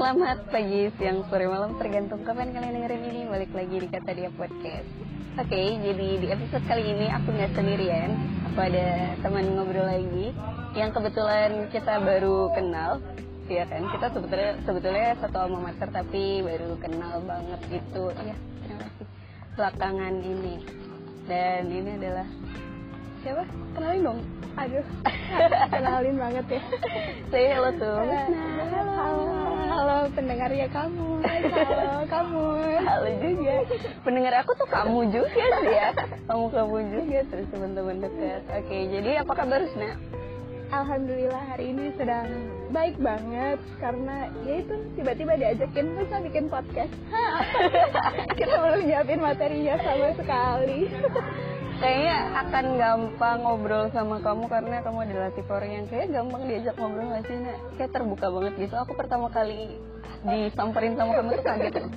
Selamat 0.00 0.48
pagi, 0.48 0.88
siang, 0.96 1.28
sore, 1.28 1.44
malam 1.44 1.76
Tergantung 1.76 2.24
kapan 2.24 2.56
kalian 2.56 2.72
dengerin 2.72 3.04
ini. 3.12 3.22
Balik 3.28 3.52
lagi 3.52 3.84
di 3.84 3.88
Kata 3.92 4.16
Dia 4.16 4.32
Podcast. 4.32 4.88
Oke, 5.36 5.76
jadi 5.76 6.08
di 6.16 6.24
episode 6.24 6.64
kali 6.64 6.88
ini 6.88 7.12
aku 7.12 7.28
nggak 7.28 7.52
sendirian. 7.52 8.16
Aku 8.48 8.64
ada 8.64 9.12
teman 9.20 9.52
ngobrol 9.52 9.84
lagi 9.84 10.32
Yang 10.72 10.96
kebetulan 10.96 11.68
kita 11.68 12.00
baru 12.00 12.48
kenal 12.56 13.04
Iya 13.44 13.68
kan, 13.68 13.92
kita 13.92 14.06
sebetulnya 14.16 14.52
sebetulnya 14.64 15.08
satu 15.20 15.36
alma 15.36 15.68
mater 15.68 15.92
Tapi 15.92 16.48
baru 16.48 16.80
kenal 16.80 17.20
banget 17.20 17.60
gitu. 17.68 18.08
Terima 18.16 18.80
kasih. 18.80 19.06
Belakangan 19.52 20.14
ini. 20.16 20.64
Dan 21.28 21.68
ini 21.68 22.00
adalah 22.00 22.28
Siapa? 23.20 23.44
Kenalin 23.76 24.00
dong. 24.00 24.20
Aduh, 24.56 24.86
kenalin 25.76 26.16
banget 26.16 26.56
ya. 26.56 26.62
Saya 27.28 27.48
halo 27.60 27.70
tuh. 27.76 28.00
Halo, 28.00 29.59
halo, 29.80 29.96
halo 30.04 30.12
pendengarnya 30.12 30.68
kamu. 30.68 31.08
Halo 31.24 32.04
kamu. 32.04 32.46
Halo 32.84 33.08
juga. 33.24 33.54
Pendengar 34.04 34.32
aku 34.44 34.52
tuh 34.60 34.68
kamu 34.68 34.98
juga 35.08 35.44
sih 35.56 35.72
ya. 35.72 35.88
Kamu 36.28 36.46
kamu 36.52 36.76
juga 36.92 37.18
terus 37.32 37.46
teman-teman 37.48 37.96
dekat. 38.04 38.42
Oke, 38.60 38.76
jadi 38.92 39.24
apa 39.24 39.32
kabar 39.32 39.64
Sna? 39.72 39.96
Alhamdulillah 40.70 41.44
hari 41.50 41.74
ini 41.74 41.90
sedang 41.98 42.28
baik 42.70 42.94
banget 43.02 43.58
karena 43.82 44.30
ya 44.46 44.62
itu 44.62 44.74
tiba-tiba 44.94 45.32
diajakin 45.34 45.86
bisa 45.96 46.16
bikin 46.28 46.44
podcast. 46.46 46.92
Kita 48.38 48.54
belum 48.60 48.84
nyiapin 48.84 49.18
materinya 49.18 49.74
sama 49.80 50.08
sekali. 50.14 50.86
Kayaknya 51.80 52.16
akan 52.44 52.64
gampang 52.76 53.38
ngobrol 53.40 53.84
sama 53.96 54.20
kamu 54.20 54.44
karena 54.52 54.76
kamu 54.84 54.98
adalah 55.08 55.30
tipe 55.32 55.48
orang 55.48 55.72
yang 55.72 55.86
kayak 55.88 56.12
gampang 56.12 56.42
diajak 56.44 56.76
ngobrol 56.76 57.08
gak 57.08 57.24
sih 57.24 57.36
Nak? 57.40 57.58
Kayak 57.80 57.90
terbuka 57.96 58.26
banget 58.28 58.54
gitu. 58.60 58.74
Aku 58.76 58.92
pertama 58.92 59.26
kali 59.32 59.80
disamperin 60.28 60.94
sama 61.00 61.16
kamu 61.16 61.30
tuh 61.40 61.44
kaget. 61.48 61.74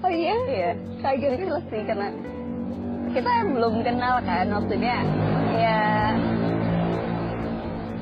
Oh 0.00 0.08
iya? 0.08 0.34
Iya. 0.48 0.70
Kaget 0.98 1.44
Itu 1.46 1.60
sih 1.70 1.82
karena 1.86 2.08
kita 3.10 3.30
belum 3.54 3.74
kenal 3.82 4.22
kan 4.22 4.46
maksudnya 4.50 4.96
ya 5.58 5.78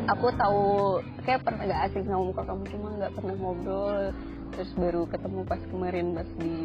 aku 0.08 0.28
tahu 0.36 0.64
kayak 1.24 1.44
pernah 1.44 1.64
gak 1.64 1.82
asing 1.88 2.04
sama 2.04 2.22
muka 2.28 2.42
kamu 2.44 2.62
cuma 2.72 2.88
nggak 2.96 3.12
pernah 3.16 3.34
ngobrol 3.40 4.00
terus 4.52 4.70
baru 4.76 5.02
ketemu 5.08 5.40
pas 5.48 5.60
kemarin 5.72 6.06
pas 6.12 6.28
di 6.40 6.56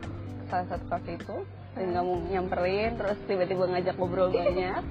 salah 0.50 0.66
satu 0.68 0.84
kafe 0.90 1.16
itu 1.16 1.36
dan 1.78 1.88
kamu 1.94 2.12
nyamperin 2.34 2.98
terus 2.98 3.18
tiba-tiba 3.30 3.64
ngajak 3.70 3.94
ngobrol 3.94 4.30
banyak 4.34 4.82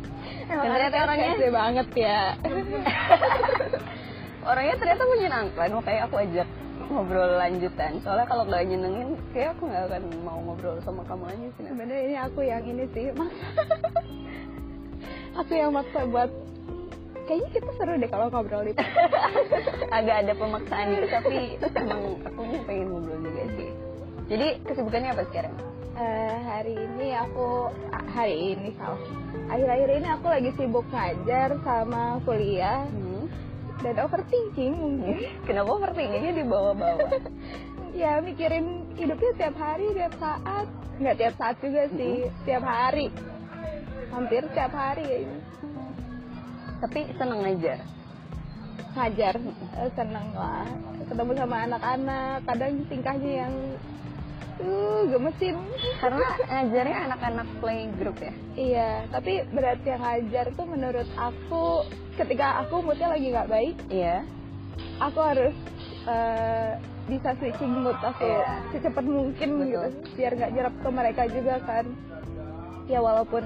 dan 0.47 0.57
ternyata 0.63 0.97
orangnya 1.05 1.51
banget 1.51 1.87
ya. 1.93 2.21
orangnya 4.49 4.75
ternyata 4.79 5.03
menyenangkan 5.03 5.69
makanya 5.75 6.01
aku 6.07 6.15
ajak 6.23 6.47
ngobrol 6.89 7.31
lanjutan 7.37 7.91
soalnya 8.01 8.25
kalau 8.25 8.43
nggak 8.47 8.65
nyenengin 8.65 9.09
kayak 9.35 9.53
aku 9.53 9.69
nggak 9.69 9.83
akan 9.91 10.03
mau 10.25 10.39
ngobrol 10.41 10.79
sama 10.81 11.03
kamu 11.05 11.23
aja 11.29 11.47
sih. 11.59 11.63
Sebenarnya 11.67 12.03
ini 12.07 12.15
aku 12.17 12.39
yang 12.41 12.63
ini 12.65 12.83
sih, 12.95 13.13
Mas. 13.13 13.35
aku 15.37 15.51
yang 15.53 15.69
maksa 15.75 16.07
buat 16.09 16.31
kayaknya 17.29 17.49
kita 17.53 17.71
seru 17.77 17.93
deh 17.99 18.09
kalau 18.09 18.31
ngobrol 18.33 18.65
itu. 18.65 18.81
agak 19.97 20.15
ada 20.25 20.33
pemaksaan 20.37 20.85
gitu 20.95 21.07
tapi 21.09 21.37
emang 21.77 22.01
aku 22.25 22.41
pengen 22.65 22.85
ngobrol 22.93 23.19
juga 23.21 23.43
sih 23.57 23.69
jadi 24.29 24.61
kesibukannya 24.63 25.11
apa 25.11 25.25
sekarang 25.33 25.55
Eh, 25.99 26.35
hari 26.47 26.79
ini 26.79 27.11
aku 27.11 27.67
hari 28.15 28.55
ini 28.55 28.71
salah. 28.79 29.03
Akhir-akhir 29.51 29.89
ini 29.99 30.07
aku 30.07 30.25
lagi 30.31 30.51
sibuk 30.55 30.87
ngajar 30.95 31.59
sama 31.59 32.23
kuliah 32.23 32.87
hmm. 32.87 33.27
dan 33.83 34.07
overthinking 34.07 34.79
mungkin. 34.79 35.27
kenapa 35.47 35.75
overthinkingnya 35.75 36.39
dibawa-bawa 36.39 37.19
ya 37.99 38.23
mikirin 38.23 38.87
hidupnya 38.95 39.31
tiap 39.43 39.59
hari, 39.59 39.91
tiap 39.91 40.15
saat. 40.23 40.71
Nggak 41.03 41.15
tiap 41.19 41.35
saat 41.35 41.55
juga 41.59 41.83
sih, 41.91 42.31
tiap 42.47 42.63
hari. 42.63 43.11
Hampir 44.15 44.47
tiap 44.55 44.71
hari 44.71 45.03
ya 45.03 45.17
ini. 45.27 45.39
tapi 46.79 47.11
seneng 47.19 47.43
aja 47.43 47.75
ngajar 48.95 49.35
Eh, 49.35 49.91
seneng 49.99 50.31
lah 50.31 50.63
ketemu 51.11 51.31
sama 51.35 51.57
anak-anak 51.67 52.39
kadang 52.47 52.73
tingkahnya 52.87 53.31
yang 53.43 53.53
uh 54.59 55.01
gemesin. 55.07 55.55
Karena 55.99 56.27
ngajarnya 56.47 56.97
anak-anak 57.09 57.47
playgroup 57.59 58.17
ya? 58.19 58.33
Iya 58.55 58.89
tapi 59.09 59.43
berat 59.51 59.81
yang 59.83 60.01
ngajar 60.03 60.45
tuh 60.53 60.67
menurut 60.67 61.07
aku 61.15 61.87
ketika 62.19 62.63
aku 62.63 62.83
moodnya 62.83 63.07
lagi 63.15 63.31
nggak 63.31 63.47
baik 63.47 63.75
iya. 63.87 64.27
aku 64.99 65.19
harus 65.23 65.55
eh, 66.03 66.75
bisa 67.07 67.31
switching 67.39 67.71
mood 67.79 67.95
aku 68.03 68.27
Iya. 68.27 68.47
secepat 68.75 69.05
mungkin 69.07 69.49
Betul. 69.63 69.67
gitu 69.71 69.87
biar 70.19 70.31
nggak 70.35 70.51
jerap 70.53 70.73
ke 70.83 70.89
mereka 70.91 71.21
juga 71.31 71.55
kan. 71.63 71.85
Ya 72.91 72.99
walaupun 72.99 73.43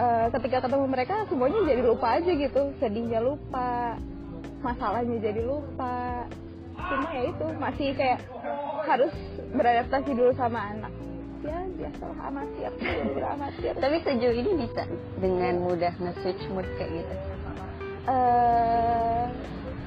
eh, 0.00 0.26
ketika 0.40 0.64
ketemu 0.64 0.86
mereka 0.88 1.14
semuanya 1.28 1.60
jadi 1.68 1.82
lupa 1.84 2.06
aja 2.18 2.32
gitu. 2.32 2.62
Sedihnya 2.80 3.20
lupa 3.20 4.00
masalahnya 4.64 5.20
jadi 5.20 5.44
lupa 5.44 6.24
cuma 6.74 7.08
ya 7.14 7.22
itu 7.30 7.46
masih 7.56 7.88
kayak 7.96 8.20
harus 8.84 9.12
beradaptasi 9.54 10.10
dulu 10.12 10.32
sama 10.36 10.60
anak. 10.74 10.92
Ya 11.44 11.60
biasalah 11.76 12.18
amatir 12.32 12.72
amatir. 13.20 13.72
Tapi 13.76 13.96
sejauh 14.00 14.36
ini 14.36 14.50
bisa 14.64 14.82
dengan 15.20 15.60
mudah 15.60 15.92
nge-switch 16.00 16.44
mood 16.52 16.66
kayak 16.80 17.04
gitu? 17.04 17.14
Eh 18.08 19.24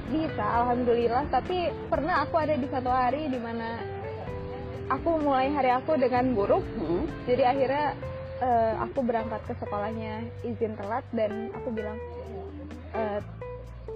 bisa 0.08 0.44
alhamdulillah. 0.64 1.28
Tapi 1.28 1.68
pernah 1.90 2.24
aku 2.24 2.34
ada 2.40 2.54
di 2.54 2.68
satu 2.70 2.88
hari 2.88 3.28
di 3.28 3.38
mana 3.42 3.78
aku 4.88 5.20
mulai 5.20 5.52
hari 5.52 5.70
aku 5.74 6.00
dengan 6.00 6.32
buruk. 6.32 6.64
Hmm. 6.80 7.04
jadi 7.28 7.52
akhirnya 7.52 7.86
eh, 8.40 8.74
aku 8.80 9.04
berangkat 9.04 9.42
ke 9.44 9.54
sekolahnya 9.60 10.24
izin 10.46 10.78
telat 10.78 11.04
dan 11.12 11.52
aku 11.52 11.68
bilang 11.74 11.98
"Eh, 12.96 13.20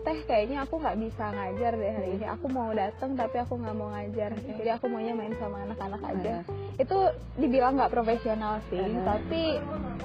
teh 0.02 0.18
kayaknya 0.22 0.62
aku 0.62 0.74
nggak 0.76 0.98
bisa 0.98 1.24
ngajar 1.30 1.72
deh 1.72 1.92
hari 1.92 2.08
ini. 2.16 2.26
Aku 2.26 2.46
mau 2.46 2.70
datang 2.70 3.14
tapi 3.14 3.36
aku 3.38 3.54
nggak 3.54 3.74
mau 3.74 3.88
ngajar. 3.90 4.30
Jadi 4.34 4.68
aku 4.68 4.84
maunya 4.86 5.14
main 5.14 5.34
sama 5.36 5.62
anak-anak 5.62 6.02
aja. 6.04 6.34
Itu 6.74 6.98
dibilang 7.36 7.78
nggak 7.78 7.90
profesional 7.90 8.58
sih 8.66 8.82
Aha. 8.82 9.02
tapi 9.06 9.42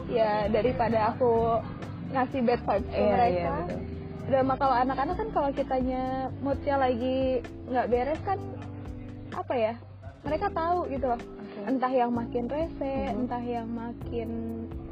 ya 0.08 0.48
daripada 0.48 1.12
aku 1.12 1.60
ngasih 2.08 2.40
bad 2.42 2.62
vibes 2.62 2.88
ke 2.88 2.96
Iya, 2.96 3.12
mereka 3.12 3.52
betul. 3.60 3.80
dan 4.28 4.44
kalau 4.56 4.76
anak-anak 4.78 5.16
kan 5.16 5.30
kalau 5.32 5.50
kitanya 5.52 6.04
moodnya 6.40 6.76
lagi 6.78 7.18
nggak 7.68 7.88
beres 7.88 8.22
kan 8.24 8.40
apa 9.34 9.54
ya 9.54 9.74
mereka 10.24 10.48
tahu 10.50 10.88
gitu 10.88 11.06
loh. 11.08 11.20
Entah 11.68 11.92
yang 11.92 12.12
makin 12.12 12.48
rese 12.48 12.94
Mhm. 13.12 13.26
entah 13.26 13.44
yang 13.44 13.68
makin 13.68 14.30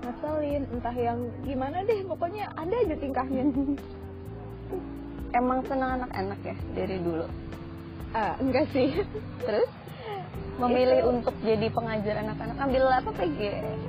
ngeselin 0.03 0.63
entah 0.69 0.91
yang 0.91 1.19
gimana 1.41 1.77
deh 1.81 2.03
pokoknya 2.03 2.51
ada 2.53 2.75
aja 2.75 2.95
tingkahnya 2.95 3.43
emang 5.35 5.59
senang 5.68 6.01
anak-anak 6.01 6.40
ya 6.41 6.56
dari 6.73 6.97
dulu? 6.97 7.28
Ah 8.16 8.34
enggak 8.40 8.72
sih. 8.72 8.96
Terus? 9.47 9.68
Memilih 10.56 11.12
untuk 11.12 11.35
jadi 11.44 11.68
pengajar 11.68 12.23
anak-anak 12.23 12.56
ambil 12.56 12.84
apa 12.88 13.12
PG 13.12 13.40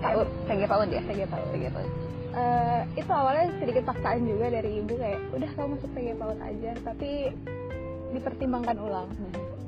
PAUD. 0.02 0.28
PG 0.50 0.60
PAUD 0.66 0.88
ya? 0.90 1.02
PG 1.06 1.20
PAUD. 1.30 1.46
PG 1.54 1.64
PAUD. 1.70 1.90
Eh, 2.36 2.80
itu 2.98 3.12
awalnya 3.14 3.48
sedikit 3.62 3.86
paksaan 3.86 4.26
juga 4.26 4.50
dari 4.50 4.82
ibu 4.82 4.92
kayak 4.98 5.20
udah 5.30 5.50
kamu 5.54 5.68
masuk 5.78 5.90
PG 5.94 6.08
PAUD 6.18 6.38
aja. 6.42 6.70
Tapi 6.82 7.10
dipertimbangkan 8.10 8.76
ulang. 8.82 9.08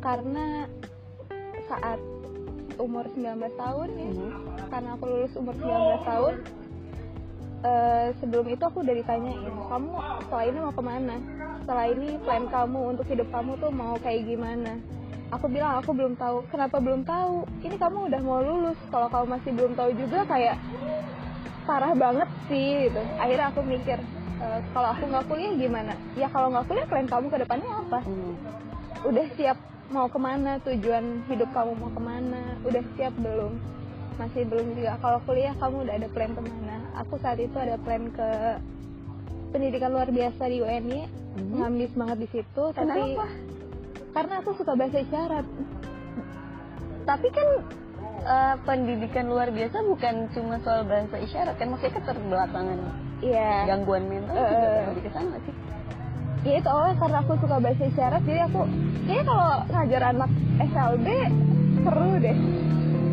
Karena 0.03 0.66
saat 1.71 2.03
umur 2.78 3.05
19 3.10 3.55
tahun 3.55 3.89
ya 3.91 4.06
Mhm. 4.09 4.31
karena 4.71 4.91
aku 4.95 5.05
lulus 5.06 5.34
umur 5.34 5.55
19 5.55 6.03
tahun 6.06 6.34
eh, 7.65 8.07
sebelum 8.23 8.47
itu 8.47 8.63
aku 8.63 8.87
udah 8.87 8.95
ditanyain 8.95 9.55
kamu 9.67 9.91
setelah 10.23 10.45
ini 10.47 10.59
mau 10.63 10.75
ke 10.75 10.83
mana? 10.83 11.16
Setelah 11.65 11.87
ini 11.91 12.09
plan 12.22 12.45
kamu 12.47 12.81
untuk 12.97 13.07
hidup 13.10 13.28
kamu 13.34 13.51
tuh 13.59 13.71
mau 13.75 13.95
kayak 13.99 14.22
gimana? 14.27 14.72
Aku 15.28 15.45
bilang 15.53 15.84
aku 15.84 15.93
belum 15.93 16.16
tahu. 16.16 16.41
Kenapa 16.49 16.81
belum 16.81 17.05
tahu? 17.05 17.45
Ini 17.60 17.77
kamu 17.77 18.09
udah 18.09 18.21
mau 18.25 18.41
lulus. 18.41 18.78
Kalau 18.89 19.13
kamu 19.13 19.27
masih 19.37 19.51
belum 19.53 19.72
tahu 19.77 19.91
juga 19.93 20.25
kayak 20.25 20.57
parah 21.69 21.93
banget 21.93 22.28
sih 22.49 22.89
gitu. 22.89 23.03
Akhirnya 23.21 23.47
aku 23.53 23.61
mikir 23.61 23.99
eh, 24.41 24.59
kalau 24.72 24.89
aku 24.97 25.04
nggak 25.04 25.27
kuliah 25.28 25.53
gimana? 25.59 25.93
Ya 26.16 26.33
kalau 26.33 26.49
nggak 26.49 26.65
kuliah 26.71 26.87
plan 26.89 27.09
kamu 27.11 27.27
ke 27.28 27.39
depannya 27.45 27.71
apa? 27.87 28.01
Hmm. 28.04 28.34
udah 28.99 29.27
siap 29.39 29.59
mau 29.93 30.09
ke 30.09 30.19
mana? 30.19 30.59
Tujuan 30.65 31.22
hidup 31.28 31.51
kamu 31.53 31.72
mau 31.77 31.91
ke 31.93 32.01
mana? 32.01 32.41
Udah 32.65 32.83
siap 32.97 33.13
belum 33.21 33.61
masih 34.18 34.42
belum 34.44 34.74
juga 34.74 34.98
kalau 34.98 35.18
kuliah 35.22 35.54
kamu 35.54 35.76
udah 35.80 35.94
ada 35.94 36.09
plan 36.09 36.30
ke 36.30 36.41
mana 36.41 36.76
aku 36.97 37.15
saat 37.16 37.38
itu 37.38 37.54
ada 37.54 37.78
plan 37.78 38.10
ke 38.10 38.28
pendidikan 39.48 39.91
luar 39.91 40.09
biasa 40.09 40.42
di 40.44 40.59
UNY 40.59 41.00
Mhm. 41.30 41.54
ngambis 41.56 41.92
banget 41.94 42.18
di 42.18 42.28
situ 42.32 42.65
tapi 42.72 42.91
Kenapa? 43.15 43.26
karena 44.10 44.34
aku 44.36 44.50
suka 44.53 44.74
bahasa 44.74 44.98
isyarat 44.98 45.47
Tapi 47.04 47.28
kan 47.30 47.48
eh, 48.20 48.54
pendidikan 48.60 49.24
luar 49.26 49.48
biasa 49.48 49.80
bukan 49.82 50.15
cuma 50.28 50.59
soal 50.59 50.82
bahasa 50.82 51.16
isyarat 51.16 51.54
kan 51.54 51.70
maksudnya 51.70 51.94
keterbelakangan 51.94 52.78
iya 53.20 53.65
gangguan 53.65 54.04
mental 54.04 54.34
juga 54.34 54.66
Eh. 54.66 54.84
lebih 54.88 55.03
ke 55.04 55.10
sana 55.10 55.36
sih. 55.41 55.54
ya 56.41 56.54
itu 56.56 56.68
awalnya 56.68 56.97
karena 56.97 57.18
aku 57.20 57.32
suka 57.36 57.56
bahasa 57.56 57.82
isyarat 57.84 58.22
jadi 58.24 58.41
aku 58.44 58.60
kayaknya 59.04 59.24
kalau 59.24 59.47
ngajar 59.68 60.03
anak 60.09 60.30
SLB 60.60 61.06
seru 61.78 62.10
deh 62.18 62.36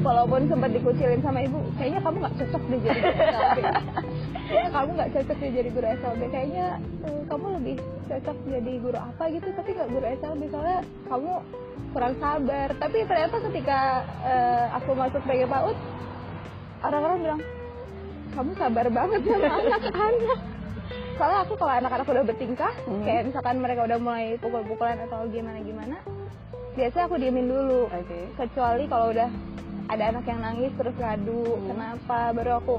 walaupun 0.06 0.46
sempat 0.46 0.70
dikucilin 0.70 1.22
sama 1.26 1.40
ibu 1.42 1.58
kayaknya 1.76 2.00
kamu 2.06 2.16
nggak 2.22 2.36
cocok 2.38 2.64
deh 2.70 2.80
jadi 2.80 3.00
guru 3.02 3.26
SLB 3.26 3.58
kayaknya 4.46 4.70
kamu 4.70 4.90
nggak 4.94 5.12
cocok 5.12 5.38
deh 5.42 5.52
jadi 5.52 5.70
guru 5.74 5.88
SLB 5.90 6.22
kayaknya 6.30 6.66
eh, 7.04 7.22
kamu 7.26 7.46
lebih 7.58 7.76
cocok 8.06 8.38
jadi 8.46 8.74
guru 8.78 8.98
apa 9.02 9.24
gitu 9.34 9.50
tapi 9.58 9.70
nggak 9.74 9.90
guru 9.90 10.06
SLB 10.22 10.42
soalnya 10.54 10.80
kamu 11.10 11.32
kurang 11.96 12.16
sabar. 12.20 12.68
Tapi 12.76 12.98
ternyata 13.08 13.36
ketika 13.40 13.80
eh, 14.28 14.66
aku 14.76 14.92
masuk 15.00 15.22
PG 15.24 15.48
PAUD 15.48 15.78
orang-orang 16.84 17.18
bilang 17.24 17.42
kamu 18.36 18.52
sabar 18.60 18.86
banget 18.92 19.22
sama 19.24 19.48
anak-anak. 19.64 20.40
Soalnya 21.16 21.40
aku 21.48 21.54
kalau 21.56 21.74
anak-anak 21.80 22.08
udah 22.12 22.24
bertingkah 22.28 22.74
Hmm. 22.84 23.02
kayak 23.08 23.32
misalkan 23.32 23.64
mereka 23.64 23.88
udah 23.88 23.96
mulai 23.96 24.36
pukul-pukulan 24.44 25.00
atau 25.08 25.24
gimana-gimana 25.32 25.96
biasanya 26.76 27.08
aku 27.08 27.16
diemin 27.16 27.48
dulu. 27.48 27.88
Oke. 27.88 28.20
kecuali 28.36 28.84
kalau 28.92 29.16
udah 29.16 29.32
ada 29.86 30.04
anak 30.10 30.26
yang 30.26 30.42
nangis 30.42 30.72
terus 30.78 30.96
ngadu 30.98 31.46
Hmm. 31.46 31.66
kenapa? 31.70 32.18
Baru 32.34 32.52
aku 32.58 32.76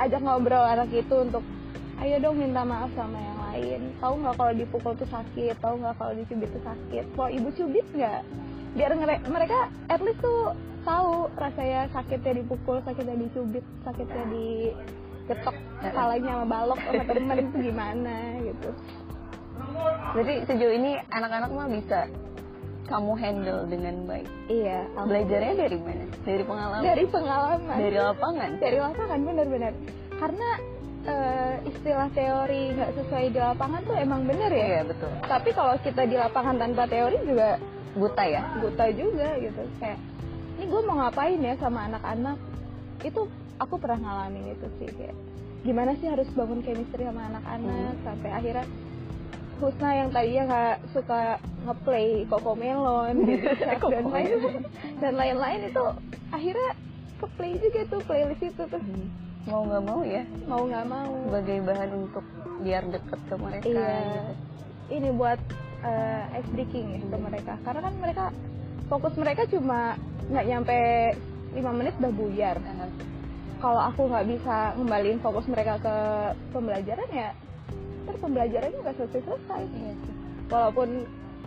ajak 0.00 0.20
ngobrol 0.24 0.64
anak 0.64 0.88
itu 0.92 1.14
untuk 1.20 1.44
ayo 2.00 2.16
dong 2.16 2.40
minta 2.40 2.64
maaf 2.64 2.88
sama 2.96 3.18
yang 3.20 3.38
lain. 3.52 3.80
Tahu 4.00 4.14
nggak 4.24 4.34
kalau 4.40 4.52
dipukul 4.56 4.92
tuh 4.96 5.08
sakit? 5.12 5.54
Tahu 5.60 5.74
nggak 5.84 5.94
kalau 6.00 6.12
dicubit 6.16 6.48
tuh 6.48 6.64
sakit? 6.64 7.04
Kalau 7.12 7.30
ibu 7.30 7.48
cubit 7.52 7.86
nggak? 7.92 8.22
Biar 8.78 8.90
mereka 9.28 9.68
at 9.92 10.00
least 10.00 10.22
tuh 10.24 10.56
tahu 10.80 11.28
rasanya 11.36 11.92
sakitnya 11.92 12.40
dipukul 12.40 12.80
sakitnya 12.88 13.16
dicubit 13.20 13.64
sakitnya 13.84 14.24
digetok 14.32 15.56
kepalanya 15.84 16.30
sama 16.40 16.46
balok 16.48 16.80
sama 16.80 17.02
temen 17.04 17.36
itu 17.44 17.56
gimana 17.68 18.16
gitu. 18.40 18.70
Berarti 20.16 20.34
sejauh 20.48 20.72
ini 20.72 20.96
anak-anak 21.12 21.50
mah 21.52 21.68
bisa 21.68 22.08
kamu 22.90 23.12
handle 23.14 23.62
dengan 23.64 23.94
baik. 24.04 24.26
iya 24.48 24.82
Belajarnya 24.92 25.54
dari 25.56 25.78
mana? 25.78 26.04
Dari 26.20 26.42
pengalaman? 26.42 26.80
dari 26.82 27.04
pengalaman 27.06 27.76
Dari 27.78 27.96
lapangan? 27.96 28.50
dari 28.58 28.78
lapangan 28.78 29.18
benar-benar 29.22 29.72
karena 30.12 30.48
eh, 31.02 31.54
istilah 31.64 32.08
teori 32.10 32.62
nggak 32.74 32.90
sesuai 32.92 33.24
di 33.30 33.40
lapangan 33.40 33.80
tuh 33.82 33.96
emang 33.96 34.20
bener 34.26 34.50
ya 34.50 34.66
Iya 34.68 34.82
betul. 34.84 35.10
tapi 35.24 35.48
kalau 35.50 35.74
kita 35.78 36.02
di 36.04 36.16
lapangan 36.16 36.58
tanpa 36.58 36.84
teori 36.84 37.16
juga 37.22 37.56
Buta 37.90 38.22
ya? 38.22 38.42
buta 38.56 38.86
juga 38.92 39.34
gitu 39.36 39.62
kayak 39.78 39.98
ini 40.54 40.64
gue 40.64 40.80
mau 40.84 41.00
ngapain 41.00 41.40
ya 41.40 41.54
sama 41.56 41.86
anak-anak 41.86 42.36
itu 43.00 43.20
aku 43.56 43.74
pernah 43.76 43.98
ngalamin 43.98 44.52
itu 44.52 44.66
sih 44.76 44.88
kayak 44.88 45.16
gimana 45.60 45.92
sih 45.94 46.06
harus 46.06 46.28
bangun 46.30 46.60
chemistry 46.60 47.02
sama 47.02 47.26
anak-anak 47.28 47.92
sampai 48.00 48.30
akhirnya 48.30 48.66
Husna 49.60 49.90
yang 49.92 50.08
tadinya 50.08 50.42
nggak 50.48 50.76
suka 50.96 51.36
ngeplay 51.68 52.24
Coco 52.24 52.52
Melon 52.56 53.14
gitu 53.28 53.48
dan 53.92 54.04
lain 54.08 54.30
dan 54.96 55.12
lain-lain 55.20 55.60
itu 55.68 55.84
akhirnya 56.32 56.70
ke 57.20 57.26
play 57.36 57.52
juga 57.60 57.80
tuh 57.92 58.00
playlist 58.08 58.40
itu 58.40 58.62
tuh. 58.64 58.82
Mau 59.44 59.68
nggak 59.68 59.82
mau 59.84 60.00
ya? 60.00 60.24
mau 60.48 60.64
nggak 60.64 60.86
mau. 60.88 61.12
Sebagai 61.28 61.58
bahan 61.68 61.90
untuk 61.92 62.24
biar 62.64 62.82
deket 62.88 63.20
ke 63.28 63.34
mereka. 63.36 63.64
iya. 63.68 63.92
gitu. 64.00 64.32
ini 64.90 65.08
buat 65.14 65.40
uh, 65.84 66.36
ice 66.40 66.50
breaking 66.56 66.86
ya 66.96 67.00
ke 67.04 67.18
mereka. 67.20 67.52
Karena 67.60 67.80
kan 67.84 67.94
mereka 68.00 68.24
fokus 68.88 69.14
mereka 69.20 69.44
cuma 69.52 70.00
nggak 70.32 70.46
nyampe 70.48 70.78
lima 71.52 71.70
menit 71.76 71.94
udah 72.00 72.12
buyar. 72.16 72.56
Kalau 73.60 73.82
aku 73.92 74.08
nggak 74.08 74.26
bisa 74.32 74.72
ngembaliin 74.80 75.20
fokus 75.20 75.44
mereka 75.44 75.76
ke 75.84 75.96
pembelajaran 76.56 77.08
ya 77.12 77.30
ntar 78.10 78.18
pembelajarannya 78.18 78.78
nggak 78.82 78.96
selesai 78.98 79.22
selesai 79.22 79.62
Iya 79.62 79.92
sih. 79.94 80.14
walaupun 80.50 80.88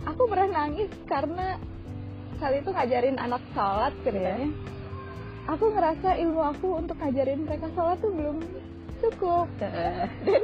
aku 0.08 0.22
pernah 0.24 0.48
nangis 0.48 0.88
karena 1.04 1.60
kali 2.40 2.56
itu 2.60 2.70
ngajarin 2.72 3.16
anak 3.20 3.42
sholat 3.52 3.92
ceritanya 4.00 4.48
aku 5.44 5.64
ngerasa 5.70 6.08
ilmu 6.18 6.40
aku 6.40 6.66
untuk 6.80 6.96
ngajarin 6.96 7.44
mereka 7.44 7.68
sholat 7.76 8.00
tuh 8.00 8.12
belum 8.16 8.40
cukup 9.04 9.46
Heeh. 9.60 10.08
dan 10.24 10.42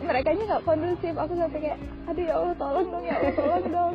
mereka 0.00 0.28
nya 0.32 0.44
nggak 0.48 0.64
kondusif 0.64 1.14
aku 1.14 1.32
sampai 1.36 1.58
kayak 1.60 1.78
aduh 2.08 2.24
ya 2.24 2.34
allah 2.40 2.54
tolong 2.56 2.88
dong 2.88 3.04
ya 3.04 3.14
allah 3.20 3.34
tolong 3.36 3.66
dong 3.68 3.94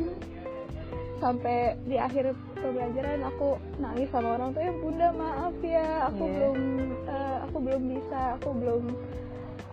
sampai 1.18 1.56
di 1.88 1.96
akhir 1.96 2.24
pembelajaran 2.54 3.20
aku 3.24 3.48
nangis 3.80 4.06
sama 4.14 4.38
orang 4.38 4.54
tua 4.54 4.62
ya 4.62 4.74
bunda 4.78 5.08
maaf 5.10 5.54
ya 5.58 5.86
aku 6.06 6.22
Iya. 6.22 6.32
belum 6.38 6.56
eh, 7.10 7.36
aku 7.50 7.56
belum 7.58 7.82
bisa 7.90 8.20
aku 8.38 8.48
belum 8.54 8.82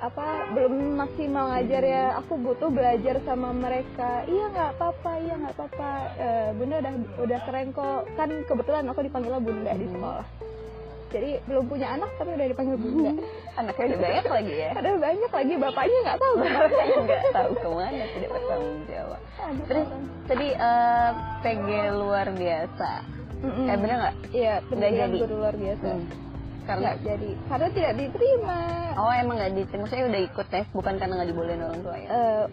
apa 0.01 0.25
belum 0.51 0.73
maksimal 0.97 1.45
ngajar 1.47 1.83
ya 1.83 2.03
aku 2.17 2.33
butuh 2.35 2.67
belajar 2.67 3.21
sama 3.21 3.53
mereka 3.53 4.25
iya 4.25 4.49
nggak 4.49 4.69
apa-apa 4.75 5.11
iya 5.19 5.33
nggak 5.37 5.53
apa-apa 5.53 5.89
Eh, 6.17 6.49
bunda 6.53 6.75
udah 6.79 6.93
udah 7.21 7.39
keren 7.45 7.69
kok 7.69 8.09
kan 8.11 8.29
kebetulan 8.43 8.89
aku 8.89 8.99
dipanggilnya 9.01 9.37
bunda 9.39 9.71
di 9.71 9.85
Hmm. 9.85 9.93
sekolah 9.93 10.25
jadi 11.11 11.43
belum 11.43 11.65
punya 11.67 11.87
anak 11.91 12.09
tapi 12.15 12.29
udah 12.31 12.47
dipanggil 12.47 12.77
bunda 12.77 13.11
Anaknya 13.59 13.85
udah 13.85 13.99
banyak 13.99 14.25
lagi 14.25 14.53
ya? 14.55 14.69
ada 14.71 14.89
banyak 14.95 15.31
lagi 15.31 15.53
bapaknya 15.59 15.97
nggak 16.01 16.19
tahu 16.19 16.33
ke 16.39 16.47
mana 16.47 16.75
nggak 16.97 17.23
tahu 17.29 17.51
ke 17.53 17.69
mana 17.69 18.03
tidak 18.07 18.29
bertanggung 18.31 18.79
jawab. 18.87 19.21
Terus 19.61 19.87
tadi 20.25 20.47
eh, 20.49 21.09
PG 21.41 21.67
luar 21.93 22.27
biasa. 22.31 22.91
Mm-mm. 23.41 23.67
Eh 23.67 23.75
bener 23.75 23.97
nggak? 23.99 24.15
iya 24.31 24.53
pendidikan 24.63 25.09
jadi? 25.09 25.19
guru 25.19 25.35
luar 25.37 25.55
biasa 25.55 25.89
Hmm. 25.91 26.07
Karena 26.61 26.93
nggak 26.93 26.97
jadi 27.01 27.31
karena 27.49 27.67
tidak 27.73 27.93
diterima 27.97 28.59
oh 28.95 29.11
emang 29.11 29.35
nggak 29.37 29.53
diterima. 29.55 29.81
Maksudnya 29.83 30.05
udah 30.07 30.21
ikut 30.23 30.47
tes 30.47 30.65
bukan 30.69 30.93
karena 30.95 31.13
nggak 31.17 31.29
dibolehin 31.29 31.61
orang 31.61 31.81
tua 31.81 31.95
ya? 31.97 32.07
Eh, 32.09 32.43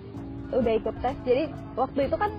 udah 0.48 0.72
ikut 0.74 0.96
tes 0.98 1.16
jadi 1.22 1.44
waktu 1.74 2.00
itu 2.08 2.16
kan 2.16 2.30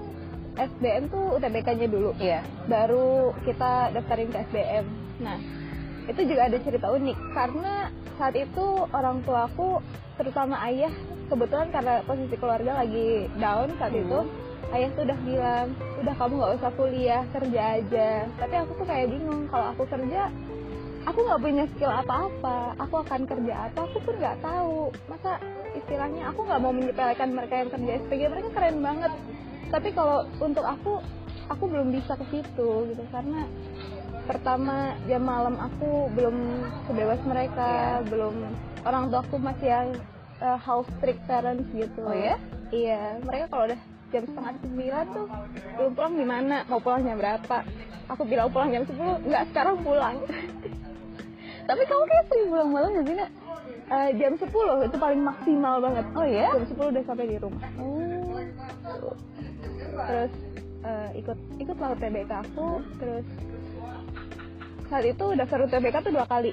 SBM 0.59 1.03
tuh 1.07 1.39
UTBK-nya 1.39 1.87
dulu 1.87 2.11
Iya. 2.17 2.41
baru 2.65 3.31
kita 3.45 3.93
daftarin 3.93 4.27
ke 4.27 4.43
SBM 4.49 4.85
nah 5.19 5.37
itu 6.03 6.21
juga 6.25 6.49
ada 6.49 6.57
cerita 6.57 6.89
unik 6.89 7.17
karena 7.31 7.73
saat 8.17 8.33
itu 8.33 8.65
orang 8.89 9.21
tua 9.23 9.45
aku 9.45 9.77
terutama 10.17 10.57
ayah 10.65 10.91
kebetulan 11.29 11.69
karena 11.69 12.01
posisi 12.03 12.35
keluarga 12.35 12.81
lagi 12.81 13.29
down 13.37 13.69
saat 13.77 13.93
Hmm. 13.93 14.03
itu 14.03 14.19
ayah 14.69 14.89
tuh 14.91 15.03
udah 15.05 15.19
bilang 15.21 15.67
udah 16.01 16.13
kamu 16.17 16.33
nggak 16.33 16.53
usah 16.59 16.71
kuliah 16.73 17.23
kerja 17.29 17.61
aja 17.77 18.09
tapi 18.35 18.55
aku 18.57 18.71
tuh 18.73 18.87
kayak 18.89 19.07
bingung 19.07 19.45
kalau 19.47 19.65
aku 19.71 19.83
kerja 19.85 20.21
aku 21.09 21.19
nggak 21.25 21.41
punya 21.41 21.63
skill 21.73 21.91
apa-apa. 21.91 22.77
Aku 22.77 22.95
akan 23.01 23.21
kerja 23.25 23.53
apa 23.67 23.79
aku 23.89 23.97
pun 24.05 24.15
nggak 24.21 24.37
tahu. 24.45 24.93
Masa 25.09 25.41
istilahnya 25.73 26.29
aku 26.29 26.45
nggak 26.45 26.61
mau 26.61 26.73
menyepelekan 26.73 27.29
mereka 27.33 27.53
yang 27.65 27.69
kerja 27.73 27.91
SPG 28.05 28.21
mereka 28.29 28.49
keren 28.53 28.77
banget. 28.79 29.13
Tapi 29.69 29.89
kalau 29.93 30.25
untuk 30.37 30.65
aku 30.65 31.01
aku 31.49 31.63
belum 31.65 31.89
bisa 31.89 32.13
ke 32.13 32.25
situ 32.29 32.69
gitu. 32.93 33.03
Karena 33.09 33.49
pertama 34.29 34.93
jam 35.09 35.25
malam 35.25 35.57
aku 35.57 36.13
belum 36.13 36.35
sebebas 36.85 37.17
mereka 37.25 37.97
Iya. 37.97 38.05
belum 38.05 38.35
orang 38.85 39.09
tua 39.09 39.25
aku 39.25 39.35
masih 39.41 39.67
yang 39.67 39.89
uh, 40.45 40.57
house 40.61 40.89
strict 41.01 41.25
parents 41.25 41.65
gitu. 41.73 42.05
Oh 42.05 42.13
ya? 42.13 42.37
iya. 42.69 43.17
Mereka 43.25 43.49
kalau 43.49 43.65
udah 43.73 43.81
jam 44.09 44.25
setengah 44.25 44.53
sembilan 44.61 45.05
tuh 45.13 45.25
belum 45.77 45.91
pulang 45.97 46.13
di 46.17 46.25
mana? 46.25 46.55
Mau 46.69 46.77
pulang 46.81 47.01
jam 47.01 47.17
berapa? 47.17 47.65
Aku 48.09 48.25
bilang 48.25 48.49
pulang 48.49 48.73
jam 48.73 48.89
10 48.89 49.29
nggak 49.29 49.43
sekarang 49.53 49.85
pulang 49.85 50.17
Tapi 51.69 51.81
kamu 51.85 52.03
kayak 52.03 52.25
sering 52.25 52.47
pulang 52.49 52.69
malam 52.69 52.89
nggak 52.91 53.05
sih 53.05 53.15
nak? 53.15 53.29
Eh, 53.89 54.09
jam 54.17 54.33
10 54.33 54.49
itu 54.85 54.97
paling 54.97 55.21
maksimal 55.23 55.75
banget 55.79 56.05
Oh 56.13 56.21
ya? 56.23 56.49
jam 56.51 56.65
10 56.67 56.93
udah 56.93 57.03
sampai 57.03 57.25
di 57.25 57.37
rumah 57.37 57.69
Oh. 57.77 58.41
terus 59.99 60.31
eh, 60.81 61.09
ikut 61.15 61.37
ikut 61.57 61.75
lah 61.75 61.89
UTBK 61.91 62.31
aku 62.31 62.67
terus 62.95 63.25
saat 64.85 65.05
itu 65.05 65.25
daftar 65.33 65.59
UTBK 65.61 65.95
tuh 66.01 66.11
dua 66.11 66.25
kali 66.25 66.51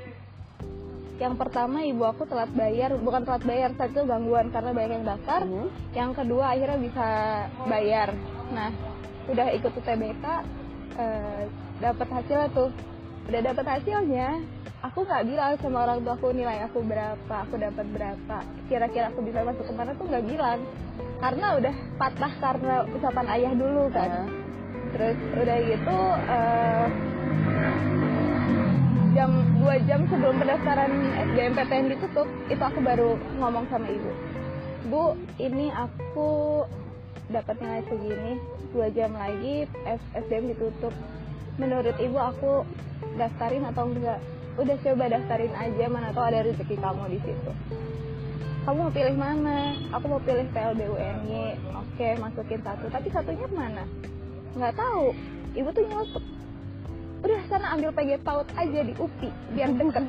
yang 1.16 1.32
pertama 1.34 1.80
ibu 1.80 2.02
aku 2.02 2.26
telat 2.26 2.50
bayar 2.50 2.92
bukan 2.98 3.22
telat 3.22 3.40
bayar 3.42 3.70
saat 3.72 3.90
itu 3.90 4.02
gangguan 4.02 4.50
karena 4.50 4.70
banyak 4.72 4.92
yang 4.94 5.06
daftar 5.06 5.40
Mhm. 5.42 5.66
yang 5.92 6.10
kedua 6.12 6.44
akhirnya 6.52 6.78
bisa 6.78 7.06
bayar 7.64 8.08
nah 8.50 8.70
udah 9.26 9.48
ikut 9.52 9.72
UTBK 9.72 10.24
eh, 10.96 11.42
dapat 11.78 12.08
hasilnya 12.10 12.48
tuh 12.50 12.68
udah 13.26 13.40
dapat 13.42 13.66
hasilnya. 13.66 14.28
Aku 14.84 15.02
nggak 15.02 15.26
bilang 15.26 15.52
sama 15.58 15.82
orang 15.82 15.98
tua 16.06 16.14
aku 16.14 16.30
nilai 16.30 16.62
aku 16.62 16.78
berapa 16.84 17.34
aku 17.42 17.58
dapat 17.58 17.86
berapa 17.90 18.38
kira-kira 18.70 19.10
aku 19.10 19.24
bisa 19.24 19.42
masuk 19.42 19.66
ke 19.66 19.72
mana 19.74 19.90
tuh 19.98 20.06
nggak 20.06 20.26
bilang. 20.30 20.60
Karena 21.18 21.46
udah 21.58 21.74
patah 21.98 22.32
karena 22.38 22.74
ucapan 22.86 23.26
ayah 23.34 23.52
dulu 23.56 23.84
kan. 23.90 24.10
Heeh. 24.10 24.44
terus 24.86 25.18
udah 25.34 25.58
gitu 25.66 25.98
eh, 26.30 26.86
jam 29.18 29.30
dua 29.58 29.74
jam 29.84 30.00
sebelum 30.06 30.34
pendaftaran 30.38 30.92
SBMPTN 31.34 31.86
ditutup 31.90 32.28
itu 32.46 32.62
aku 32.62 32.78
baru 32.84 33.18
ngomong 33.42 33.66
sama 33.72 33.90
ibu. 33.90 34.12
Bu 34.86 35.18
ini 35.42 35.74
aku 35.74 36.62
dapat 37.32 37.58
nilai 37.58 37.82
segini 37.90 38.32
dua 38.70 38.86
jam 38.94 39.10
lagi 39.18 39.66
SBM 40.14 40.54
ditutup. 40.54 40.94
Menurut 41.58 41.96
ibu 41.98 42.20
aku 42.20 42.62
daftarin 43.16 43.64
atau 43.64 43.84
enggak? 43.88 44.20
Udah 44.56 44.76
coba 44.80 45.04
daftarin 45.12 45.52
aja 45.52 45.84
mana 45.92 46.08
tahu 46.16 46.24
ada 46.32 46.40
rezeki 46.48 46.76
kamu 46.80 47.04
di 47.12 47.18
situ. 47.20 47.52
Kamu 48.66 48.82
mau 48.82 48.90
pilih 48.90 49.14
mana? 49.14 49.78
Aku 49.94 50.10
mau 50.10 50.18
pilih 50.18 50.42
PLB 50.50 50.80
UNY 50.90 51.54
oke 51.70 52.08
masukin 52.18 52.60
satu. 52.66 52.90
Tapi 52.90 53.08
satunya 53.14 53.46
mana? 53.54 53.86
Nggak 54.58 54.74
tahu. 54.74 55.14
Ibu 55.54 55.68
tuh 55.70 55.84
nyeletuk. 55.86 56.24
Udah 57.22 57.40
sana 57.46 57.66
ambil 57.78 57.94
PG 57.94 58.26
PAUD 58.26 58.46
aja 58.58 58.80
di 58.82 58.94
UPI 58.98 59.30
biar 59.54 59.70
deket. 59.70 60.04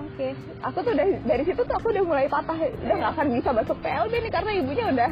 Oke. 0.00 0.28
Aku 0.64 0.78
tuh 0.80 0.94
dari 0.96 1.20
dari 1.28 1.42
situ 1.44 1.60
tuh 1.60 1.74
aku 1.76 1.92
udah 1.92 2.04
mulai 2.08 2.26
patah. 2.30 2.56
Udah 2.56 2.96
nggak 2.96 3.12
akan 3.18 3.26
bisa 3.36 3.50
masuk 3.52 3.76
PLB 3.84 4.12
nih 4.24 4.32
karena 4.32 4.50
ibunya 4.56 4.84
udah 4.88 5.10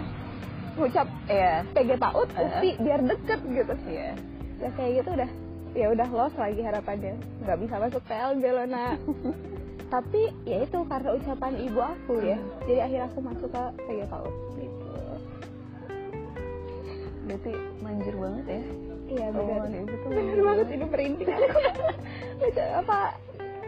ngucap 0.81 1.09
Iya. 1.29 1.67
PG 1.77 1.91
PAUD. 2.01 2.29
UPI 2.41 2.71
biar 2.81 3.01
deket 3.05 3.41
gitu. 3.43 3.75
Iya. 3.91 4.11
ya 4.63 4.71
kayak 4.79 5.03
gitu 5.03 5.11
udah 5.19 5.31
ya 5.73 5.87
udah 5.93 6.09
los 6.13 6.35
lagi 6.37 6.61
harapannya. 6.61 7.15
Nggak 7.45 7.59
bisa 7.65 7.75
masuk 7.81 8.03
PLB 8.05 8.43
lo 8.53 8.65
nak. 8.69 8.97
Tapi 9.93 10.33
ya 10.49 10.65
itu 10.65 10.79
karena 10.89 11.11
ucapan 11.13 11.53
ibu 11.61 11.81
aku 11.81 12.15
ya. 12.25 12.39
Jadi 12.65 12.81
akhirnya 12.81 13.07
aku 13.13 13.19
masuk 13.21 13.49
ke 13.53 13.63
PG 13.85 14.01
PAUD 14.09 14.35
gitu 14.57 14.89
Berarti 17.29 17.53
manjur 17.85 18.15
banget 18.17 18.45
ya. 18.49 18.63
iya 19.13 19.27
benar. 19.29 19.69
Ibu 19.69 19.93
tuh 19.93 20.09
benar 20.09 20.17
manjur 20.17 20.41
banget 20.49 20.67
ini 20.73 20.85
merinding 20.89 21.29
apa 22.81 22.99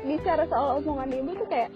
bicara 0.04 0.44
soal 0.48 0.80
omongan 0.80 1.10
ibu 1.12 1.30
tuh 1.36 1.48
kayak 1.52 1.70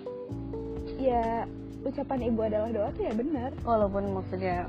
ya 0.97 1.44
ucapan 1.85 2.20
ibu 2.32 2.40
adalah 2.40 2.68
doa 2.73 2.88
tuh 2.97 3.04
ya 3.04 3.12
benar. 3.12 3.50
Walaupun 3.68 4.04
maksudnya 4.16 4.64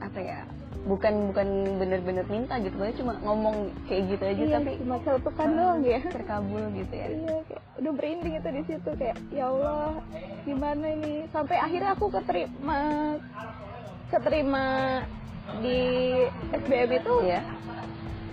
apa 0.00 0.18
ya? 0.24 0.40
Bukan 0.88 1.28
bukan 1.28 1.48
bener-bener 1.76 2.24
minta 2.24 2.56
gitu, 2.56 2.72
Pokoknya 2.72 2.96
cuma 2.96 3.12
ngomong 3.20 3.56
kayak 3.84 4.02
gitu 4.08 4.22
aja 4.24 4.40
iya, 4.40 4.56
tapi 4.56 4.70
cuma 4.80 4.96
celetukan 4.98 5.48
doang 5.52 5.80
ya 5.84 6.00
terkabul 6.16 6.64
gitu 6.72 6.94
ya. 6.94 7.06
iya 7.06 7.36
kayak 7.44 7.62
udah 7.76 7.92
merinding 7.92 8.34
itu 8.34 8.48
di 8.48 8.62
situ 8.64 8.90
kayak 8.96 9.16
ya 9.28 9.44
Allah 9.46 10.00
gimana 10.42 10.86
ini 10.88 11.12
sampai 11.28 11.56
akhirnya 11.56 11.92
aku 11.92 12.06
keterima 12.08 12.80
keterima 14.08 14.64
di 15.60 15.80
SBM 16.50 16.90
itu 16.94 17.14
Iya. 17.22 17.40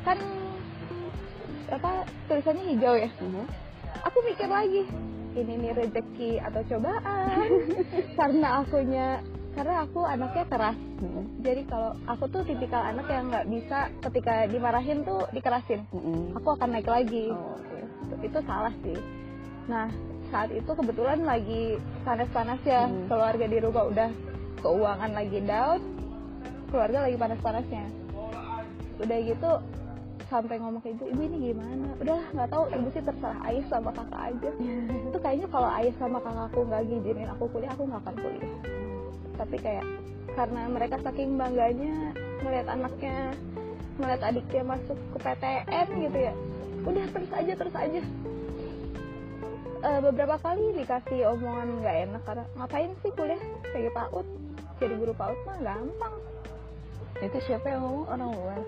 kan 0.02 0.18
apa 1.68 1.92
tulisannya 2.26 2.64
hijau 2.72 2.96
ya 2.96 3.10
Mhm. 3.12 3.44
aku 4.02 4.18
mikir 4.24 4.48
lagi 4.48 4.84
ini 5.36 5.54
nih 5.60 5.72
rezeki 5.76 6.32
atau 6.40 6.62
cobaan 6.66 7.48
karena 8.20 8.48
akunya 8.62 9.08
karena 9.56 9.88
aku 9.88 10.04
anaknya 10.04 10.46
keras. 10.52 10.78
Mhm. 11.00 11.24
jadi 11.44 11.62
kalau 11.68 11.92
aku 12.08 12.24
tuh 12.28 12.42
tipikal 12.44 12.84
anak 12.84 13.08
yang 13.08 13.32
nggak 13.32 13.48
bisa 13.48 13.88
ketika 14.04 14.48
dimarahin 14.52 15.08
tuh 15.08 15.24
dikerasin. 15.32 15.88
Mhm. 15.96 16.36
aku 16.36 16.48
akan 16.60 16.70
naik 16.76 16.88
lagi. 16.92 17.32
Oh, 17.32 17.56
oke. 17.56 17.80
itu, 17.80 18.16
itu 18.28 18.40
salah 18.44 18.74
sih. 18.84 19.00
Nah 19.72 19.88
saat 20.30 20.52
itu 20.52 20.68
kebetulan 20.68 21.24
lagi 21.24 21.80
panas-panas 22.04 22.60
ya. 22.68 22.92
Hmm. 22.92 23.08
keluarga 23.08 23.46
di 23.48 23.58
rumah 23.64 23.84
udah 23.88 24.10
keuangan 24.60 25.12
lagi 25.16 25.40
down. 25.48 25.80
Keluarga 26.68 26.98
lagi 27.08 27.16
panas-panasnya. 27.16 27.86
Udah 29.00 29.18
gitu 29.24 29.52
sampai 30.26 30.58
ngomong 30.58 30.82
ke 30.82 30.90
ibu 30.92 31.06
ibu 31.06 31.22
ini 31.22 31.38
gimana? 31.54 31.88
Udahlah 32.02 32.28
nggak 32.36 32.50
tahu. 32.52 32.64
Ibu 32.76 32.88
sih 32.92 33.04
terserah 33.06 33.40
ayah 33.48 33.66
sama 33.72 33.94
kakak 33.94 34.22
aja. 34.36 34.50
Itu 35.08 35.18
kayaknya 35.22 35.48
kalau 35.48 35.70
ayah 35.72 35.94
sama 35.96 36.18
kakakku 36.20 36.60
nggak 36.68 36.82
ngizinin 36.90 37.30
aku 37.32 37.44
kuliah 37.54 37.72
aku 37.72 37.84
nggak 37.88 38.02
akan 38.04 38.16
kuliah 38.20 38.54
tapi 39.36 39.58
kayak 39.60 39.86
karena 40.36 40.62
mereka 40.68 41.00
saking 41.04 41.40
bangganya 41.40 42.12
ngeliat 42.44 42.68
anaknya 42.68 43.32
ngeliat 43.96 44.22
adiknya 44.24 44.64
masuk 44.68 44.98
ke 45.16 45.18
PTN 45.24 45.88
gitu 46.04 46.20
ya 46.20 46.34
udah 46.86 47.06
terus 47.10 47.32
aja 47.34 47.54
terus 47.58 47.76
aja. 47.76 48.02
Eh, 49.86 50.00
beberapa 50.02 50.38
kali 50.42 50.66
dikasih 50.82 51.30
omongan 51.34 51.82
nggak 51.82 51.98
enak 52.10 52.22
karena 52.26 52.46
ngapain 52.58 52.92
sih 53.02 53.12
kuliah 53.14 53.42
sebagai 53.70 53.92
PAUD? 53.94 54.28
Jadi 54.82 54.94
guru 54.98 55.14
PAUD 55.18 55.38
mah 55.46 55.58
gampang. 55.62 56.16
Itu 57.22 57.38
siapa 57.46 57.74
yang 57.74 57.82
ngomong? 57.86 58.06
Orang 58.10 58.32
luar? 58.34 58.62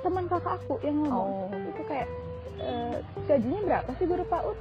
teman 0.00 0.24
kakak 0.30 0.56
aku 0.64 0.80
yang 0.80 1.04
ngomong. 1.04 1.52
Oh. 1.52 1.70
itu 1.74 1.82
kayak 1.84 2.08
eh, 2.60 2.96
gajinya 3.28 3.60
berapa 3.68 3.90
sih 4.00 4.06
guru 4.08 4.24
PAUD 4.24 4.58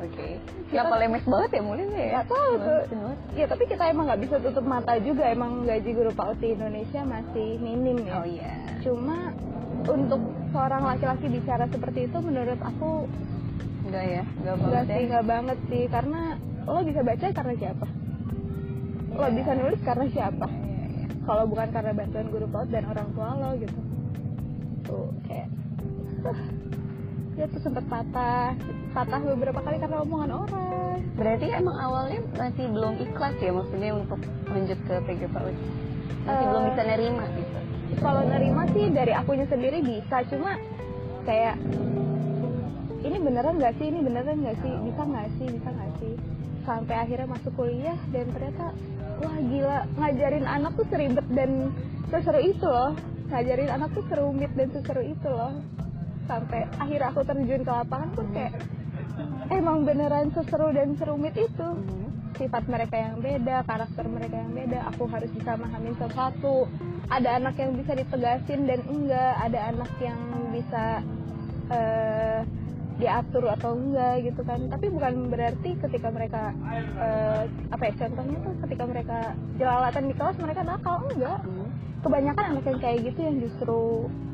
Oke. 0.00 0.26
Kita- 0.66 0.70
Kenapa 0.72 0.94
lemes 0.96 1.24
banget 1.24 1.50
ya 1.50 1.62
mulai 1.62 1.84
ya? 1.84 2.08
Nggak 2.10 2.26
tahu 2.26 2.50
tuh. 2.56 2.80
Lemes 2.80 2.90
banget. 2.90 3.18
ya 3.30 3.44
tapi 3.46 3.64
kita 3.66 3.84
emang 3.86 4.04
nggak 4.06 4.20
bisa 4.20 4.36
tutup 4.38 4.64
mata 4.64 4.92
juga 4.98 5.24
emang 5.26 5.50
gaji 5.62 5.90
guru 5.90 6.10
PAUD 6.10 6.36
di 6.36 6.48
Indonesia 6.50 7.00
masih 7.02 7.48
minim 7.58 7.96
ya 8.00 8.14
Oh 8.14 8.24
iya. 8.24 8.52
cuma 8.80 9.16
untuk 9.82 10.20
seorang 10.50 10.82
laki-laki 10.84 11.26
bicara 11.28 11.64
seperti 11.66 12.00
itu 12.04 12.18
menurut 12.18 12.58
aku 12.58 13.06
Enggak 13.82 14.04
ya, 14.04 14.22
enggak 14.22 14.54
nggak 14.54 14.58
banget 14.60 14.84
sih 14.86 14.96
ya. 14.96 15.06
nggak 15.06 15.26
banget 15.26 15.58
sih 15.64 15.82
karena 15.86 16.20
lo 16.62 16.80
bisa 16.80 17.00
baca 17.02 17.26
karena 17.30 17.54
siapa 17.56 17.86
lo 19.10 19.20
Iya. 19.22 19.34
bisa 19.34 19.50
nulis 19.54 19.80
karena 19.80 20.06
siapa 20.08 20.46
Iya, 20.46 20.84
iya. 20.86 21.06
kalau 21.22 21.44
bukan 21.46 21.68
karena 21.70 21.92
bantuan 21.92 22.26
guru 22.28 22.46
PAUD 22.46 22.68
dan 22.68 22.84
orang 22.86 23.08
tua 23.10 23.28
lo 23.32 23.50
gitu 23.54 23.80
tuh 24.82 25.06
kayak 25.24 25.48
dia 27.40 27.48
tuh 27.48 27.64
sempet 27.64 27.88
patah. 27.88 28.52
Patah 28.92 29.20
beberapa 29.24 29.64
kali 29.64 29.80
karena 29.80 30.04
omongan 30.04 30.44
orang. 30.44 31.00
Berarti 31.16 31.48
emang 31.48 31.72
awalnya 31.72 32.20
masih 32.36 32.68
belum 32.68 33.00
ikhlas 33.00 33.32
ya 33.40 33.48
maksudnya 33.56 33.90
untuk 33.96 34.20
lanjut 34.44 34.76
ke 34.84 34.94
PG 35.08 35.20
PAUD. 35.32 35.56
Masih 36.20 36.36
Eh, 36.36 36.48
belum 36.52 36.62
bisa 36.68 36.82
nerima 36.84 37.24
gitu. 37.32 37.58
kalau 38.04 38.22
nerima 38.22 38.62
sih 38.76 38.92
dari 38.92 39.12
akunya 39.16 39.48
sendiri 39.48 39.80
bisa 39.80 40.20
cuma 40.28 40.60
kayak 41.24 41.56
ini 43.00 43.16
beneran 43.24 43.56
nggak 43.56 43.72
sih? 43.80 43.88
Ini 43.88 43.98
beneran 44.04 44.36
nggak 44.44 44.56
sih? 44.60 44.72
Bisa 44.84 45.02
nggak 45.08 45.28
sih? 45.40 45.46
Bisa 45.48 45.68
nggak 45.72 45.92
sih? 45.96 46.12
Sampai 46.68 46.94
akhirnya 47.00 47.24
masuk 47.24 47.56
kuliah 47.56 47.96
dan 48.12 48.28
ternyata 48.36 48.76
wah 49.24 49.36
gila 49.48 49.78
ngajarin 49.96 50.44
anak 50.44 50.76
tuh 50.76 50.86
seribet 50.92 51.24
dan 51.32 51.72
seseru 52.12 52.40
itu 52.44 52.68
loh. 52.68 52.92
Ngajarin 53.32 53.70
anak 53.72 53.88
tuh 53.96 54.04
serumit 54.12 54.52
dan 54.52 54.68
seseru 54.76 55.00
itu 55.08 55.24
loh 55.32 55.56
sampai 56.30 56.70
akhirnya 56.78 57.08
aku 57.10 57.20
terjun 57.26 57.62
ke 57.66 57.72
lapangan 57.74 58.08
tuh 58.14 58.26
kayak 58.30 58.54
emang 59.50 59.82
beneran 59.82 60.30
seseru 60.30 60.70
dan 60.70 60.94
serumit 60.94 61.34
itu 61.34 61.68
Mhm. 61.74 62.06
sifat 62.38 62.64
mereka 62.70 62.96
yang 62.96 63.18
beda, 63.18 63.56
karakter 63.66 64.04
mereka 64.06 64.36
yang 64.38 64.52
beda, 64.54 64.78
aku 64.88 65.04
harus 65.10 65.28
bisa 65.28 65.58
memahami 65.58 65.92
sesuatu. 65.92 66.70
Ada 67.10 67.36
anak 67.36 67.58
yang 67.58 67.74
bisa 67.74 67.92
ditegasin 67.92 68.64
dan 68.64 68.80
enggak, 68.86 69.34
ada 69.42 69.58
anak 69.68 69.90
yang 69.98 70.16
bisa 70.54 71.02
eh, 71.68 72.40
diatur 72.96 73.46
atau 73.46 73.74
enggak 73.74 74.24
gitu 74.24 74.40
kan. 74.42 74.58
Tapi 74.66 74.86
bukan 74.88 75.28
berarti 75.28 75.70
ketika 75.78 76.08
mereka 76.08 76.50
eh, 76.96 77.42
apa 77.68 77.82
ya 77.84 77.92
contohnya 77.98 78.38
tuh 78.40 78.54
ketika 78.64 78.84
mereka 78.86 79.18
jelalatan 79.54 80.04
di 80.06 80.14
kelas 80.14 80.36
mereka 80.38 80.60
nakal 80.62 80.96
enggak. 81.10 81.40
Mhm. 81.44 81.66
Kebanyakan 82.00 82.44
anak 82.56 82.64
yang 82.64 82.80
kayak 82.80 82.98
gitu 83.04 83.20
yang 83.20 83.36
justru 83.38 83.80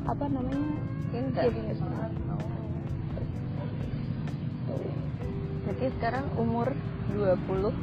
apa 0.07 0.25
namanya 0.25 0.63
Berarti 5.65 5.85
sekarang 5.99 6.25
umur 6.37 6.67
20 7.11 7.73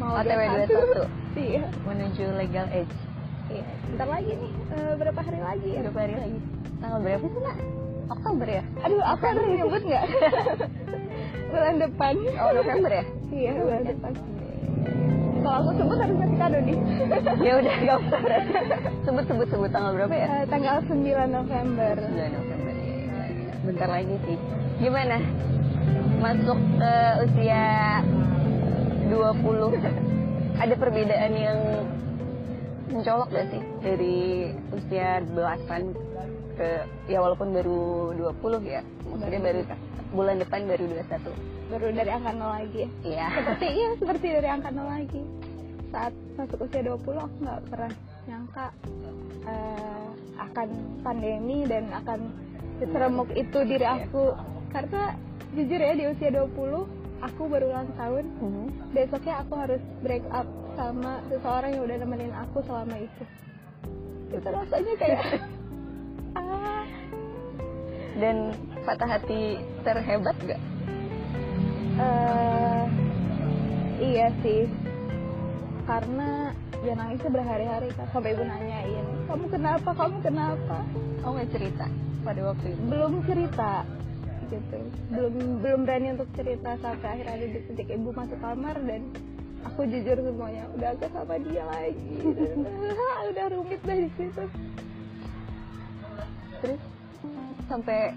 Mau 0.00 0.16
OTW 0.16 0.40
dia 0.40 0.64
21 0.64 1.04
Iya. 1.30 1.62
menuju 1.86 2.24
legal 2.34 2.66
age. 2.72 2.96
Iya. 3.50 3.64
Bentar 3.92 4.08
lagi 4.08 4.32
nih, 4.34 4.52
eh, 4.74 4.92
berapa 4.98 5.20
hari 5.22 5.40
lagi 5.42 5.68
ya? 5.70 5.80
Berapa 5.86 6.00
hari 6.02 6.14
lagi? 6.18 6.38
Tanggal 6.80 7.00
berapa 7.04 7.26
sih, 7.26 7.40
Nak? 7.42 7.56
Oktober 8.10 8.48
ya? 8.50 8.62
Aduh, 8.82 9.02
aku 9.04 9.22
harus 9.30 9.44
nyebut 9.46 9.82
nggak? 9.86 10.04
bulan 11.50 11.76
depan. 11.78 12.14
Oh, 12.38 12.50
November 12.50 12.90
ya? 12.90 13.04
Iya, 13.30 13.50
bulan 13.62 13.82
depan. 13.86 14.12
Kalau 15.40 15.56
aku 15.64 15.70
sebut 15.80 15.96
harus 15.96 16.16
ngasih 16.20 16.38
kado 16.38 16.58
nih. 16.60 16.76
ya 17.46 17.52
udah, 17.56 17.74
gak 17.80 17.96
usah. 18.04 18.20
Sebut, 19.08 19.24
sebut, 19.24 19.46
sebut 19.48 19.70
tanggal 19.72 19.92
berapa 19.96 20.14
ya? 20.14 20.26
Eh, 20.28 20.44
tanggal 20.52 20.76
9 20.84 21.00
November. 21.32 21.94
9 21.96 22.36
November 22.36 22.72
ya. 22.76 22.94
Bentar 23.64 23.88
lagi 23.88 24.16
sih. 24.28 24.36
Gimana? 24.80 25.16
Masuk 26.20 26.58
ke 26.76 26.94
usia 27.24 27.64
20 29.08 30.60
ada 30.60 30.74
perbedaan 30.76 31.32
yang 31.32 31.58
mencolok 32.92 33.32
gak 33.32 33.48
sih 33.48 33.62
dari 33.80 34.50
usia 34.76 35.24
belasan 35.32 35.96
ke 36.60 36.68
ya 37.08 37.18
walaupun 37.18 37.56
baru 37.56 38.12
20 38.36 38.68
ya 38.68 38.84
maksudnya 39.08 39.40
baru 39.40 39.60
bulan 40.12 40.36
depan 40.36 40.60
baru 40.68 40.84
21 40.92 41.72
Baru 41.72 41.86
dari 41.88 42.10
angka 42.10 42.32
0 42.34 42.50
lagi 42.50 42.78
ya. 42.82 42.88
iya 43.00 43.26
Seperti 43.30 43.66
iya, 43.70 43.88
seperti 43.94 44.26
dari 44.34 44.48
angka 44.50 44.68
0 44.68 44.90
lagi. 44.90 45.22
Saat 45.88 46.12
masuk 46.34 46.58
usia 46.66 46.82
20 46.82 46.98
aku 47.14 47.36
nggak 47.40 47.60
pernah 47.70 47.92
nyangka 48.26 48.66
eh, 49.46 50.06
akan 50.36 50.68
pandemi 51.00 51.62
dan 51.64 51.94
akan 51.94 52.20
seseremuk 52.76 53.30
itu 53.32 53.58
diri 53.62 53.86
aku. 53.86 54.34
Karena 54.68 55.14
jujur 55.54 55.78
ya 55.78 55.94
di 55.94 56.04
usia 56.10 56.30
20 56.34 56.50
aku 57.22 57.42
baru 57.46 57.70
ulang 57.70 57.90
tahun 57.94 58.24
Mhm. 58.42 58.64
besoknya 58.90 59.34
aku 59.38 59.54
harus 59.54 59.82
break 60.02 60.26
up 60.34 60.46
sama 60.74 61.22
seseorang 61.26 61.70
yang 61.70 61.82
udah 61.84 61.96
nemenin 61.98 62.34
aku 62.34 62.62
selama 62.62 62.96
itu 62.96 63.24
itu 64.30 64.46
rasanya 64.46 64.94
kayak 64.96 65.22
dan 68.20 68.52
patah 68.84 69.08
hati 69.08 69.56
terhebat 69.80 70.36
gak? 70.44 70.60
eh, 72.00 72.84
iya 74.00 74.28
sih. 74.44 74.68
Karena 75.88 76.52
ya 76.80 76.94
nangisnya 76.96 77.30
berhari-hari 77.32 77.88
kan 77.92 78.06
sampai 78.14 78.32
ibu 78.32 78.44
nanyain 78.44 79.06
kamu 79.28 79.46
kenapa? 79.52 79.90
Kamu 79.94 80.16
kenapa? 80.24 80.78
Oh 81.22 81.36
nggak 81.36 81.50
cerita 81.52 81.86
pada 82.22 82.40
waktu 82.50 82.66
itu? 82.72 82.82
Belum 82.88 83.12
cerita 83.26 83.86
gitu. 84.50 84.78
Belum 85.14 85.34
belum 85.62 85.80
berani 85.86 86.18
untuk 86.18 86.28
cerita 86.34 86.74
sampai 86.82 87.08
akhirnya 87.18 87.34
ada 87.38 87.46
di 87.46 87.58
titik 87.70 87.88
ibu 87.94 88.10
masuk 88.10 88.38
kamar 88.42 88.76
dan 88.82 89.02
aku 89.62 89.86
jujur 89.86 90.16
semuanya 90.18 90.64
udah 90.74 90.88
aku 90.98 91.06
sama 91.14 91.36
dia 91.42 91.64
lagi. 91.68 92.14
Udah 93.30 93.46
rumit 93.54 93.80
dari 93.86 94.08
situ 94.18 94.44
terus 96.62 96.80
sampai 97.68 98.14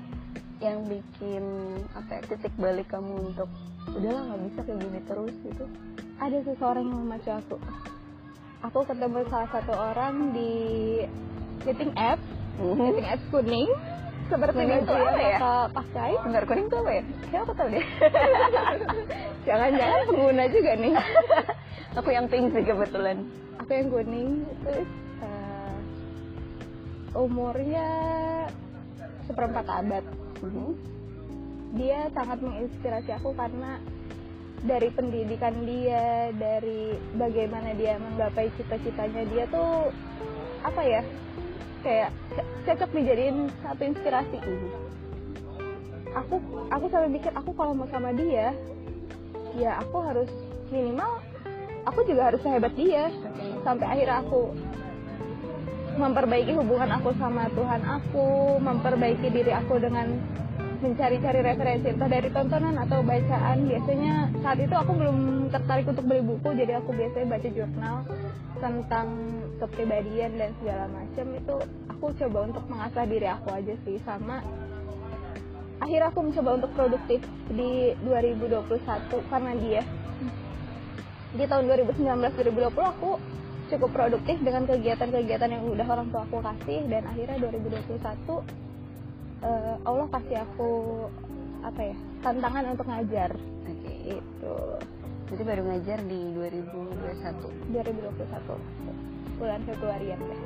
yang 0.63 0.87
bikin 0.87 1.43
apa 1.91 2.19
ya, 2.19 2.21
titik 2.31 2.53
balik 2.55 2.87
kamu 2.87 3.33
untuk 3.33 3.49
udahlah 3.91 4.21
nggak 4.31 4.41
bisa 4.47 4.59
kayak 4.63 4.79
gini 4.79 4.99
terus 5.03 5.35
gitu. 5.43 5.65
Ada 6.23 6.37
seseorang 6.47 6.85
yang 6.87 6.99
memacu 7.03 7.31
aku. 7.35 7.57
Aku 8.63 8.79
ketemu 8.87 9.27
salah 9.27 9.49
satu 9.51 9.73
orang 9.75 10.31
di 10.31 10.53
dating 11.67 11.91
apps 11.99 12.23
dating 12.59 13.07
apps 13.07 13.25
kuning. 13.31 13.69
Seperti 14.23 14.55
Kuning 14.55 14.87
itu 14.87 14.93
apa 14.95 15.19
ya? 15.19 15.37
pakai? 15.67 16.11
Bentar 16.23 16.43
kuning 16.47 16.67
tuh 16.71 16.79
apa 16.79 16.91
ya? 16.95 17.03
Kayak 17.27 17.41
aku 17.43 17.53
tahu 17.59 17.67
deh. 17.75 17.85
Jangan-jangan 19.47 19.99
pengguna 20.07 20.43
juga 20.47 20.71
nih. 20.79 20.93
Aku 21.99 22.09
yang 22.09 22.25
pink 22.31 22.55
sih 22.55 22.63
kebetulan. 22.63 23.17
Aku 23.59 23.69
yang 23.75 23.91
kuning 23.91 24.47
terus 24.63 24.87
umurnya 27.15 27.87
seperempat 29.29 29.65
abad. 29.69 30.03
Mhm. 30.43 30.93
dia 31.73 32.05
sangat 32.13 32.37
menginspirasi 32.37 33.17
aku 33.17 33.33
karena 33.33 33.81
dari 34.61 34.93
pendidikan 34.93 35.65
dia 35.65 36.29
dari 36.37 36.93
bagaimana 37.17 37.73
dia 37.73 37.97
menggapai 37.97 38.53
cita-citanya 38.53 39.25
dia 39.33 39.49
tuh 39.49 39.89
apa 40.61 40.81
ya 40.85 41.01
kayak 41.81 42.13
cocok 42.69 42.89
dijadiin 42.95 43.49
satu 43.65 43.81
inspirasi. 43.89 44.37
Aku 46.13 46.37
aku 46.69 46.85
sampai 46.93 47.09
mikir 47.09 47.33
aku 47.33 47.51
kalau 47.57 47.73
mau 47.73 47.89
sama 47.89 48.13
dia 48.13 48.53
ya 49.57 49.81
aku 49.81 49.97
harus 50.05 50.29
minimal 50.69 51.19
aku 51.83 52.05
juga 52.07 52.31
harus 52.31 52.41
sehebat 52.45 52.71
dia. 52.77 53.11
Sampai 53.67 53.89
akhirnya 53.89 54.23
aku 54.23 54.55
memperbaiki 55.93 56.53
hubungan 56.57 56.89
aku 56.97 57.13
sama 57.21 57.47
Tuhan 57.53 57.81
aku 57.85 58.57
memperbaiki 58.61 59.27
diri 59.29 59.51
aku 59.53 59.77
dengan 59.77 60.17
mencari-cari 60.83 61.39
referensi 61.39 61.95
entah 61.95 62.11
dari 62.11 62.27
tontonan 62.27 62.75
atau 62.75 62.99
bacaan. 63.07 63.63
Biasanya 63.63 64.13
saat 64.43 64.59
itu 64.59 64.75
aku 64.75 64.91
belum 64.99 65.47
tertarik 65.47 65.87
untuk 65.87 66.03
beli 66.03 66.19
buku 66.27 66.49
jadi 66.59 66.83
aku 66.83 66.91
biasanya 66.91 67.27
baca 67.31 67.49
jurnal 67.49 67.95
tentang 68.59 69.07
kepribadian 69.63 70.35
dan 70.35 70.51
segala 70.59 70.91
macam. 70.91 71.25
Itu 71.39 71.55
aku 71.87 72.05
coba 72.19 72.39
untuk 72.51 72.63
mengasah 72.67 73.05
diri 73.07 73.27
aku 73.31 73.47
aja 73.55 73.73
sih 73.87 73.97
sama 74.03 74.43
akhirnya 75.83 76.07
aku 76.15 76.19
mencoba 76.23 76.49
untuk 76.63 76.71
produktif 76.79 77.19
di 77.51 77.91
2021 78.07 79.31
karena 79.31 79.51
dia. 79.59 79.81
Di 81.33 81.43
tahun 81.49 81.65
2019-2020 81.65 82.93
aku 82.93 83.11
cukup 83.77 83.89
produktif 83.91 84.37
dengan 84.41 84.63
kegiatan-kegiatan 84.69 85.49
yang 85.49 85.63
udah 85.65 85.87
orang 85.89 86.07
tua 86.13 86.21
aku 86.29 86.37
kasih. 86.41 86.85
Dan 86.87 87.03
akhirnya 87.09 87.37
2021 87.41 87.93
eh, 89.43 89.75
Allah 89.83 90.07
kasih 90.13 90.37
aku 90.45 90.69
apa 91.63 91.81
ya 91.81 91.97
tantangan 92.21 92.65
untuk 92.75 92.87
ngajar. 92.87 93.31
Oke. 93.65 93.93
Itu. 94.19 94.55
Jadi 95.33 95.43
baru 95.49 95.63
ngajar 95.65 95.99
di 96.05 96.19
2021 96.37 97.73
2021 97.73 98.93
bulan 99.41 99.59
Februari 99.65 100.13
ya 100.13 100.17
deh 100.19 100.41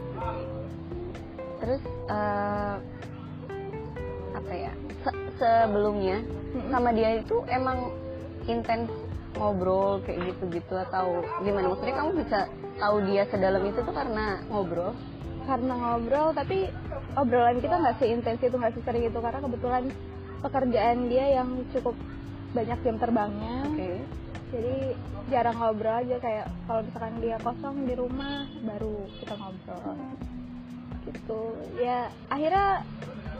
Terus 1.59 1.83
eh, 2.07 2.75
apa 4.31 4.53
ya? 4.53 4.72
se- 5.03 5.20
sebelumnya 5.35 6.24
sama 6.72 6.96
dia 6.96 7.20
itu 7.20 7.44
emang 7.51 7.92
intens 8.48 8.87
ngobrol 9.38 10.02
kayak 10.04 10.34
gitu-gitu 10.34 10.76
atau 10.90 11.22
gimana? 11.46 11.72
Maksudnya 11.72 11.96
kamu 11.96 12.12
bisa 12.26 12.40
tahu 12.82 12.96
dia 13.08 13.24
sedalam 13.30 13.64
itu 13.66 13.80
tuh 13.86 13.96
karena 13.96 14.42
ngobrol? 14.50 14.92
karena 15.48 15.74
ngobrol 15.80 16.36
tapi 16.36 16.68
obrolan 17.16 17.64
kita 17.64 17.80
nggak 17.80 17.98
seintens 18.04 18.44
itu 18.44 18.52
nggak 18.60 18.76
sesering 18.76 19.08
itu 19.08 19.20
karena 19.24 19.40
kebetulan 19.40 19.84
pekerjaan 20.44 20.98
dia 21.08 21.26
yang 21.40 21.50
cukup 21.72 21.96
banyak 22.52 22.80
jam 22.84 22.96
terbangnya 23.00 23.58
Oke. 23.72 23.92
jadi 24.52 24.76
jarang 25.32 25.56
ngobrol 25.56 25.96
aja 26.04 26.16
kayak 26.20 26.46
kalau 26.68 26.82
misalkan 26.84 27.16
dia 27.24 27.38
kosong 27.40 27.76
di 27.88 27.94
rumah 27.96 28.44
baru 28.64 28.96
kita 29.24 29.34
ngobrol 29.40 29.96
gitu 31.08 31.42
ya 31.80 32.12
akhirnya 32.28 32.84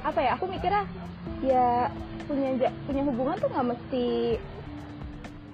apa 0.08 0.20
ya 0.24 0.32
aku 0.40 0.48
mikirnya 0.48 0.84
ya 1.44 1.92
punya 2.24 2.72
punya 2.88 3.04
hubungan 3.04 3.36
tuh 3.36 3.52
nggak 3.52 3.68
mesti 3.76 4.08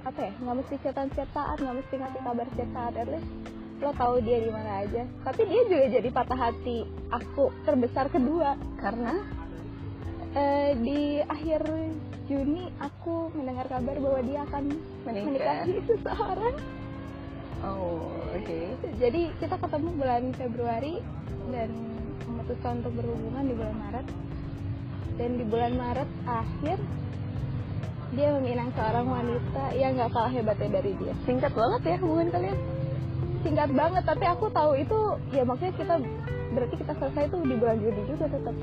apa 0.03 0.19
ya 0.19 0.31
nggak 0.35 0.55
mesti 0.59 0.75
cetan-cetan 0.83 1.55
nggak 1.59 1.75
mesti 1.79 1.93
ngasih 1.95 2.21
kabar 2.21 2.47
cetan 2.53 2.91
at 2.93 3.07
least 3.07 3.29
lo 3.79 3.91
tahu 3.95 4.15
dia 4.19 4.37
di 4.39 4.51
mana 4.51 4.71
aja 4.83 5.03
tapi 5.23 5.41
dia 5.43 5.61
juga 5.67 5.85
jadi 5.91 6.09
patah 6.09 6.39
hati 6.39 6.77
aku 7.09 7.51
terbesar 7.63 8.07
kedua 8.07 8.55
Karena 8.77 9.43
Eh, 10.33 10.73
di 10.81 11.21
akhir 11.21 11.61
Juni 12.25 12.65
aku 12.81 13.29
mendengar 13.37 13.69
kabar 13.69 13.93
bahwa 14.01 14.17
dia 14.25 14.41
akan 14.49 14.63
Menikah. 15.05 15.25
menikahi 15.29 15.75
seseorang 15.93 16.55
oh 17.61 18.09
oke. 18.33 18.59
jadi 18.97 19.29
kita 19.37 19.61
ketemu 19.61 19.89
bulan 19.93 20.23
Februari 20.33 20.97
dan 21.53 21.69
memutuskan 22.25 22.81
untuk 22.81 22.97
berhubungan 22.97 23.45
di 23.45 23.53
bulan 23.53 23.75
Maret 23.77 24.07
dan 25.21 25.29
di 25.37 25.45
bulan 25.45 25.73
Maret 25.77 26.09
akhir 26.25 26.77
dia 28.13 28.29
meminang 28.37 28.69
seorang 28.73 29.05
wanita. 29.05 29.63
Yang 29.73 29.91
nggak 29.97 30.09
kalah 30.13 30.31
hebatnya 30.31 30.69
dari 30.69 30.91
dia. 30.97 31.13
Singkat 31.25 31.51
banget 31.51 31.81
ya 31.85 31.95
hubungan 31.99 32.29
kalian? 32.29 32.59
singkat 33.43 33.75
banget 33.75 34.07
tapi 34.07 34.23
aku 34.23 34.47
tahu 34.55 34.71
itu 34.79 34.99
ya 35.35 35.43
maksudnya 35.43 35.75
kita 35.75 35.95
berarti 36.55 36.75
kita 36.79 36.93
selesai 36.95 37.27
itu 37.27 37.37
di 37.43 37.55
bulan 37.59 37.75
Juni 37.75 38.01
juga 38.07 38.25
tetap. 38.31 38.55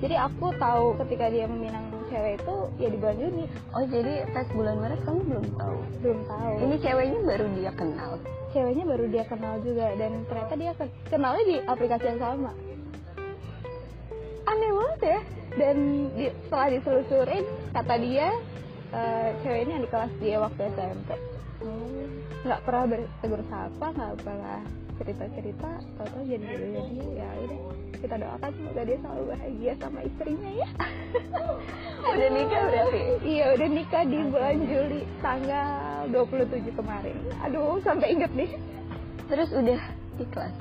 Jadi 0.00 0.14
aku 0.16 0.46
tahu 0.56 0.86
ketika 1.04 1.28
dia 1.28 1.44
meminang 1.44 1.84
cewek 2.08 2.40
itu 2.40 2.56
ya 2.80 2.88
di 2.88 2.96
bulan 2.96 3.16
Juni. 3.20 3.44
Oh 3.76 3.84
jadi 3.84 4.24
pas 4.32 4.48
bulan 4.56 4.80
Maret 4.80 5.00
kamu 5.04 5.20
belum 5.20 5.46
tahu? 5.60 5.76
belum 6.00 6.18
tahu. 6.24 6.52
Ini 6.64 6.74
ceweknya 6.80 7.20
baru 7.28 7.46
dia 7.60 7.72
kenal. 7.76 8.12
ceweknya 8.56 8.84
baru 8.88 9.04
dia 9.12 9.24
kenal 9.28 9.54
juga 9.60 9.86
dan 10.00 10.12
ternyata 10.24 10.54
dia 10.56 10.72
ke- 10.72 10.96
kenalnya 11.12 11.44
di 11.44 11.56
aplikasi 11.60 12.04
yang 12.08 12.20
sama. 12.24 12.50
Aneh 14.48 14.72
banget 14.72 15.00
ya. 15.04 15.20
Dan 15.60 15.76
di- 16.16 16.32
setelah 16.48 16.68
diselusurin 16.72 17.44
kata 17.72 17.94
dia 18.00 18.28
eh, 18.92 19.28
cewek 19.42 19.60
ini 19.66 19.70
yang 19.78 19.84
di 19.84 19.90
kelas 19.90 20.12
dia 20.20 20.36
waktu 20.38 20.60
SMP 20.74 21.10
nggak 22.46 22.60
pernah 22.62 22.84
bertegur 22.86 23.42
sapa 23.50 23.86
nggak 23.90 24.14
pernah 24.22 24.60
cerita 24.96 25.24
cerita 25.34 25.70
tahu 25.98 26.20
jadi 26.24 26.44
jodohnya 26.46 26.82
dia 26.88 27.04
ya 27.18 27.28
udah 27.42 27.60
kita 27.96 28.14
doakan 28.20 28.50
semoga 28.54 28.82
dia 28.84 28.98
selalu 29.00 29.24
bahagia 29.32 29.72
sama 29.80 29.98
istrinya 30.04 30.50
ya. 30.52 30.68
Udah 32.12 32.28
nikah 32.28 32.62
berarti? 32.70 33.02
iya 33.24 33.44
udah 33.56 33.68
nikah 33.72 34.04
di 34.06 34.18
bulan 34.30 34.56
Juli 34.68 35.00
tanggal 35.18 36.06
27 36.12 36.76
kemarin. 36.76 37.16
Aduh 37.42 37.80
sampai 37.82 38.14
inget 38.14 38.30
nih. 38.36 38.50
Terus 39.26 39.50
udah 39.50 39.80
di 40.20 40.24
kelas? 40.30 40.54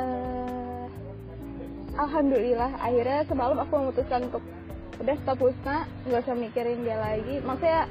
eh 0.00 0.84
alhamdulillah 1.98 2.72
akhirnya 2.78 3.20
semalam 3.28 3.58
aku 3.58 3.72
memutuskan 3.74 4.30
untuk 4.32 4.40
udah 5.00 5.14
stop 5.24 5.40
Husna. 5.40 5.88
Nggak 6.06 6.20
usah 6.28 6.36
mikirin 6.36 6.84
dia 6.84 6.96
lagi. 7.00 7.40
Maksudnya 7.40 7.88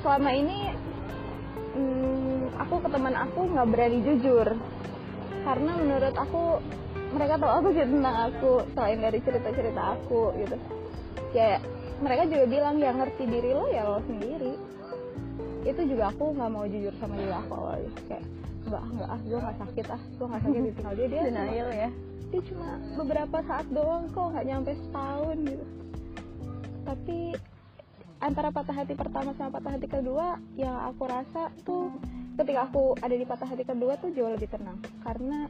selama 0.00 0.30
ini 0.32 0.58
hmm, 1.76 2.58
aku 2.60 2.74
ke 2.80 2.88
teman 2.88 3.14
aku 3.14 3.40
nggak 3.52 3.68
berani 3.68 3.98
jujur. 4.02 4.48
Karena 5.44 5.72
menurut 5.76 6.14
aku 6.16 6.42
mereka 7.14 7.38
tahu 7.38 7.52
apa 7.52 7.68
sih 7.70 7.84
tentang 7.86 8.16
aku 8.32 8.50
selain 8.74 8.98
dari 8.98 9.18
cerita-cerita 9.20 9.82
aku 10.00 10.22
gitu. 10.40 10.56
Ya 11.36 11.60
mereka 12.02 12.26
juga 12.26 12.44
bilang 12.48 12.76
yang 12.80 12.98
ngerti 12.98 13.24
diri 13.28 13.50
lo 13.52 13.68
ya 13.68 13.84
lo 13.84 14.00
sendiri. 14.08 14.54
Itu 15.64 15.80
juga 15.88 16.12
aku 16.12 16.34
nggak 16.34 16.50
mau 16.50 16.64
jujur 16.64 16.92
sama 16.98 17.14
diri 17.20 17.32
aku 17.32 17.52
awalnya. 17.52 17.92
Kayak 18.08 18.24
nggak 18.64 18.82
nggak 18.96 19.08
ah 19.12 19.20
gue 19.20 19.38
nggak 19.44 19.58
sakit 19.60 19.86
ah 19.92 20.02
gue 20.02 20.26
nggak 20.26 20.42
sakit 20.42 20.60
ditinggal 20.72 20.92
dia. 20.96 21.06
Dia 21.06 21.22
Denial 21.28 21.70
ya? 21.70 21.90
dia 22.34 22.42
cuma 22.50 22.82
beberapa 22.98 23.38
saat 23.46 23.62
doang 23.70 24.10
kok 24.10 24.34
nggak 24.34 24.46
nyampe 24.50 24.74
setahun 24.74 25.38
gitu 25.46 25.83
tapi 26.84 27.34
antara 28.20 28.48
patah 28.48 28.72
hati 28.72 28.94
pertama 28.96 29.36
sama 29.36 29.60
patah 29.60 29.76
hati 29.76 29.88
kedua 29.88 30.40
yang 30.56 30.76
aku 30.88 31.04
rasa 31.04 31.52
tuh 31.64 31.92
ketika 32.40 32.68
aku 32.70 32.96
ada 33.00 33.12
di 33.12 33.24
patah 33.28 33.48
hati 33.48 33.64
kedua 33.64 33.96
tuh 34.00 34.12
jauh 34.12 34.30
lebih 34.32 34.48
tenang. 34.48 34.78
Karena 35.02 35.48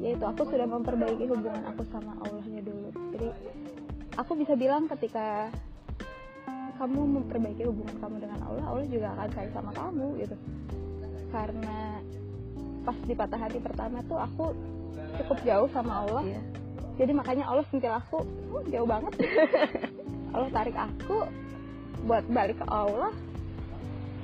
yaitu 0.00 0.24
aku 0.24 0.48
sudah 0.48 0.64
memperbaiki 0.64 1.24
hubungan 1.28 1.62
aku 1.66 1.82
sama 1.92 2.16
Allahnya 2.24 2.62
dulu. 2.64 2.88
Jadi 3.16 3.28
aku 4.16 4.32
bisa 4.38 4.54
bilang 4.56 4.88
ketika 4.88 5.50
kamu 6.80 7.20
memperbaiki 7.20 7.68
hubungan 7.68 7.96
kamu 8.00 8.16
dengan 8.24 8.40
Allah 8.48 8.64
Allah 8.64 8.86
juga 8.88 9.12
akan 9.16 9.28
sayang 9.36 9.52
sama 9.52 9.70
kamu 9.76 10.06
gitu. 10.24 10.36
Karena 11.30 12.00
pas 12.80 12.96
di 13.04 13.12
patah 13.12 13.40
hati 13.40 13.58
pertama 13.60 14.00
tuh 14.08 14.16
aku 14.16 14.44
cukup 15.20 15.38
jauh 15.44 15.68
sama 15.74 16.06
Allah. 16.06 16.24
Iya. 16.24 16.42
jadi 17.00 17.12
makanya 17.16 17.44
Allah 17.48 17.64
sentil 17.72 17.96
aku 17.96 18.24
"Oh, 18.52 18.60
jauh 18.68 18.84
banget 18.84 19.12
Allah 20.30 20.50
tarik 20.54 20.76
aku 20.76 21.26
buat 22.06 22.24
balik 22.30 22.58
ke 22.62 22.66
Allah 22.68 23.12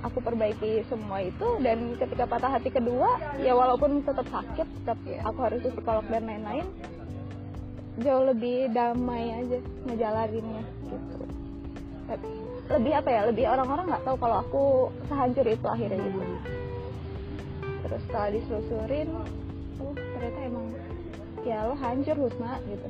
aku 0.04 0.22
perbaiki 0.22 0.86
semua 0.86 1.24
itu 1.24 1.58
dan 1.64 1.98
ketika 1.98 2.28
patah 2.28 2.52
hati 2.56 2.70
kedua 2.70 3.18
ya 3.42 3.56
walaupun 3.56 4.04
tetap 4.06 4.26
sakit 4.28 4.66
tetap 4.82 4.98
Iya. 5.02 5.20
aku 5.26 5.38
harus 5.42 5.60
psikolog 5.66 6.06
dan 6.06 6.28
lain-lain 6.28 6.66
jauh 7.96 8.24
lebih 8.28 8.70
damai 8.76 9.32
aja 9.32 9.58
ngejalaninnya 9.88 10.62
gitu. 10.84 11.16
Lebih 12.66 12.92
apa 12.92 13.08
ya 13.08 13.20
lebih 13.30 13.44
orang-orang 13.48 13.86
nggak 13.88 14.04
tahu 14.04 14.16
kalau 14.20 14.36
aku 14.44 14.64
sehancur 15.08 15.46
itu 15.48 15.66
akhirnya 15.66 15.98
gitu. 16.04 16.20
Terus 17.86 18.00
setelah 18.04 18.28
diselusurin 18.36 19.08
oh 19.80 19.94
ternyata 19.96 20.38
emang 20.44 20.66
ya 21.46 21.58
lo 21.66 21.74
hancur 21.78 22.16
Husna 22.20 22.60
gitu 22.68 22.88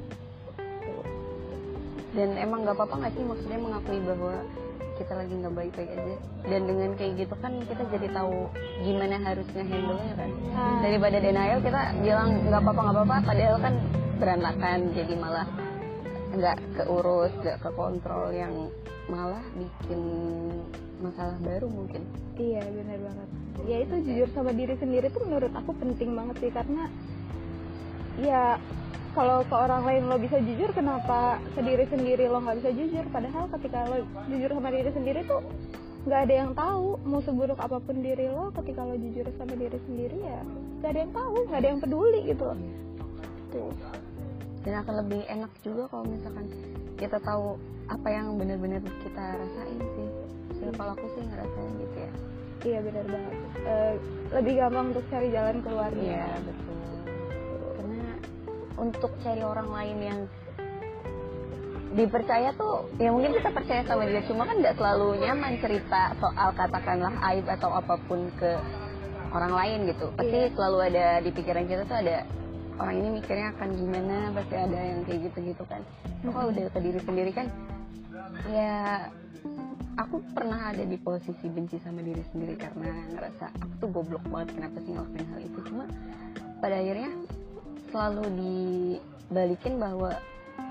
dan 2.16 2.28
emang 2.40 2.64
nggak 2.64 2.76
apa-apa 2.80 2.94
nggak 3.04 3.12
sih? 3.12 3.24
Maksudnya 3.28 3.58
mengakui 3.60 4.00
bahwa 4.00 4.34
kita 4.96 5.12
lagi 5.12 5.34
nggak 5.36 5.54
baik-baik 5.54 5.90
aja. 5.92 6.14
Dan 6.48 6.60
dengan 6.64 6.90
kayak 6.96 7.12
gitu 7.20 7.34
kan 7.44 7.52
kita 7.68 7.82
jadi 7.92 8.08
tahu 8.16 8.48
gimana 8.80 9.16
harusnya 9.20 9.64
handle 9.68 10.00
nya 10.00 10.14
kan. 10.16 10.30
Ah. 10.56 10.80
daripada 10.80 11.16
denial 11.20 11.60
kita 11.60 11.80
bilang 12.00 12.30
nggak 12.48 12.60
apa-apa 12.64 12.80
nggak 12.80 12.96
apa-apa. 12.96 13.16
Padahal 13.28 13.56
kan 13.60 13.74
berantakan 14.16 14.78
jadi 14.96 15.14
malah 15.20 15.48
nggak 16.32 16.58
keurus 16.80 17.32
nggak 17.44 17.60
kekontrol 17.60 18.32
yang 18.32 18.54
malah 19.06 19.44
bikin 19.54 20.00
masalah 21.04 21.36
baru 21.44 21.68
mungkin. 21.68 22.02
Iya 22.40 22.64
benar 22.64 22.98
banget. 23.04 23.28
Ya 23.68 23.76
itu 23.84 23.94
jujur 24.04 24.28
sama 24.32 24.52
diri 24.56 24.74
sendiri 24.80 25.12
tuh 25.12 25.22
menurut 25.28 25.52
aku 25.52 25.76
penting 25.76 26.16
banget 26.16 26.36
sih 26.40 26.50
karena 26.52 26.88
ya 28.16 28.56
kalau 29.16 29.40
ke 29.48 29.56
orang 29.56 29.82
lain 29.88 30.02
lo 30.12 30.20
bisa 30.20 30.36
jujur 30.44 30.68
kenapa 30.76 31.40
ke 31.56 31.64
diri 31.64 31.88
sendiri 31.88 32.28
lo 32.28 32.44
nggak 32.44 32.60
bisa 32.60 32.70
jujur? 32.76 33.04
Padahal 33.08 33.48
ketika 33.56 33.78
lo 33.88 34.04
jujur 34.28 34.50
sama 34.52 34.68
diri 34.68 34.90
sendiri 34.92 35.20
tuh 35.24 35.40
nggak 36.04 36.20
ada 36.28 36.34
yang 36.36 36.52
tahu 36.52 37.00
mau 37.02 37.24
seburuk 37.24 37.58
apa 37.58 37.80
pun 37.80 38.04
diri 38.04 38.28
lo 38.28 38.52
ketika 38.54 38.84
lo 38.84 38.94
jujur 38.94 39.26
sama 39.40 39.56
diri 39.56 39.78
sendiri 39.88 40.18
ya 40.22 40.40
nggak 40.78 40.90
ada 40.92 41.00
yang 41.02 41.12
tahu 41.16 41.36
nggak 41.48 41.60
ada 41.64 41.68
yang 41.72 41.80
peduli 41.80 42.20
gitu. 42.28 42.48
Tuh 43.50 43.72
dan 44.66 44.82
akan 44.82 44.94
lebih 45.06 45.22
enak 45.30 45.52
juga 45.62 45.86
kalau 45.86 46.04
misalkan 46.10 46.50
kita 46.98 47.22
tahu 47.22 47.54
apa 47.86 48.08
yang 48.10 48.34
benar-benar 48.34 48.82
kita 49.06 49.24
rasain 49.38 49.78
sih. 49.78 50.08
Jadi 50.58 50.72
kalau 50.74 50.92
aku 50.98 51.06
sih 51.14 51.22
ngerasain 51.22 51.72
gitu 51.78 51.96
ya. 52.02 52.12
Iya 52.66 52.78
benar 52.82 53.04
banget. 53.06 53.34
Eh, 53.62 53.94
lebih 54.34 54.52
gampang 54.58 54.86
untuk 54.90 55.06
cari 55.06 55.28
jalan 55.30 55.56
keluarnya. 55.62 56.18
Iya 56.18 56.34
betul. 56.42 56.75
Untuk 58.76 59.12
cari 59.24 59.42
orang 59.42 59.68
lain 59.72 59.98
yang 60.04 60.20
dipercaya 61.96 62.52
tuh 62.60 62.92
ya 63.00 63.08
mungkin 63.08 63.32
kita 63.40 63.48
percaya 63.56 63.80
sama 63.88 64.04
dia. 64.04 64.20
Cuma 64.28 64.44
kan 64.44 64.60
nggak 64.60 64.76
selalu 64.76 65.24
nyaman 65.24 65.56
cerita 65.64 66.12
soal 66.20 66.52
katakanlah 66.52 67.14
aib 67.32 67.46
atau 67.48 67.72
apa 67.72 67.96
pun 68.04 68.28
ke 68.36 68.52
orang 69.32 69.52
lain 69.56 69.78
gitu. 69.88 70.12
Pasti 70.12 70.36
Iya. 70.36 70.52
selalu 70.52 70.78
ada 70.92 71.06
di 71.24 71.30
pikiran 71.32 71.64
kita 71.64 71.82
tuh 71.88 71.96
ada 71.96 72.28
orang 72.76 72.94
ini 73.00 73.08
mikirnya 73.16 73.56
akan 73.56 73.68
gimana 73.72 74.16
pasti 74.36 74.54
ada 74.60 74.78
yang 74.78 75.00
kayak 75.08 75.20
gitu 75.32 75.38
gitu 75.56 75.64
kan. 75.64 75.80
Cuma 76.20 76.30
kalau 76.36 76.48
udah 76.52 76.64
ke 76.68 76.80
diri 76.84 77.00
sendiri 77.00 77.32
kan 77.32 77.46
ya 78.52 79.08
aku 79.96 80.20
pernah 80.36 80.76
ada 80.76 80.84
di 80.84 81.00
posisi 81.00 81.48
benci 81.48 81.80
sama 81.80 82.04
diri 82.04 82.20
sendiri 82.28 82.60
karena 82.60 82.92
ngerasa 83.16 83.48
aku 83.56 83.72
tuh 83.80 83.88
goblok 83.88 84.24
banget 84.28 84.52
kenapa 84.60 84.76
sih 84.84 84.92
ngelakuin 84.92 85.26
hal 85.32 85.40
itu. 85.40 85.58
Cuma 85.72 85.84
pada 86.60 86.76
akhirnya 86.76 87.10
selalu 87.96 88.28
dibalikin 88.36 89.80
bahwa 89.80 90.12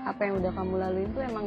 apa 0.06 0.20
yang 0.22 0.38
udah 0.38 0.52
kamu 0.54 0.74
laluin 0.78 1.10
tuh 1.10 1.22
emang 1.26 1.46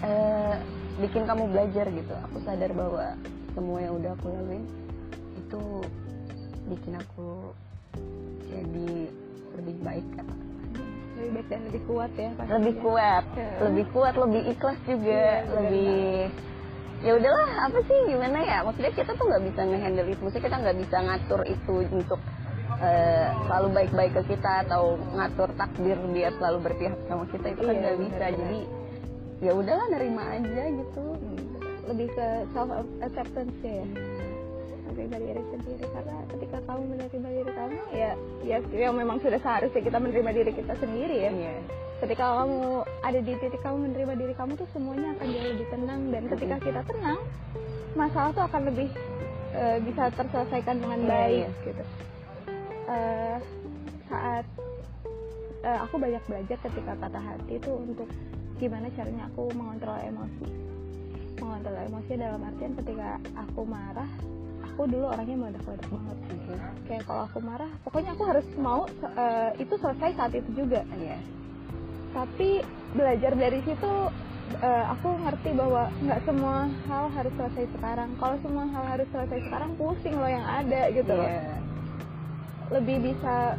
eh, 0.00 0.56
bikin 1.04 1.28
kamu 1.28 1.44
belajar 1.52 1.92
gitu. 1.92 2.14
Aku 2.24 2.40
sadar 2.40 2.72
bahwa 2.72 3.20
semua 3.52 3.84
yang 3.84 4.00
udah 4.00 4.16
aku 4.16 4.32
laluin 4.32 4.64
itu 5.36 5.60
bikin 6.72 6.96
aku 7.04 7.52
jadi 8.48 9.12
lebih 9.60 9.76
baik 9.84 10.06
kata 10.16 10.34
lebih 11.20 11.30
baik 11.36 11.46
dan 11.52 11.60
lebih 11.68 11.82
kuat 11.84 12.12
ya 12.16 12.30
pastinya. 12.32 12.56
lebih 12.56 12.74
kuat. 12.80 13.24
Ya. 13.36 13.50
lebih 13.68 13.86
kuat 13.92 14.14
lebih 14.16 14.42
ikhlas 14.56 14.78
juga. 14.88 15.04
Iya, 15.04 15.44
benar 15.44 15.52
lebih 15.60 16.00
ya 17.00 17.12
udahlah 17.12 17.48
apa 17.68 17.78
sih 17.84 17.98
gimana 18.08 18.38
ya? 18.40 18.64
Maksudnya 18.64 18.92
kita 18.96 19.12
tuh 19.20 19.24
nggak 19.28 19.44
bisa 19.52 19.60
ngehandle 19.68 20.08
itu. 20.08 20.20
Maksudnya 20.24 20.46
kita 20.48 20.56
nggak 20.64 20.78
bisa 20.80 20.96
ngatur 21.04 21.40
itu 21.44 21.74
untuk 21.92 22.20
eh, 22.80 23.26
selalu 23.46 23.68
baik-baik 23.76 24.12
ke 24.16 24.22
kita 24.34 24.64
atau 24.66 24.96
ngatur 25.12 25.50
takdir 25.54 25.98
dia 26.10 26.28
selalu 26.36 26.58
berpihak 26.64 26.96
sama 27.06 27.24
kita 27.28 27.46
itu 27.52 27.62
kan 27.62 27.74
Iya, 27.74 27.80
nggak 27.82 27.96
bisa. 28.00 28.24
jadi 28.32 28.60
ya 29.40 29.52
udahlah 29.56 29.86
nerima 29.88 30.22
aja 30.32 30.64
gitu. 30.68 31.04
Lebih 31.88 32.08
ke 32.12 32.26
self 32.52 32.70
acceptance 33.00 33.56
ya 33.60 33.84
menerima 34.90 35.16
diri 35.16 35.42
sendiri. 35.48 35.84
Karena 35.90 36.16
ketika 36.28 36.58
kamu 36.66 36.82
menerima 36.92 37.28
diri 37.30 37.52
kamu 37.56 37.78
ya 37.94 38.12
ya 38.44 38.56
yang 38.74 38.94
memang 38.94 39.16
sudah 39.20 39.40
seharusnya 39.40 39.80
kita 39.80 39.98
menerima 39.98 40.30
diri 40.34 40.52
kita 40.52 40.74
sendiri 40.76 41.16
ya. 41.20 41.32
Iya. 41.32 41.56
ketika 42.00 42.32
kamu 42.32 42.80
ada 43.04 43.20
di 43.20 43.32
titik 43.36 43.60
kamu 43.60 43.76
menerima 43.92 44.14
diri 44.16 44.32
kamu 44.32 44.56
tuh 44.56 44.64
semuanya 44.72 45.12
akan 45.20 45.26
jauh 45.28 45.48
lebih 45.52 45.66
tenang. 45.68 46.00
Dan 46.08 46.22
ketika 46.32 46.56
kita 46.58 46.80
tenang 46.88 47.20
masalah 47.92 48.30
tuh 48.32 48.44
akan 48.48 48.62
lebih 48.72 48.88
eh, 49.52 49.76
bisa 49.84 50.08
terselesaikan 50.16 50.80
dengan 50.80 50.98
Iya, 51.00 51.08
baik 51.12 51.48
gitu 51.68 51.84
Eh, 52.90 53.38
saat 54.10 54.42
eh, 55.62 55.78
aku 55.78 55.94
banyak 55.94 56.18
belajar 56.26 56.58
ketika 56.58 56.92
patah 56.98 57.22
hati 57.22 57.62
itu 57.62 57.70
untuk 57.70 58.10
gimana 58.58 58.90
caranya 58.92 59.30
aku 59.30 59.46
mengontrol 59.54 59.94
emosi 59.94 60.46
mengontrol 61.38 61.78
emosi 61.86 62.12
dalam 62.18 62.42
artian 62.42 62.74
ketika 62.76 63.08
aku 63.38 63.62
marah 63.62 64.10
aku 64.66 64.90
dulu 64.90 65.06
orangnya 65.06 65.36
meledak-ledak 65.38 65.86
banget 65.86 66.16
Oke. 66.34 66.54
kayak 66.90 67.02
kalau 67.06 67.22
aku 67.24 67.38
marah 67.40 67.70
pokoknya 67.86 68.10
aku 68.12 68.24
harus 68.26 68.46
mau 68.58 68.84
eh, 68.90 69.50
itu 69.56 69.74
selesai 69.78 70.10
saat 70.18 70.32
itu 70.34 70.50
juga 70.52 70.82
Iya. 70.98 71.18
tapi 72.10 72.60
belajar 72.92 73.32
dari 73.38 73.60
situ 73.62 73.92
eh, 74.58 74.84
aku 74.90 75.08
ngerti 75.24 75.50
bahwa 75.54 75.86
nggak 76.02 76.20
semua 76.26 76.66
hal 76.90 77.04
harus 77.14 77.32
selesai 77.38 77.64
sekarang 77.70 78.10
kalau 78.18 78.36
semua 78.42 78.66
hal 78.66 78.84
harus 78.98 79.06
selesai 79.14 79.38
sekarang 79.46 79.70
pusing 79.78 80.18
loh 80.18 80.28
yang 80.28 80.44
ada 80.44 80.90
gitu 80.90 81.12
loh 81.14 81.30
Iya. 81.30 81.69
Lebih 82.70 83.12
bisa 83.12 83.58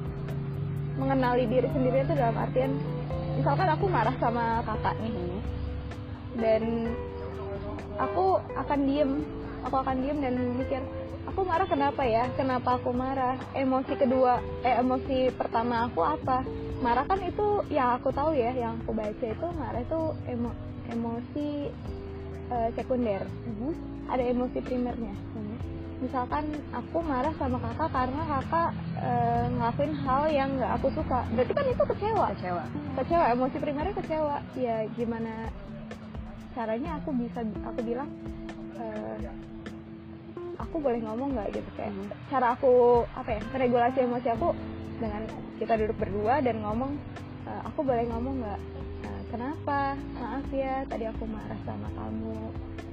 mengenali 0.96 1.48
diri 1.48 1.68
sendiri 1.72 2.04
itu 2.04 2.14
dalam 2.16 2.36
artian 2.36 2.72
misalkan 3.36 3.68
aku 3.68 3.86
marah 3.88 4.16
sama 4.20 4.60
kakak 4.68 4.96
nih 5.00 5.12
Hmm. 5.12 5.40
dan 6.40 6.64
aku 8.00 8.40
akan 8.56 8.80
diem 8.88 9.12
aku 9.62 9.76
akan 9.78 9.96
diem 10.00 10.18
dan 10.24 10.34
mikir 10.56 10.82
aku 11.28 11.44
marah 11.48 11.68
kenapa 11.70 12.02
ya? 12.04 12.28
Kenapa 12.36 12.76
aku 12.76 12.92
marah? 12.92 13.38
Emosi 13.54 13.94
kedua 13.96 14.42
eh 14.64 14.80
emosi 14.80 15.32
pertama 15.32 15.88
aku 15.88 16.02
apa? 16.02 16.44
Marah 16.82 17.06
kan 17.06 17.22
itu 17.22 17.62
yang 17.70 17.96
aku 17.96 18.10
tahu 18.10 18.34
ya 18.34 18.52
yang 18.52 18.80
aku 18.82 18.92
baca 18.92 19.26
itu 19.28 19.48
marah 19.56 19.80
itu 19.80 20.02
emo- 20.28 20.60
emosi 20.90 21.50
eh, 22.52 22.70
sekunder. 22.76 23.22
Mhm. 23.48 23.72
ada 24.12 24.28
emosi 24.28 24.60
primernya 24.60 25.16
misalkan 26.02 26.46
aku 26.74 26.98
marah 27.06 27.32
sama 27.38 27.62
kakak 27.62 27.90
karena 27.94 28.22
kakak 28.26 28.70
eh, 28.98 29.46
ngelakuin 29.54 29.94
hal 30.02 30.22
yang 30.34 30.50
nggak 30.58 30.72
aku 30.82 30.88
suka. 30.98 31.24
Berarti 31.32 31.54
kan 31.54 31.66
itu 31.70 31.84
kecewa? 31.96 32.26
Kecewa. 32.36 32.64
kecewa 32.98 33.26
emosi 33.32 33.58
primernya 33.62 33.94
kecewa. 33.96 34.38
Ya 34.58 34.78
gimana 34.98 35.48
caranya 36.58 37.00
aku 37.00 37.10
bisa 37.16 37.40
aku 37.64 37.80
bilang 37.86 38.10
eh, 38.82 39.30
aku 40.58 40.76
boleh 40.82 41.00
ngomong 41.06 41.38
nggak 41.38 41.54
gitu? 41.54 41.70
Kayak 41.78 41.94
Mhm. 41.94 42.10
cara 42.34 42.58
aku 42.58 43.06
apa 43.14 43.30
ya 43.38 43.42
regulasi 43.56 43.98
emosi 44.04 44.28
aku 44.34 44.52
dengan 44.98 45.22
kita 45.62 45.78
duduk 45.78 45.98
berdua 46.02 46.42
dan 46.42 46.60
ngomong 46.66 46.98
eh, 47.46 47.62
aku 47.70 47.80
boleh 47.86 48.06
ngomong 48.10 48.42
nggak? 48.42 48.62
Kenapa? 49.32 49.96
Maaf 50.20 50.44
ya 50.52 50.84
tadi 50.92 51.08
aku 51.08 51.24
marah 51.24 51.56
sama 51.64 51.88
kamu 51.96 52.52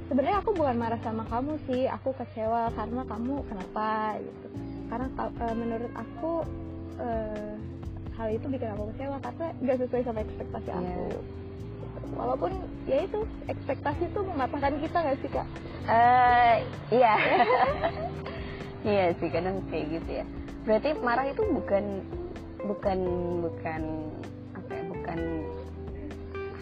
sebenarnya 0.08 0.38
aku 0.38 0.50
bukan 0.52 0.76
marah 0.76 1.00
sama 1.00 1.24
kamu 1.24 1.60
sih 1.64 1.84
aku 1.86 2.10
kecewa 2.14 2.72
karena 2.72 3.02
kamu 3.04 3.34
kenapa 3.44 3.88
gitu 4.18 4.46
karena 4.88 5.06
ka- 5.12 5.34
eh, 5.38 5.54
menurut 5.54 5.92
aku 5.94 6.32
eh, 6.98 7.52
hal 8.14 8.28
itu 8.30 8.46
bikin 8.46 8.72
aku 8.72 8.84
kecewa 8.90 9.16
karena 9.20 9.46
nggak 9.60 9.76
sesuai 9.78 10.02
sama 10.02 10.18
ekspektasi 10.20 10.68
Iya. 10.68 10.78
aku 10.80 11.04
walaupun 12.16 12.52
ya 12.84 13.04
itu 13.04 13.20
ekspektasi 13.46 14.02
itu 14.06 14.20
mematahkan 14.24 14.74
kita 14.78 14.96
nggak 14.98 15.18
sih 15.20 15.30
kak 15.30 15.48
Eh, 15.88 16.56
iya. 16.92 17.16
iya 18.84 19.04
sih 19.16 19.32
kadang 19.32 19.64
kayak 19.72 19.88
gitu 19.88 20.20
ya. 20.20 20.24
Berarti 20.68 20.92
marah 21.00 21.24
itu 21.24 21.40
bukan 21.48 22.04
bukan 22.60 22.98
bukan 23.40 23.82
apa 24.52 24.68
ya, 24.68 24.82
bukan 24.84 25.18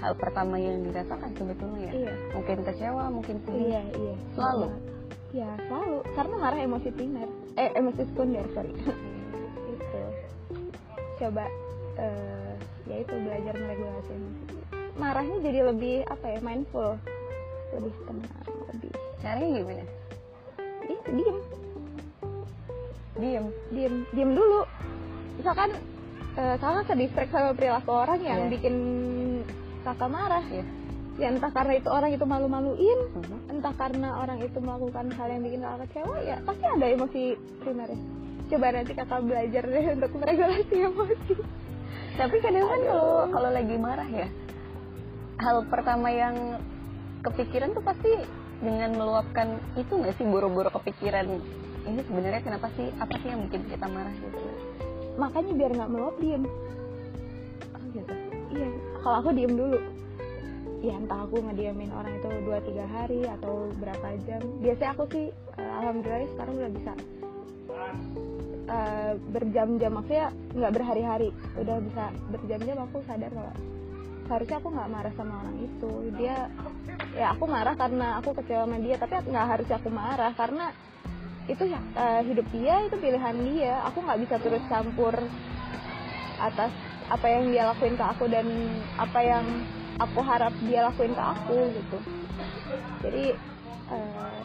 hal 0.07 0.15
pertama 0.15 0.55
yang 0.55 0.87
dirasakan 0.87 1.35
sebetulnya 1.35 1.91
ya. 1.91 1.93
Iya. 2.07 2.15
Mungkin 2.39 2.57
kecewa 2.63 3.05
mungkin 3.11 3.37
sedih. 3.43 3.59
Iya 3.75 3.83
iya. 3.91 4.15
Selalu? 4.39 4.69
ya 5.35 5.51
selalu. 5.67 5.99
Karena 6.15 6.35
marah 6.39 6.61
emosi 6.63 6.89
primer. 6.95 7.29
Eh 7.59 7.75
emosi 7.75 8.03
sekunder 8.07 8.47
sorry. 8.55 8.71
Itu. 9.75 10.03
Coba 11.19 11.45
eh 11.99 12.55
ya 12.87 12.97
itu 13.03 13.15
belajar 13.19 13.55
meregulasi 13.59 14.13
emosi. 14.15 14.57
Marahnya 14.95 15.37
jadi 15.43 15.61
lebih 15.75 16.07
apa 16.07 16.27
ya 16.31 16.39
mindful. 16.39 16.95
Lebih 17.75 17.93
tenang 18.07 18.47
lebih. 18.71 18.91
Caranya 19.19 19.47
gimana? 19.59 19.85
Ih 20.87 21.01
diem. 21.11 21.39
Diem. 23.19 23.45
Diem. 23.75 23.95
Diem 24.15 24.31
dulu. 24.39 24.63
Misalkan 25.43 25.75
eh, 26.39 26.57
kakak 26.63 26.85
ke 26.87 26.95
distract 26.95 27.35
sama 27.35 27.51
perilaku 27.59 27.91
orang 27.91 28.21
yang 28.23 28.41
Iya. 28.47 28.53
bikin 28.55 28.75
kakak 29.87 30.11
marah 30.11 30.43
ya? 30.51 30.67
Ya 31.17 31.33
entah 31.33 31.49
karena 31.49 31.81
itu 31.81 31.89
orang 31.89 32.11
itu 32.13 32.27
malu-maluin 32.29 32.99
Mhm. 33.15 33.39
entah 33.57 33.73
karena 33.73 34.21
orang 34.21 34.43
itu 34.45 34.59
melakukan 34.61 35.09
hal 35.17 35.29
yang 35.33 35.43
bikin 35.47 35.65
kakak 35.65 35.81
kecewa 35.89 36.17
ya 36.21 36.37
pasti 36.45 36.65
ada 36.67 36.87
emosi 36.93 37.23
primernya 37.65 38.01
coba 38.47 38.67
nanti 38.71 38.93
kakak 38.95 39.21
belajar 39.27 39.63
deh 39.67 39.87
untuk 39.97 40.11
meregulasi 40.23 40.77
emosi. 40.87 41.35
Tapi 42.17 42.37
kadang 42.41 42.67
kan 42.69 42.81
kalau 42.85 43.11
kalau 43.33 43.51
lagi 43.51 43.77
marah 43.77 44.09
ya 44.09 44.29
hal 45.41 45.65
pertama 45.69 46.09
yang 46.09 46.61
kepikiran 47.25 47.75
tuh 47.77 47.85
pasti 47.85 48.13
dengan 48.63 48.97
meluapkan 48.97 49.61
itu 49.77 49.93
nggak 49.93 50.17
sih 50.17 50.25
buru-buru 50.25 50.73
kepikiran 50.73 51.29
ini 51.87 52.01
sebenarnya 52.07 52.43
kenapa 52.45 52.69
sih? 52.77 52.89
Apa 52.99 53.15
sih 53.21 53.29
yang 53.31 53.41
bikin 53.47 53.69
kita 53.69 53.87
marah? 53.89 54.13
gitu. 54.15 54.49
Makanya 55.17 55.53
biar 55.57 55.71
nggak 55.77 55.91
meluap 55.93 56.17
diem 56.21 56.45
oh 57.73 57.85
gitu 57.93 58.26
iya. 58.57 58.71
Kalau 59.05 59.17
aku 59.23 59.31
diem 59.37 59.55
dulu. 59.55 59.79
Ya 60.85 60.95
entah 60.97 61.25
aku 61.25 61.41
ngediamin 61.41 61.91
orang 61.91 62.13
itu 62.21 62.29
2-3 62.47 62.85
hari 62.87 63.21
atau 63.27 63.73
berapa 63.81 64.07
jam. 64.29 64.41
Biasanya 64.61 64.91
aku 64.93 65.05
sih 65.11 65.27
eh, 65.33 65.73
alhamdulillah 65.83 66.31
sekarang 66.37 66.55
udah 66.61 66.73
bisa 66.73 66.93
eh, 68.71 69.13
berjam-jam. 69.33 69.93
Maksudnya 69.95 70.27
nggak 70.53 70.73
berhari-hari. 70.77 71.29
Udah 71.59 71.77
bisa 71.81 72.05
berjam-jam 72.31 72.77
aku 72.83 72.97
sadar 73.09 73.31
kalau 73.33 73.55
harusnya 74.27 74.57
aku 74.59 74.69
nggak 74.75 74.91
marah 74.91 75.13
sama 75.17 75.35
orang 75.43 75.57
itu. 75.65 75.93
Dia 76.19 76.37
ya 77.17 77.27
aku 77.33 77.45
marah 77.49 77.75
karena 77.79 78.07
aku 78.21 78.37
kecewa 78.37 78.69
sama 78.69 78.77
dia 78.83 78.97
tapi 79.01 79.15
nggak 79.17 79.47
harus 79.49 79.69
aku 79.73 79.89
marah 79.89 80.33
karena 80.37 80.67
itu 81.47 81.63
ya 81.63 81.81
eh, 81.95 82.21
hidup 82.27 82.47
dia 82.53 82.75
itu 82.85 82.97
pilihan 83.01 83.37
dia. 83.49 83.75
Aku 83.91 84.05
nggak 84.05 84.21
bisa 84.23 84.35
terus 84.43 84.63
campur 84.69 85.15
atas 86.37 86.73
apa 87.07 87.27
yang 87.31 87.55
dia 87.55 87.63
lakuin 87.71 87.95
ke 87.95 88.05
aku 88.05 88.25
dan 88.27 88.47
apa 88.99 89.21
yang 89.23 89.45
aku 90.03 90.21
harap 90.21 90.53
dia 90.67 90.85
lakuin 90.85 91.15
ke 91.15 91.23
aku 91.23 91.59
gitu 91.71 91.99
jadi 93.05 93.25
eh, 93.95 94.39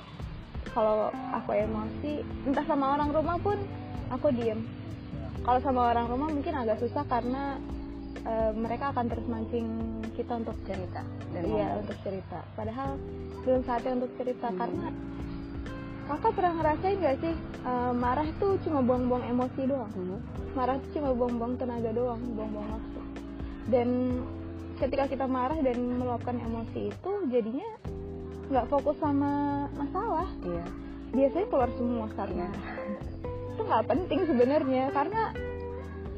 kalau 0.71 1.11
aku 1.35 1.51
emosi 1.57 2.21
entah 2.47 2.65
sama 2.69 2.95
orang 2.95 3.09
rumah 3.11 3.37
pun 3.41 3.57
aku 4.13 4.29
diem 4.31 4.61
kalau 5.41 5.59
sama 5.65 5.89
orang 5.89 6.05
rumah 6.05 6.29
mungkin 6.29 6.53
agak 6.53 6.77
susah 6.79 7.03
karena 7.09 7.57
eh, 8.23 8.51
mereka 8.53 8.93
akan 8.93 9.09
terus 9.09 9.25
mancing 9.25 9.67
kita 10.13 10.37
untuk 10.37 10.55
cerita 10.69 11.01
dan 11.33 11.43
iya 11.49 11.73
ngomong. 11.73 11.81
untuk 11.83 11.97
cerita 12.05 12.39
padahal 12.53 12.95
belum 13.41 13.61
saatnya 13.65 13.91
untuk 13.97 14.11
cerita 14.21 14.47
Hmm. 14.53 14.59
karena 14.61 14.87
kakak 16.11 16.31
pernah 16.35 16.53
ngerasain 16.59 16.97
gak 16.99 17.17
sih 17.23 17.33
eh, 17.63 17.91
marah 17.95 18.27
itu 18.27 18.47
cuma 18.67 18.79
buang-buang 18.83 19.23
emosi 19.23 19.61
doang? 19.63 19.91
Mhm. 19.95 20.19
marah 20.51 20.75
itu 20.75 20.99
cuma 20.99 21.15
buang-buang 21.15 21.55
tenaga 21.55 21.95
doang 21.95 22.19
buang-buang 22.35 22.67
waktu. 22.75 23.01
Dan 23.71 23.89
ketika 24.75 25.07
kita 25.07 25.25
marah 25.29 25.55
dan 25.63 25.77
meluapkan 25.95 26.35
emosi 26.43 26.91
itu 26.91 27.11
jadinya 27.31 27.69
nggak 28.51 28.67
fokus 28.67 28.99
sama 28.99 29.65
masalah. 29.79 30.27
Iya. 30.43 30.65
Biasanya 31.15 31.47
keluar 31.47 31.69
semua 31.79 32.05
saat 32.19 32.35
iya. 32.35 32.51
Itu 33.55 33.61
nggak 33.63 33.85
penting 33.87 34.19
sebenarnya 34.27 34.83
karena 34.91 35.21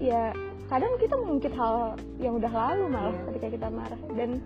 ya 0.02 0.34
kadang 0.66 0.98
kita 0.98 1.14
mengungkit 1.14 1.54
hal 1.54 1.94
yang 2.18 2.42
udah 2.42 2.50
lalu 2.50 2.90
malah 2.90 3.14
Iya. 3.14 3.24
ketika 3.30 3.48
kita 3.54 3.68
marah. 3.70 4.02
Dan 4.18 4.42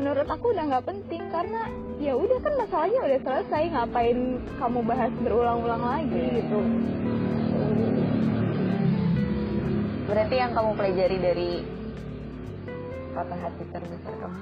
menurut 0.00 0.28
aku 0.28 0.56
udah 0.56 0.64
nggak 0.68 0.86
penting 0.88 1.22
karena 1.28 1.62
ya 2.00 2.12
udah 2.16 2.38
kan 2.40 2.54
masalahnya 2.56 3.00
udah 3.04 3.20
selesai 3.22 3.62
ngapain 3.76 4.18
kamu 4.56 4.78
bahas 4.84 5.12
berulang-ulang 5.20 5.82
lagi 5.84 6.16
Iya. 6.16 6.34
gitu 6.42 6.58
berarti 10.08 10.34
yang 10.36 10.52
kamu 10.52 10.70
pelajari 10.76 11.16
dari 11.20 11.50
patah 13.12 13.38
hati 13.38 13.64
terbesar 13.72 14.14
kamu 14.20 14.40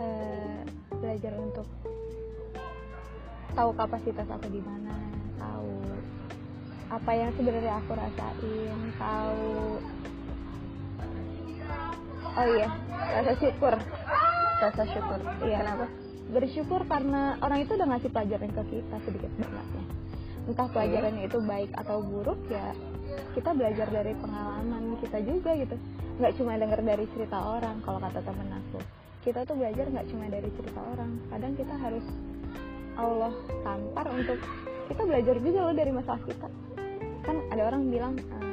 eh, 0.00 0.60
belajar 1.00 1.32
untuk 1.40 1.66
tahu 3.50 3.70
kapasitas 3.74 4.24
aku 4.30 4.46
di 4.48 4.62
mana, 4.62 4.94
tahu 5.36 5.74
apa 6.90 7.10
yang 7.14 7.30
sebenarnya 7.34 7.82
aku 7.82 7.92
rasain, 7.98 8.78
tahu 8.96 9.78
oh 12.36 12.46
iya 12.46 12.68
rasa 13.10 13.32
syukur, 13.38 13.74
rasa 14.62 14.82
syukur. 14.86 15.18
Iya. 15.42 15.58
kenapa? 15.64 15.86
Bersyukur 16.30 16.80
karena 16.86 17.34
orang 17.42 17.66
itu 17.66 17.74
udah 17.74 17.88
ngasih 17.90 18.10
pelajaran 18.14 18.50
ke 18.54 18.62
kita 18.70 18.96
sedikit 19.02 19.30
banyaknya, 19.34 19.84
entah 20.46 20.68
pelajarannya 20.70 21.24
itu 21.26 21.38
baik 21.42 21.70
atau 21.74 21.98
buruk 22.06 22.38
ya 22.46 22.70
kita 23.34 23.50
belajar 23.54 23.90
dari 23.90 24.14
pengalaman 24.14 24.94
kita 25.02 25.18
juga 25.22 25.54
gitu, 25.58 25.74
nggak 26.22 26.32
cuma 26.38 26.54
denger 26.58 26.80
dari 26.82 27.04
cerita 27.10 27.38
orang 27.38 27.82
kalau 27.82 27.98
kata 27.98 28.22
temen 28.22 28.48
aku, 28.54 28.78
kita 29.26 29.42
tuh 29.42 29.54
belajar 29.58 29.86
nggak 29.90 30.06
cuma 30.10 30.24
dari 30.30 30.50
cerita 30.54 30.80
orang, 30.82 31.10
kadang 31.30 31.52
kita 31.58 31.74
harus 31.74 32.06
Allah 32.98 33.34
tampar 33.62 34.06
untuk 34.10 34.38
kita 34.90 35.02
belajar 35.06 35.34
juga 35.38 35.58
loh 35.70 35.74
dari 35.74 35.92
masalah 35.94 36.22
kita. 36.26 36.48
Kan 37.22 37.36
ada 37.54 37.62
orang 37.70 37.82
bilang 37.90 38.14
eh, 38.18 38.49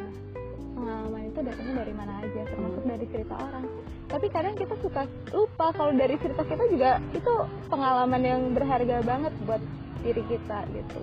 pengalaman 0.77 1.21
itu 1.33 1.39
datangnya 1.41 1.73
dari 1.81 1.93
mana 1.97 2.13
aja 2.21 2.41
termasuk 2.45 2.83
dari 2.85 3.05
cerita 3.09 3.33
orang. 3.33 3.65
Tapi 4.07 4.25
kadang 4.29 4.55
kita 4.55 4.75
suka 4.79 5.01
lupa 5.33 5.65
kalau 5.73 5.91
dari 5.97 6.15
cerita 6.21 6.45
kita 6.45 6.63
juga 6.69 7.01
itu 7.11 7.33
pengalaman 7.67 8.21
yang 8.21 8.41
berharga 8.53 9.01
banget 9.01 9.33
buat 9.43 9.61
diri 10.05 10.23
kita 10.29 10.63
gitu. 10.71 11.01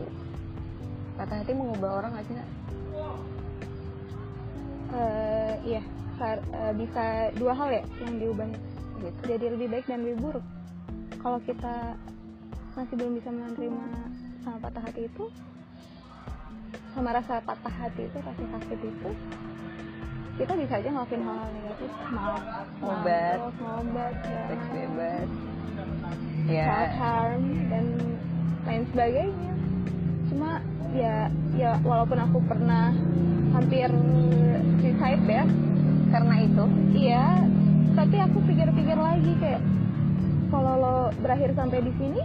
Patah 1.18 1.42
hati 1.42 1.52
mengubah 1.52 1.90
orang 2.00 2.10
nggak 2.14 2.26
sih 2.30 2.34
Nak? 2.38 2.48
Eh, 4.94 5.54
iya. 5.74 5.82
Sar- 6.14 6.46
eh, 6.46 6.72
bisa 6.78 7.34
dua 7.34 7.52
hal 7.58 7.68
ya 7.74 7.82
yang 8.06 8.14
diubah 8.22 8.46
gitu. 9.02 9.20
Jadi 9.26 9.44
lebih 9.58 9.66
baik 9.74 9.86
dan 9.90 10.06
lebih 10.06 10.18
buruk. 10.22 10.44
Kalau 11.18 11.42
kita 11.42 11.98
masih 12.78 12.94
belum 12.94 13.18
bisa 13.18 13.30
menerima 13.34 13.86
sama 14.46 14.58
patah 14.62 14.82
hati 14.86 15.06
itu 15.06 15.24
sama 16.94 17.10
rasa 17.10 17.42
patah 17.42 17.74
hati 17.74 18.06
itu 18.06 18.18
rasa 18.22 18.44
sakit 18.54 18.78
itu 18.82 19.10
kita 20.34 20.52
bisa 20.58 20.72
aja 20.82 20.88
ngelakuin 20.90 21.22
hal-hal 21.22 21.50
negatif. 21.54 21.90
Maaf 22.10 22.42
Obat. 22.82 23.38
obat 23.62 24.14
seks 24.50 24.66
bebas. 24.74 25.28
Self 26.44 26.50
ya 26.50 26.90
harm 26.98 27.44
dan 27.70 27.86
lain 28.66 28.82
sebagainya. 28.90 29.52
Cuma 30.28 30.50
ya 30.94 31.30
ya 31.54 31.70
walaupun 31.86 32.18
aku 32.18 32.38
pernah 32.50 32.90
hampir 33.54 33.88
suicide 34.82 35.24
ya. 35.30 35.44
Karena 36.10 36.34
itu? 36.46 36.64
Iya, 36.94 37.26
tapi 37.98 38.16
aku 38.22 38.38
pikir-pikir 38.46 38.94
lagi 38.94 39.32
kayak 39.42 39.62
kalau 40.54 40.74
lo 40.78 40.98
berakhir 41.18 41.50
sampai 41.58 41.82
di 41.82 41.90
sini, 41.98 42.22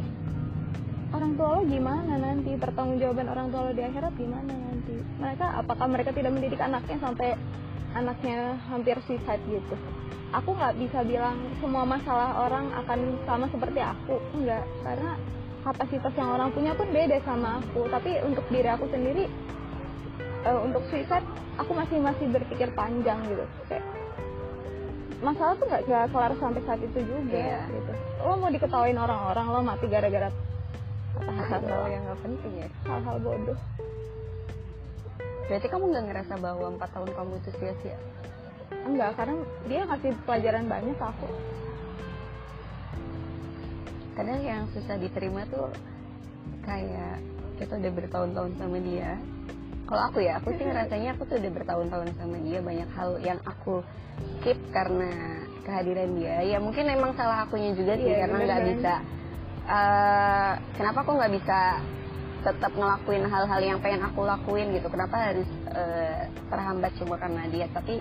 orang 1.10 1.34
tua 1.34 1.58
lo 1.58 1.62
gimana 1.66 2.14
nanti? 2.22 2.54
Pertanggungjawaban 2.54 3.34
orang 3.34 3.50
tua 3.50 3.70
lo 3.70 3.72
di 3.74 3.82
akhirat 3.82 4.14
gimana 4.14 4.54
nanti? 4.54 4.94
Mereka 5.18 5.46
apakah 5.66 5.90
mereka 5.90 6.14
tidak 6.14 6.38
mendidik 6.38 6.62
anaknya 6.62 7.02
sampai 7.02 7.34
anaknya 7.94 8.58
hampir 8.70 8.98
suicide 9.06 9.42
gitu? 9.46 9.76
Aku 10.30 10.54
nggak 10.54 10.78
bisa 10.78 11.02
bilang 11.02 11.42
semua 11.58 11.84
masalah 11.84 12.46
orang 12.46 12.70
akan 12.86 13.00
sama 13.26 13.46
seperti 13.50 13.82
aku, 13.82 14.22
enggak, 14.38 14.62
karena 14.86 15.18
kapasitas 15.66 16.14
yang 16.14 16.30
orang 16.38 16.54
punya 16.54 16.78
pun 16.78 16.86
beda 16.94 17.18
sama 17.26 17.58
aku. 17.58 17.90
Tapi 17.90 18.22
untuk 18.22 18.46
diri 18.48 18.70
aku 18.70 18.86
sendiri, 18.94 19.26
eh, 20.46 20.60
untuk 20.62 20.86
suicide, 20.94 21.26
aku 21.58 21.72
masih 21.74 21.98
masih 21.98 22.30
berpikir 22.30 22.70
panjang 22.78 23.26
gitu, 23.26 23.42
kayak 23.66 23.82
masalah 25.20 25.52
tuh 25.60 25.68
nggak 25.68 25.84
kelar 26.14 26.32
sampai 26.40 26.64
saat 26.64 26.80
itu 26.80 27.00
juga 27.04 27.36
Iya. 27.36 27.60
gitu 27.68 27.92
lo 28.24 28.40
mau 28.40 28.48
diketawain 28.48 28.96
orang-orang 28.96 29.46
lo 29.52 29.60
mati 29.60 29.92
gara-gara 29.92 30.32
patah 31.12 31.36
hati 31.36 31.52
hal 31.52 31.62
doang. 31.68 31.92
yang 31.92 32.04
nggak 32.08 32.20
penting 32.24 32.54
ya 32.56 32.68
hal-hal 32.88 33.18
bodoh 33.20 33.60
berarti 35.50 35.68
kamu 35.68 35.84
nggak 35.90 36.06
ngerasa 36.14 36.34
bahwa 36.38 36.66
empat 36.78 36.90
tahun 36.94 37.10
kamu 37.12 37.32
itu 37.42 37.50
sia-sia? 37.58 37.98
Enggak 38.86 39.18
karena 39.18 39.36
dia 39.66 39.82
ngasih 39.84 40.12
pelajaran 40.24 40.66
banyak 40.70 40.96
ke 40.96 41.06
aku. 41.06 41.30
Kadang 44.14 44.40
yang 44.44 44.64
susah 44.76 44.96
diterima 45.00 45.48
tuh 45.48 45.72
kayak 46.62 47.24
kita 47.58 47.74
udah 47.76 47.92
bertahun-tahun 47.92 48.52
sama 48.60 48.78
dia. 48.80 49.16
Kalau 49.90 50.02
aku 50.06 50.22
ya 50.22 50.38
aku 50.38 50.54
sih 50.54 50.66
ngerasanya 50.70 51.18
aku 51.18 51.26
tuh 51.26 51.42
udah 51.42 51.52
bertahun-tahun 51.56 52.10
sama 52.20 52.38
dia 52.46 52.60
banyak 52.62 52.90
hal 52.94 53.10
yang 53.26 53.40
aku 53.42 53.82
skip 54.40 54.60
karena 54.70 55.10
kehadiran 55.66 56.14
dia. 56.14 56.46
Ya 56.46 56.58
mungkin 56.62 56.86
emang 56.92 57.18
salah 57.18 57.48
akunya 57.48 57.74
juga 57.74 57.98
sih 57.98 58.06
Iya, 58.06 58.28
karena 58.28 58.38
nggak 58.38 58.62
banget. 58.62 58.70
bisa 58.78 58.94
eh, 59.66 60.52
kenapa 60.78 60.98
aku 61.02 61.12
nggak 61.18 61.34
bisa 61.42 61.60
tetap 62.40 62.72
ngelakuin 62.72 63.28
hal-hal 63.28 63.62
yang 63.62 63.80
pengen 63.84 64.04
aku 64.08 64.24
lakuin 64.24 64.72
gitu. 64.72 64.88
Kenapa 64.88 65.32
harus 65.32 65.50
eh, 65.76 66.32
terhambat 66.48 66.92
cuma 67.00 67.16
karena 67.20 67.44
dia? 67.52 67.68
Tapi 67.72 68.00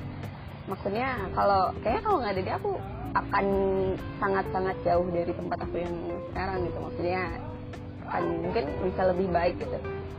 maksudnya 0.71 1.17
kalau 1.35 1.75
kayaknya 1.83 2.03
kalau 2.05 2.17
nggak 2.23 2.33
ada 2.37 2.43
dia 2.45 2.57
aku 2.61 2.73
akan 3.17 3.47
sangat-sangat 4.21 4.77
jauh 4.85 5.09
dari 5.11 5.33
tempat 5.33 5.59
aku 5.65 5.77
yang 5.81 5.95
sekarang 6.31 6.59
gitu. 6.69 6.79
Maksudnya 6.79 7.23
akan 8.09 8.25
mungkin 8.47 8.65
bisa 8.87 9.03
lebih 9.11 9.29
baik 9.33 9.57
gitu. 9.59 9.79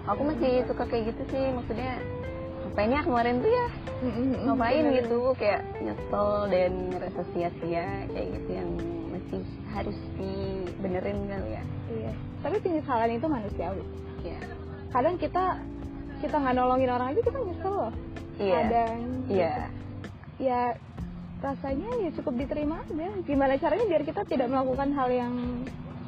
Aku 0.09 0.21
masih 0.25 0.65
suka 0.67 0.83
kayak 0.89 1.15
gitu 1.15 1.21
sih. 1.31 1.45
Maksudnya 1.53 2.01
ngapainnya 2.65 3.01
kemarin 3.05 3.35
tuh 3.39 3.51
ya? 3.51 3.67
Ngapain 4.45 4.85
gitu? 4.99 5.19
Kayak 5.39 5.61
nyesel 5.79 6.29
dan 6.51 6.71
ngerasa 6.91 7.21
sia-sia 7.31 7.87
kayak 8.11 8.27
gitu 8.35 8.49
yang 8.51 8.69
masih 9.13 9.41
harus 9.71 9.97
dibenerin 10.17 11.19
kali 11.29 11.49
ya. 11.55 11.63
Iya. 11.89 12.11
Tapi 12.39 12.57
penyesalan 12.63 13.11
itu 13.15 13.27
manusiawi 13.27 13.83
iya. 14.23 14.39
Kadang 14.89 15.15
kita 15.21 15.59
kita 16.19 16.35
nggak 16.35 16.55
nolongin 16.55 16.91
orang 16.91 17.07
aja 17.15 17.21
kita 17.23 17.39
nyesel 17.39 17.73
loh. 17.73 17.93
Iya. 18.39 18.55
Kadang 18.59 18.97
iya. 19.31 19.53
Ya 20.39 20.61
rasanya 21.39 21.89
ya 22.03 22.09
cukup 22.19 22.33
diterima 22.39 22.83
aja. 22.83 23.07
Gimana 23.23 23.55
caranya 23.55 23.85
biar 23.87 24.03
kita 24.03 24.21
tidak 24.27 24.47
melakukan 24.51 24.89
hal 24.95 25.09
yang 25.11 25.33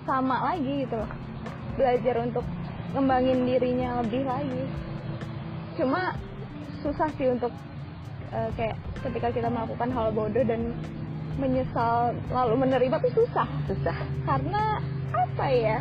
sama 0.04 0.54
lagi 0.54 0.88
gitu 0.88 0.96
loh. 1.00 1.12
Belajar 1.80 2.16
untuk 2.24 2.46
ngembangin 2.92 3.48
dirinya 3.48 4.04
lebih 4.04 4.28
lagi. 4.28 4.64
Cuma 5.80 6.16
susah 6.84 7.08
sih 7.16 7.32
untuk 7.32 7.54
eh, 8.36 8.50
kayak 8.60 8.76
ketika 9.08 9.28
kita 9.32 9.48
melakukan 9.48 9.90
hal 9.96 10.12
bodoh 10.12 10.44
dan 10.44 10.76
menyesal 11.40 12.12
lalu 12.32 12.68
menerima 12.68 12.96
itu 13.08 13.24
susah. 13.24 13.48
Susah. 13.72 13.96
Karena 14.28 14.84
apa 15.12 15.48
ya 15.48 15.80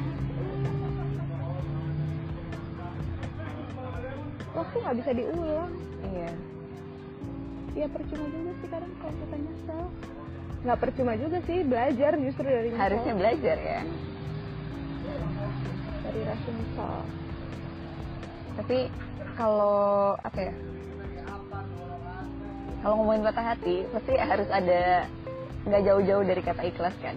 waktu 4.55 4.77
nggak 4.83 4.97
bisa 5.03 5.11
diulang. 5.15 5.73
Iya. 6.11 6.31
Ya 7.79 7.87
percuma 7.87 8.27
juga 8.27 8.51
sih 8.59 8.69
kadang 8.69 8.93
kalau 8.99 9.15
kita 9.15 9.37
nyesel. 9.39 9.83
Nggak 10.61 10.79
percuma 10.83 11.13
juga 11.17 11.39
sih 11.47 11.59
belajar 11.65 12.13
justru 12.19 12.47
dari 12.47 12.69
nyesel. 12.75 12.83
harusnya 12.83 13.15
belajar 13.15 13.57
ya. 13.57 13.81
Dari 16.05 16.21
rasa 16.27 16.49
nyesel. 16.51 16.95
Tapi 18.59 18.79
kalau 19.39 20.19
apa 20.21 20.39
ya 20.39 20.55
kalau 22.81 22.95
ngomongin 23.05 23.23
patah 23.29 23.45
hati 23.55 23.85
pasti 23.93 24.13
harus 24.17 24.49
ada 24.49 25.05
nggak 25.69 25.83
jauh-jauh 25.85 26.25
dari 26.25 26.43
kata 26.43 26.63
ikhlas 26.65 26.97
kan? 27.05 27.17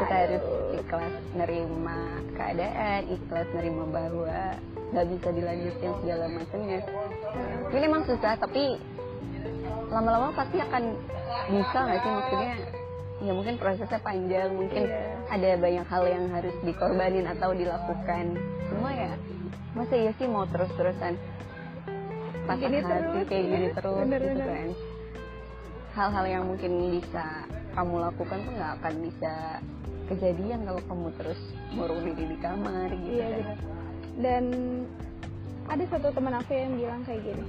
Kita 0.00 0.14
harus 0.24 0.44
ikhlas 0.80 1.14
nerima 1.36 2.00
keadaan 2.32 3.04
ikhlas 3.12 3.48
nerima 3.52 3.84
bahwa 3.92 4.56
nggak 4.90 5.06
bisa 5.06 5.28
dilanjutin 5.30 5.92
segala 6.02 6.24
macamnya 6.26 6.80
ini 7.70 7.84
emang 7.86 8.02
susah 8.06 8.34
tapi 8.36 8.62
lama-lama 9.90 10.34
pasti 10.34 10.58
akan 10.58 10.82
bisa 11.50 11.78
nggak 11.78 11.98
sih 12.02 12.10
maksudnya 12.10 12.54
ya 13.20 13.32
mungkin 13.36 13.54
prosesnya 13.60 14.00
panjang 14.00 14.48
mungkin 14.56 14.82
Iya. 14.88 15.04
ada 15.28 15.50
banyak 15.60 15.86
hal 15.86 16.04
yang 16.08 16.24
harus 16.32 16.56
dikorbanin 16.64 17.26
atau 17.28 17.52
dilakukan 17.52 18.24
semua 18.66 18.90
ya 18.96 19.12
masa 19.76 19.94
iya 19.94 20.12
sih 20.16 20.26
mau 20.26 20.48
terus-terusan 20.48 21.14
patah 22.48 22.66
Gini 22.66 22.80
hati 22.80 22.90
terus, 22.90 23.28
kayak 23.28 23.44
gini 23.46 23.58
iya. 23.68 23.72
terus 23.76 23.94
gitu 23.94 24.08
Bener-bener. 24.08 24.46
kan 24.48 24.68
hal-hal 25.90 26.24
yang 26.26 26.44
mungkin 26.48 26.72
bisa 26.98 27.26
kamu 27.76 27.94
lakukan 28.10 28.38
tuh 28.40 28.52
nggak 28.56 28.72
akan 28.80 28.94
bisa 29.04 29.32
kejadian 30.10 30.60
kalau 30.66 30.82
kamu 30.88 31.06
terus 31.20 31.40
ngurung 31.76 32.00
diri 32.02 32.24
di 32.24 32.36
kamar 32.40 32.88
gitu 32.90 33.14
iya 33.14 33.26
kan 33.30 33.38
benar 33.38 33.58
dan 34.18 34.44
ada 35.70 35.84
satu 35.86 36.10
teman 36.10 36.34
aku 36.34 36.50
yang 36.50 36.74
bilang 36.74 37.00
kayak 37.06 37.22
gini 37.22 37.44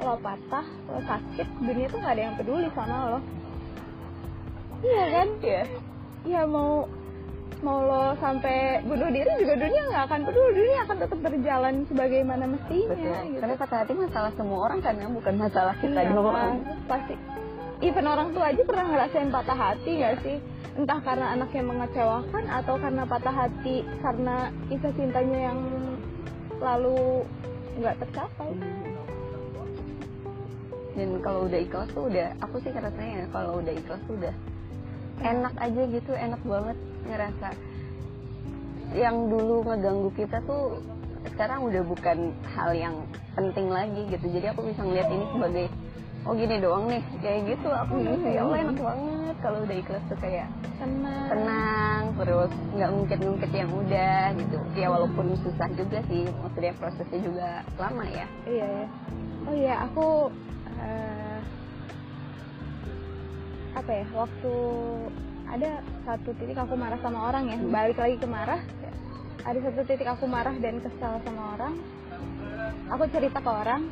lo 0.00 0.16
patah 0.18 0.66
lo 0.90 0.98
sakit 1.04 1.46
dunia 1.60 1.86
tuh 1.86 1.98
nggak 2.02 2.14
ada 2.18 2.22
yang 2.26 2.34
peduli 2.34 2.68
sama 2.74 2.96
lo. 3.14 3.20
Iya 4.84 5.04
kan? 5.08 5.28
Iya. 5.40 5.62
ya 6.24 6.42
mau 6.48 6.88
mau 7.62 7.78
lo 7.80 8.12
sampai 8.18 8.82
bunuh 8.84 9.08
diri 9.08 9.32
juga 9.40 9.54
dunia 9.56 9.82
nggak 9.92 10.04
akan 10.10 10.20
peduli 10.28 10.50
dunia 10.56 10.78
akan 10.84 10.96
tetap 10.98 11.18
berjalan 11.22 11.74
sebagaimana 11.88 12.44
mestinya 12.44 12.92
betul. 12.92 13.12
gitu. 13.28 13.38
karena 13.40 13.54
patah 13.56 13.78
hati 13.84 13.92
masalah 13.94 14.32
semua 14.34 14.58
orang 14.66 14.80
kan 14.82 14.94
ya? 14.98 15.06
Bukan 15.08 15.34
masalah 15.38 15.74
kita 15.78 16.00
Iya, 16.00 16.10
doang. 16.12 16.54
pasti 16.90 17.14
even 17.84 18.08
orang 18.08 18.32
tua 18.32 18.48
aja 18.48 18.62
pernah 18.64 18.86
ngerasain 18.88 19.28
patah 19.28 19.58
hati 19.58 19.90
nggak 20.00 20.16
sih? 20.24 20.36
Entah 20.74 20.98
karena 21.04 21.26
anaknya 21.36 21.62
mengecewakan 21.68 22.44
atau 22.48 22.74
karena 22.80 23.02
patah 23.04 23.34
hati 23.36 23.84
karena 24.00 24.48
kisah 24.66 24.92
cintanya 24.96 25.38
yang 25.52 25.60
lalu 26.58 27.22
nggak 27.78 27.96
tercapai. 28.00 28.50
Dan 30.94 31.20
kalau 31.20 31.50
udah 31.50 31.60
ikhlas 31.60 31.90
tuh 31.92 32.06
udah 32.08 32.28
aku 32.40 32.56
sih 32.64 32.70
ngerasanya 32.72 33.14
ya, 33.20 33.26
kalau 33.30 33.52
udah 33.60 33.74
ikhlas 33.74 34.00
tuh 34.08 34.14
udah 34.16 34.34
enak 35.22 35.54
aja 35.60 35.82
gitu 35.92 36.12
enak 36.16 36.42
banget 36.42 36.78
ngerasa. 37.04 37.48
Yang 38.94 39.16
dulu 39.28 39.54
ngeganggu 39.68 40.10
kita 40.16 40.38
tuh 40.48 40.80
sekarang 41.34 41.66
udah 41.66 41.82
bukan 41.82 42.30
hal 42.56 42.70
yang 42.72 42.96
penting 43.34 43.68
lagi 43.68 44.02
gitu. 44.08 44.26
Jadi 44.30 44.46
aku 44.54 44.70
bisa 44.70 44.80
ngeliat 44.86 45.08
ini 45.10 45.26
sebagai 45.34 45.66
oh 46.24 46.32
gini 46.32 46.56
doang 46.60 46.88
nih. 46.88 47.02
Kayak 47.20 47.40
gitu 47.54 47.68
aku 47.68 47.92
gitu 48.00 48.26
ya 48.28 48.40
Allah 48.44 48.58
enak 48.68 48.78
banget. 48.80 49.36
Kalau 49.44 49.58
udah 49.60 49.76
ikhlas 49.76 50.04
tuh 50.08 50.18
kayak 50.20 50.48
tenang 50.80 51.28
tenang 51.28 52.02
terus 52.16 52.52
nggak 52.74 52.88
ngungkit-ngungkit 52.90 53.50
yang 53.52 53.70
udah 53.72 54.22
gitu. 54.40 54.58
Ya 54.76 54.86
walaupun 54.88 55.26
susah 55.44 55.68
juga 55.76 55.98
sih. 56.08 56.24
Maksudnya 56.28 56.72
prosesnya 56.80 57.20
juga 57.20 57.48
lama 57.76 58.04
ya. 58.08 58.26
Iya 58.48 58.66
ya. 58.66 58.86
Oh 59.44 59.54
iya 59.54 59.74
aku 59.84 60.06
eh, 60.80 61.38
apa 63.74 63.90
ya 63.90 64.06
waktu 64.16 64.54
ada 65.44 65.70
satu 66.08 66.30
titik 66.40 66.56
aku 66.56 66.74
marah 66.74 66.98
sama 67.04 67.28
orang 67.28 67.52
ya. 67.52 67.58
Balik 67.60 67.98
lagi 68.00 68.16
ke 68.16 68.26
marah. 68.26 68.60
Ada 69.44 69.60
satu 69.60 69.84
titik 69.84 70.08
aku 70.08 70.24
marah 70.24 70.56
dan 70.56 70.80
kesal 70.80 71.20
sama 71.20 71.60
orang. 71.60 71.76
Aku 72.96 73.04
cerita 73.12 73.44
ke 73.44 73.50
orang 73.50 73.84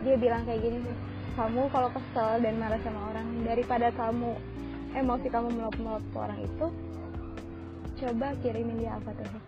dia 0.00 0.14
bilang 0.16 0.42
kayak 0.48 0.60
gini 0.64 0.78
kamu 1.36 1.62
kalau 1.70 1.88
kesel 1.92 2.42
dan 2.42 2.54
marah 2.58 2.80
sama 2.82 3.00
orang 3.14 3.26
daripada 3.46 3.88
kamu 3.94 4.36
emosi 4.96 5.26
kamu 5.30 5.48
meluap-meluap 5.54 6.04
ke 6.10 6.16
orang 6.18 6.40
itu 6.42 6.66
coba 8.00 8.32
kirimin 8.40 8.80
dia 8.80 8.96
al-fatihah. 8.96 9.42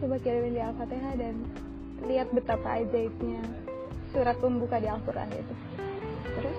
Coba 0.00 0.16
kirimin 0.24 0.56
dia 0.56 0.72
al-fatihah 0.72 1.14
dan 1.20 1.34
lihat 2.08 2.28
betapa 2.32 2.80
ajaibnya 2.80 3.44
surat 4.10 4.36
pembuka 4.40 4.80
di 4.80 4.88
Al-Quran 4.88 5.28
itu. 5.36 5.54
Terus 6.36 6.58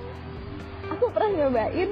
aku 0.94 1.06
pernah 1.10 1.30
nyobain 1.34 1.90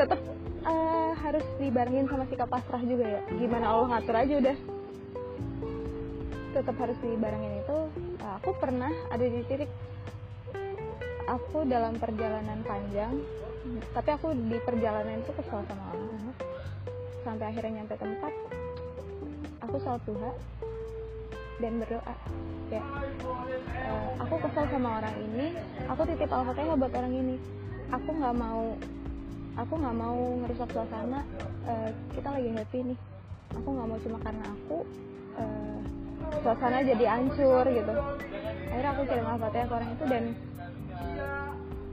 tetap 0.00 0.20
eh, 0.64 1.12
harus 1.20 1.44
dibarengin 1.60 2.08
sama 2.08 2.24
sikap 2.32 2.48
pasrah 2.48 2.80
juga 2.80 3.06
ya. 3.06 3.22
Gimana 3.36 3.66
Allah 3.68 3.86
ngatur 3.96 4.16
aja 4.16 4.34
udah. 4.40 4.56
Tetap 6.52 6.76
harus 6.80 6.98
dibarengin 7.00 7.61
aku 8.38 8.50
pernah 8.56 8.92
ada 9.12 9.24
di 9.24 9.40
titik 9.48 9.70
aku 11.28 11.64
dalam 11.68 11.96
perjalanan 11.96 12.60
panjang 12.64 13.20
tapi 13.94 14.08
aku 14.10 14.34
di 14.34 14.58
perjalanan 14.62 15.22
itu 15.22 15.32
kesal 15.38 15.62
sama 15.66 15.84
Allah 15.94 16.34
sampai 17.22 17.44
akhirnya 17.50 17.82
nyampe 17.82 17.94
tempat 17.94 18.32
aku 19.62 19.76
sholat 19.78 20.02
duha 20.04 20.32
dan 21.62 21.78
berdoa. 21.78 22.14
Ya 22.72 22.82
eh, 23.86 24.10
aku 24.18 24.34
kesal 24.42 24.64
sama 24.72 24.98
orang 24.98 25.16
ini 25.30 25.46
aku 25.86 26.02
titip 26.10 26.30
al-fatihah 26.32 26.74
buat 26.74 26.92
orang 26.92 27.14
ini. 27.14 27.36
Aku 27.94 28.10
nggak 28.10 28.34
mau 28.34 28.74
aku 29.54 29.72
nggak 29.78 29.96
mau 29.96 30.20
ngerusak 30.42 30.68
suasana 30.74 31.20
eh, 31.70 31.90
kita 32.18 32.28
lagi 32.34 32.50
happy 32.50 32.78
nih. 32.92 32.98
Aku 33.62 33.68
nggak 33.70 33.86
mau 33.86 33.98
cuma 34.02 34.18
karena 34.24 34.44
aku 34.50 34.78
eh, 35.38 35.80
suasana 36.40 36.80
jadi 36.80 37.04
hancur 37.12 37.64
gitu. 37.68 37.92
Akhirnya 38.72 38.90
aku 38.96 39.02
kirim 39.04 39.26
al-fatihah 39.28 39.66
ke 39.68 39.74
orang 39.76 39.90
itu 39.92 40.04
dan 40.08 40.24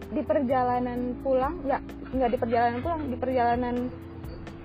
di 0.09 0.21
perjalanan 0.25 0.99
pulang 1.21 1.55
nggak 1.67 1.81
nggak 2.17 2.29
di 2.33 2.37
perjalanan 2.41 2.77
pulang 2.81 3.01
di 3.05 3.17
perjalanan 3.19 3.75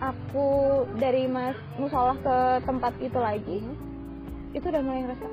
aku 0.01 0.49
dari 0.97 1.29
mas 1.29 1.59
musola 1.77 2.17
ke 2.17 2.37
tempat 2.65 2.93
itu 3.05 3.19
lagi 3.21 3.59
itu 4.57 4.65
udah 4.65 4.81
mulai 4.81 5.05
ngerasa 5.05 5.27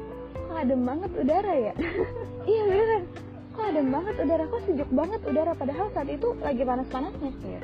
kok 0.52 0.58
adem 0.60 0.82
banget 0.84 1.12
udara 1.16 1.54
ya? 1.56 1.74
Iya 2.50 2.62
beneran. 2.66 3.04
Kok 3.54 3.64
adem 3.70 3.88
banget 3.94 4.16
udara 4.20 4.44
kok 4.50 4.62
sejuk 4.66 4.90
banget 4.92 5.22
udara 5.24 5.52
padahal 5.56 5.88
saat 5.94 6.10
itu 6.10 6.28
lagi 6.42 6.64
panas-panasnya. 6.66 7.32
Iya. 7.46 7.62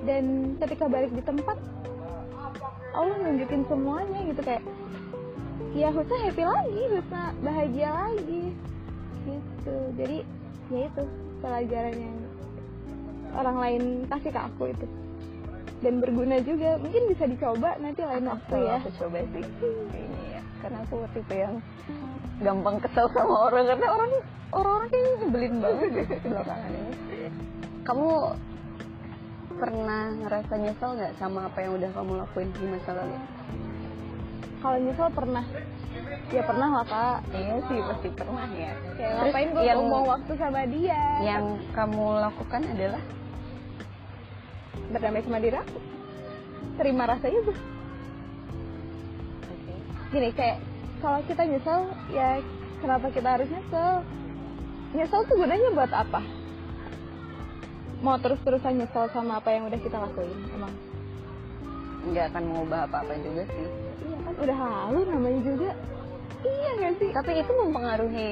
dan 0.00 0.56
ketika 0.56 0.88
balik 0.88 1.12
di 1.12 1.20
tempat 1.20 1.60
Allah 2.96 3.16
nunjukin 3.20 3.68
semuanya 3.68 4.24
gitu 4.24 4.40
kayak 4.40 4.64
ya 5.74 5.88
Husna 5.94 6.16
happy 6.26 6.42
lagi 6.42 6.82
Husna 6.90 7.22
bahagia 7.42 7.90
lagi. 7.94 8.44
Gitu. 9.26 9.76
Jadi 9.98 10.18
ya 10.70 10.80
itu 10.86 11.02
pelajaran 11.38 11.94
yang 11.94 12.18
orang 13.36 13.56
lain 13.62 13.82
kasih 14.10 14.30
ke 14.34 14.40
aku 14.40 14.64
itu. 14.74 14.86
Dan 15.80 16.02
berguna 16.02 16.36
juga. 16.42 16.76
Mungkin 16.82 17.02
bisa 17.08 17.24
dicoba 17.30 17.78
nanti 17.78 18.02
lain 18.02 18.26
waktu 18.26 18.56
ya. 18.58 18.76
aku 18.82 18.90
coba 18.98 19.18
sih. 19.30 19.44
Ini 19.46 20.22
ya 20.34 20.42
karena 20.60 20.78
aku 20.84 20.96
tipe 21.16 21.34
yang 21.36 21.54
gampang 22.42 22.76
kesel 22.82 23.06
sama 23.14 23.48
orang. 23.48 23.64
Karena 23.70 23.86
orang 23.88 24.10
orang-orang 24.50 24.88
kayaknya 24.90 25.12
nyebelin 25.22 25.54
banget 25.62 25.88
deh 25.94 26.06
belakangan 26.26 26.72
ini. 26.74 26.94
Kamu 27.80 28.10
pernah 29.60 30.02
ngerasa 30.24 30.52
nyesel 30.56 30.90
nggak 30.96 31.12
sama 31.20 31.52
apa 31.52 31.58
yang 31.60 31.76
udah 31.76 31.90
kamu 31.92 32.12
lakuin 32.16 32.48
di 32.56 32.64
masa 32.64 32.96
lalu 32.96 33.16
kalau 34.60 34.76
nyesel 34.78 35.08
pernah. 35.10 35.44
Ya 36.30 36.42
pernah 36.46 36.68
lah 36.70 36.84
kak. 36.86 37.18
Iya 37.32 37.54
sih 37.66 37.78
pasti 37.82 38.08
pernah 38.12 38.46
ya. 38.50 38.70
Kayak 38.94 39.10
Terus 39.10 39.24
ngapain 39.26 39.48
gue 39.50 39.62
yang- 39.62 39.78
ngomong 39.80 40.04
waktu 40.08 40.32
sama 40.36 40.60
dia? 40.64 41.02
yang 41.20 41.44
kamu 41.72 42.04
lakukan 42.20 42.62
adalah? 42.64 43.02
Berdamai 44.88 45.22
sama 45.22 45.38
diri 45.38 45.56
aku. 45.56 45.78
Terima 46.76 47.04
rasa 47.04 47.26
itu 47.26 47.52
gini 50.10 50.34
kayak 50.34 50.58
kalau 50.98 51.22
kita 51.22 51.46
nyesel 51.46 51.80
ya 52.10 52.42
kenapa 52.80 53.06
kita 53.08 53.28
harus 53.30 53.46
nyesel? 53.46 54.02
Nyesel 54.90 55.22
tuh 55.22 55.36
gunanya 55.36 55.70
buat 55.70 55.92
apa? 55.92 56.18
Mau 58.00 58.18
terus-terusan 58.18 58.74
nyesel 58.76 59.06
sama 59.08 59.38
apa 59.38 59.54
yang 59.54 59.70
udah 59.70 59.78
kita 59.78 59.96
lakuin 59.96 60.34
emang? 60.50 60.74
Nggak 62.02 62.34
akan 62.34 62.42
mengubah 62.44 62.80
apa-apa 62.86 63.12
juga 63.18 63.46
sih 63.46 63.66
kan 64.30 64.38
udah 64.46 64.58
lalu 64.62 65.00
namanya 65.10 65.40
juga. 65.42 65.70
Iya 66.46 66.70
gak 66.78 66.94
sih? 67.02 67.10
Tapi 67.10 67.30
itu 67.42 67.52
mempengaruhi 67.52 68.30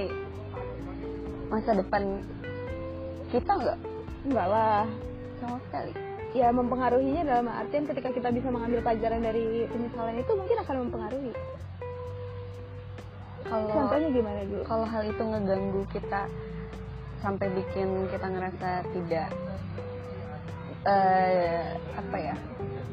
masa 1.51 1.75
depan 1.75 2.23
kita 3.35 3.51
nggak? 3.51 3.79
Enggak 4.31 4.47
lah. 4.47 4.87
Sama 5.43 5.59
sekali. 5.67 5.93
Ya 6.37 6.55
mempengaruhinya 6.55 7.23
dalam 7.27 7.51
artian 7.51 7.89
ketika 7.89 8.15
kita 8.15 8.29
bisa 8.31 8.49
mengambil 8.53 8.85
pelajaran 8.85 9.27
dari 9.27 9.67
penyesalan 9.67 10.23
itu 10.23 10.33
mungkin 10.39 10.57
akan 10.63 10.77
mempengaruhi. 10.87 11.33
Kalau 13.49 13.65
contohnya 13.73 14.09
gimana 14.13 14.41
dulu 14.45 14.63
kalau 14.69 14.85
hal 14.85 15.03
itu 15.09 15.23
ngeganggu 15.25 15.83
kita 15.89 16.29
sampai 17.25 17.49
bikin 17.49 17.89
kita 18.13 18.27
ngerasa 18.29 18.71
tidak 18.93 19.29
eh 20.85 21.65
apa 21.97 22.17
ya 22.21 22.37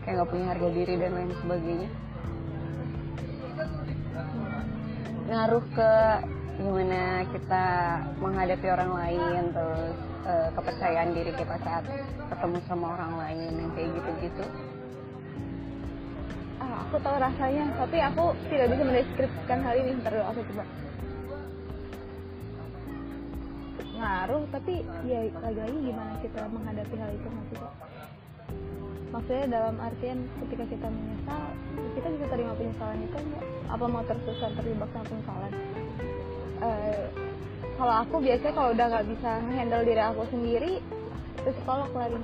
kayak 0.02 0.16
nggak 0.16 0.30
punya 0.32 0.46
harga 0.56 0.68
diri 0.72 0.94
dan 0.96 1.12
lain 1.12 1.32
sebagainya 1.44 1.90
ngaruh 5.36 5.68
ke 5.76 5.94
gimana 6.56 7.28
kita 7.36 7.66
menghadapi 8.24 8.68
orang 8.72 8.92
lain 8.96 9.44
terus 9.52 9.98
eh, 10.24 10.48
kepercayaan 10.56 11.12
diri 11.12 11.36
kita 11.36 11.60
saat 11.60 11.84
ketemu 12.32 12.58
sama 12.72 12.96
orang 12.96 13.14
lain 13.20 13.52
yang 13.60 13.72
kayak 13.76 13.92
gitu-gitu. 14.00 14.46
Ah, 16.64 16.88
aku 16.88 16.96
tahu 17.04 17.20
rasanya 17.20 17.68
tapi 17.76 17.98
aku 18.00 18.32
tidak 18.48 18.68
bisa 18.72 18.84
mendeskripsikan 18.88 19.60
hal 19.60 19.76
ini 19.76 19.92
ntar 20.00 20.16
aku 20.24 20.40
coba. 20.56 20.64
Ngaruh 24.00 24.44
tapi 24.56 24.74
ya 25.04 25.20
lagi-lagi 25.44 25.78
gimana 25.84 26.14
kita 26.24 26.42
menghadapi 26.48 26.96
hal 26.96 27.12
itu 27.12 27.28
maksudnya 27.28 27.72
maksudnya 29.16 29.48
dalam 29.48 29.80
artian 29.80 30.28
ketika 30.44 30.68
kita 30.68 30.88
menyesal 30.92 31.44
kita 31.96 32.08
bisa 32.20 32.26
terima 32.28 32.52
penyesalan 32.60 33.00
itu 33.00 33.16
enggak 33.16 33.44
apa 33.72 33.86
mau 33.88 34.04
terus-terusan 34.04 34.52
terjebak 34.60 34.90
sama 34.92 35.06
penyesalan? 35.08 35.52
Eh, 36.60 37.06
kalau 37.80 37.94
aku 38.04 38.16
biasanya 38.20 38.54
kalau 38.60 38.70
udah 38.76 38.86
nggak 38.92 39.08
bisa 39.16 39.32
handle 39.56 39.84
diri 39.88 40.04
aku 40.04 40.22
sendiri 40.36 40.72
ke 41.40 41.50
psikolog 41.56 41.92
lari 41.96 42.20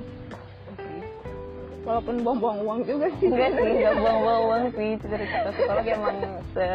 walaupun 1.81 2.15
buang-buang 2.21 2.59
uang 2.61 2.79
juga 2.83 3.07
sih. 3.17 3.27
Enggak 3.31 3.51
sih 3.55 3.71
enggak 3.71 3.95
buang-buang 3.95 4.41
uang 4.51 4.63
sih 4.75 4.89
cerita 4.99 5.37
ke 5.47 5.49
psikolog 5.55 5.85
emang 5.87 6.17
se 6.51 6.67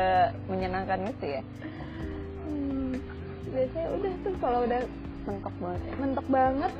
menyenangkan 0.48 1.00
itu 1.12 1.26
ya. 1.28 1.42
Hmm, 2.48 2.92
biasanya 3.52 3.88
udah 4.00 4.12
tuh 4.24 4.34
kalau 4.40 4.58
udah 4.64 4.80
mentok 5.28 5.54
banget. 5.60 5.80
ya 5.84 5.94
mentok 6.00 6.26
banget 6.32 6.72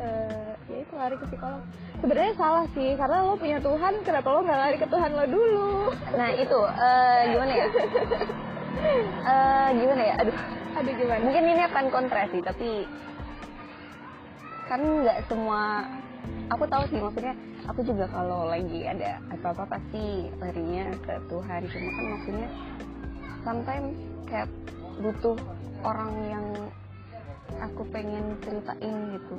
eh 0.00 0.50
ya 0.70 0.76
itu 0.80 0.94
lari 0.96 1.16
ke 1.20 1.26
psikolog 1.28 1.62
sebenarnya 2.00 2.34
salah 2.40 2.64
sih 2.72 2.96
karena 2.96 3.16
lo 3.26 3.36
punya 3.36 3.58
Tuhan 3.60 3.94
kenapa 4.00 4.28
lo 4.32 4.40
nggak 4.42 4.60
lari 4.64 4.76
ke 4.80 4.88
Tuhan 4.88 5.10
lo 5.12 5.24
dulu 5.28 5.70
Nah 6.10 6.28
itu 6.34 6.58
eh, 6.66 7.20
gimana 7.34 7.52
ya? 7.54 7.66
Eh, 9.20 9.68
gimana 9.76 10.02
ya? 10.02 10.14
Aduh, 10.24 10.36
aduh 10.78 10.92
gimana 10.94 11.20
mungkin 11.20 11.44
ini 11.44 11.62
akan 11.68 11.84
kontra 11.92 12.22
sih, 12.32 12.40
tapi 12.40 12.88
kan 14.70 14.80
nggak 14.80 15.26
semua. 15.26 15.84
Aku 16.50 16.64
tahu 16.66 16.82
sih 16.90 16.98
maksudnya. 16.98 17.34
Aku 17.70 17.80
juga 17.86 18.10
kalau 18.10 18.50
lagi 18.50 18.86
ada 18.86 19.22
apa-apa 19.30 19.78
pasti 19.78 20.30
larinya 20.42 20.90
ke 21.02 21.14
Tuhan. 21.30 21.60
Cuma 21.66 21.90
kan 21.94 22.04
maksudnya 22.14 22.48
sometimes 23.46 23.94
kayak 24.26 24.48
butuh 25.02 25.38
orang 25.86 26.12
yang 26.30 26.46
aku 27.62 27.82
pengen 27.90 28.34
ceritain 28.42 28.96
gitu. 29.14 29.36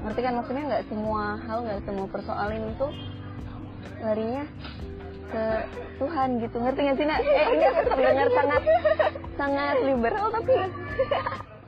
Ngerti 0.00 0.20
kan 0.24 0.34
maksudnya 0.40 0.64
nggak 0.64 0.84
semua 0.88 1.36
hal 1.44 1.58
nggak 1.64 1.80
semua 1.84 2.06
persoalan 2.08 2.72
itu 2.72 2.88
larinya 4.00 4.44
ke 5.30 5.44
Tuhan 6.00 6.28
gitu 6.42 6.56
ngerti 6.58 6.80
nggak 6.82 6.96
sih 6.98 7.06
nak? 7.06 7.20
Eh 7.22 7.46
ini 7.54 7.64
terdengar 7.86 8.28
sangat 8.32 8.62
sangat 9.36 9.76
liberal 9.84 10.26
tapi 10.32 10.52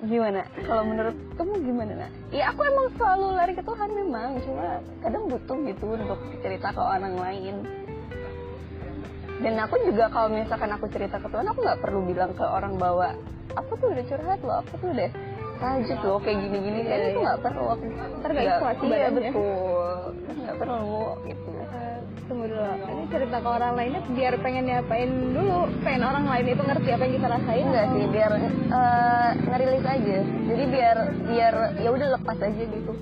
gimana? 0.03 0.43
Kalau 0.67 0.83
menurut 0.83 1.17
kamu 1.39 1.53
gimana 1.63 1.93
nak? 1.95 2.11
Ya 2.35 2.51
aku 2.51 2.61
emang 2.67 2.87
selalu 2.99 3.27
lari 3.39 3.53
ke 3.55 3.63
Tuhan 3.63 3.89
memang 3.95 4.29
cuma 4.43 4.83
kadang 5.05 5.25
butuh 5.31 5.59
gitu 5.69 5.85
untuk 5.95 6.19
cerita 6.43 6.69
ke 6.75 6.83
orang 6.83 7.15
lain. 7.15 7.57
Dan 9.43 9.59
aku 9.59 9.75
juga 9.87 10.07
kalau 10.11 10.31
misalkan 10.31 10.71
aku 10.71 10.87
cerita 10.91 11.19
ke 11.19 11.29
Tuhan 11.31 11.47
aku 11.47 11.59
nggak 11.63 11.81
perlu 11.83 12.01
bilang 12.07 12.33
ke 12.35 12.43
orang 12.43 12.79
bahwa 12.79 13.15
aku 13.55 13.77
tuh 13.79 13.93
udah 13.93 14.05
curhat 14.07 14.41
loh, 14.43 14.63
aku 14.65 14.73
tuh 14.81 14.89
udah 14.91 15.11
tahajud 15.63 15.99
loh 16.03 16.19
kayak 16.19 16.39
gini-gini. 16.41 16.81
Kan 16.83 16.99
itu 17.05 17.19
nggak 17.21 17.41
perlu 17.41 17.65
aku 17.69 17.85
Ntar 17.87 18.29
nggak 18.29 18.35
nggak- 18.35 18.59
ikhlas 18.59 18.77
iya 18.77 18.91
badannya. 19.07 19.31
betul. 19.31 19.97
Nggak 20.35 20.57
perlu 20.59 20.99
gitu. 21.23 21.51
Eh, 21.63 21.99
tunggu 22.27 22.45
dulu. 22.45 22.63
Ini 22.83 23.05
cerita 23.09 23.37
ke 23.39 23.49
orang 23.49 23.73
lainnya 23.73 24.01
biar 24.09 24.35
pengen 24.39 24.65
diapain 24.67 25.11
dulu. 25.31 25.57
Pengen 25.81 26.03
orang 26.03 26.25
lain 26.27 26.47
itu 26.49 26.63
ngerti 26.63 26.89
apa 26.91 27.03
yang 27.03 27.15
kita 27.15 27.29
rasain. 27.31 27.65
Enggak 27.65 27.85
atau- 27.85 27.95
sih 27.95 28.07
biar 28.09 28.31
eh, 28.35 29.29
ngerilis 29.41 29.87
aja. 29.87 30.19
Jadi 30.43 30.65
biar 30.69 30.97
biar 31.25 31.55
ya 31.79 31.89
udah 31.89 32.09
lepas 32.13 32.39
aja 32.41 32.63
gitu. 32.65 32.93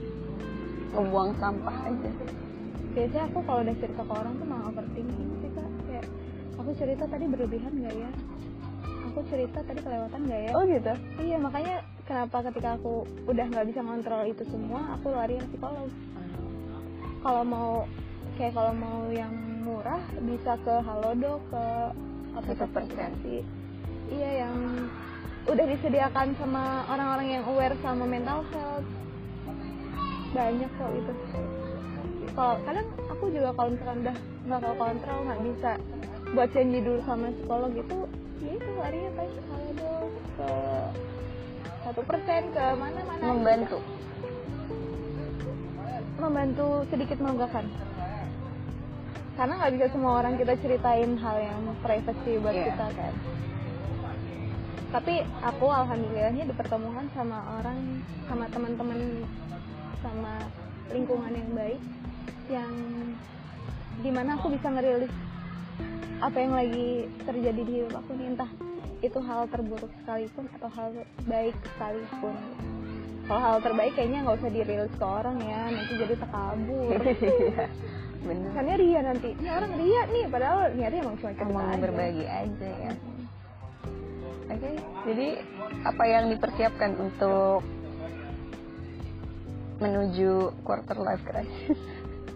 Ngebuang 0.91 1.31
sampah 1.35 1.77
aja. 1.87 2.11
Biasanya 2.91 3.25
aku 3.25 3.39
kalau 3.41 3.61
udah 3.63 3.77
cerita 3.77 4.03
ke 4.03 4.13
orang 4.13 4.35
tuh 4.35 4.47
malah 4.47 4.65
overthinking 4.69 5.31
sih 5.39 5.51
kak. 5.51 5.69
Kayak 5.87 6.07
aku 6.57 6.71
cerita 6.75 7.05
tadi 7.07 7.25
berlebihan 7.25 7.73
nggak 7.73 7.95
ya 7.97 8.11
aku 9.21 9.37
cerita 9.37 9.61
tadi 9.61 9.85
kelewatan 9.85 10.21
nggak 10.25 10.41
ya? 10.49 10.51
Oh 10.57 10.65
gitu? 10.65 10.93
Iya 11.21 11.37
makanya 11.37 11.77
kenapa 12.09 12.37
ketika 12.49 12.81
aku 12.81 13.05
udah 13.29 13.45
nggak 13.53 13.67
bisa 13.69 13.85
ngontrol 13.85 14.25
itu 14.25 14.43
semua 14.49 14.97
aku 14.97 15.13
lari 15.13 15.37
ke 15.37 15.45
psikolog. 15.53 15.93
Kalau 17.21 17.43
mau 17.45 17.85
kayak 18.41 18.57
kalau 18.57 18.73
mau 18.73 19.13
yang 19.13 19.29
murah 19.61 20.01
bisa 20.25 20.57
ke 20.65 20.73
halodoc 20.73 21.37
ke 21.53 21.65
aplikasi 22.33 22.65
Satu 22.65 22.73
persen. 22.73 22.89
aplikasi. 23.13 23.37
iya 24.09 24.49
yang 24.49 24.57
udah 25.45 25.65
disediakan 25.69 26.33
sama 26.41 26.89
orang-orang 26.89 27.29
yang 27.37 27.45
aware 27.45 27.77
sama 27.85 28.09
mental 28.09 28.41
health. 28.57 28.89
Banyak 30.33 30.71
kok 30.81 30.91
itu. 30.97 31.13
Kalau 32.33 32.57
kadang 32.65 32.89
aku 33.13 33.25
juga 33.29 33.53
kalau 33.53 33.69
misalkan 33.69 34.01
udah 34.01 34.17
nggak 34.49 34.77
kontrol 34.81 35.19
nggak 35.29 35.41
bisa 35.45 35.73
buat 36.31 36.49
janji 36.55 36.79
dulu 36.79 37.01
sama 37.03 37.27
psikolog 37.35 37.73
itu 37.75 37.99
ya 38.41 38.51
itu 38.55 38.71
larinya 38.79 39.11
ke 39.19 39.23
halodoc 39.51 40.11
ke 40.39 40.51
satu 41.81 42.01
persen 42.07 42.43
ke 42.55 42.65
mana-mana. 42.79 43.23
Membantu? 43.35 43.79
Membantu 46.21 46.69
sedikit 46.93 47.19
melegakan 47.19 47.67
karena 49.41 49.57
nggak 49.57 49.73
bisa 49.73 49.87
semua 49.97 50.21
orang 50.21 50.37
kita 50.37 50.53
ceritain 50.61 51.17
hal 51.17 51.37
yang 51.41 51.61
privacy 51.81 52.37
buat 52.45 52.53
Iya. 52.53 52.77
kita 52.77 52.87
kan. 52.93 53.15
Tapi 54.91 55.15
aku 55.41 55.67
alhamdulillahnya 55.71 56.45
dipertemukan 56.51 57.09
sama 57.17 57.39
orang 57.57 58.05
sama 58.29 58.45
teman-teman 58.53 59.25
sama 60.05 60.45
lingkungan 60.93 61.33
yang 61.33 61.51
baik 61.57 61.81
yang 62.53 62.75
di 64.05 64.11
mana 64.13 64.37
aku 64.37 64.53
bisa 64.53 64.69
ngerilis 64.69 65.15
apa 66.21 66.37
yang 66.37 66.53
lagi 66.53 66.89
terjadi 67.25 67.61
di 67.65 67.73
hidup 67.81 67.97
aku 67.97 68.11
nih 68.17 68.27
entah 68.37 68.51
itu 69.01 69.19
hal 69.25 69.49
terburuk 69.49 69.89
sekalipun 70.05 70.45
atau 70.61 70.69
hal 70.69 70.89
baik 71.25 71.57
sekalipun. 71.75 72.37
Kalau 73.25 73.41
hal 73.41 73.57
terbaik 73.65 73.93
kayaknya 73.97 74.27
nggak 74.27 74.37
usah 74.43 74.51
dirilis 74.53 74.95
ke 74.99 75.07
orang 75.07 75.39
ya 75.41 75.61
nanti 75.71 75.93
jadi 75.97 76.15
takabur 76.19 76.99
Iya, 77.01 77.65
bener 78.27 78.49
Kesannya 78.53 78.77
ria 78.77 79.01
nanti. 79.01 79.29
Ini 79.39 79.49
orang 79.49 79.73
ria 79.81 80.03
nih 80.13 80.25
padahal 80.29 80.59
niatnya 80.77 81.01
emang 81.01 81.17
cuma 81.17 81.33
cerita 81.33 81.49
emang 81.49 81.69
aja. 81.73 81.81
berbagi 81.81 82.27
aja 82.29 82.69
ya. 82.69 82.93
Oke 84.51 84.71
jadi 85.09 85.29
apa 85.89 86.05
yang 86.05 86.25
dipersiapkan 86.29 86.93
untuk 87.01 87.65
menuju 89.81 90.53
quarter 90.61 90.97
life 91.01 91.25
crisis 91.25 91.81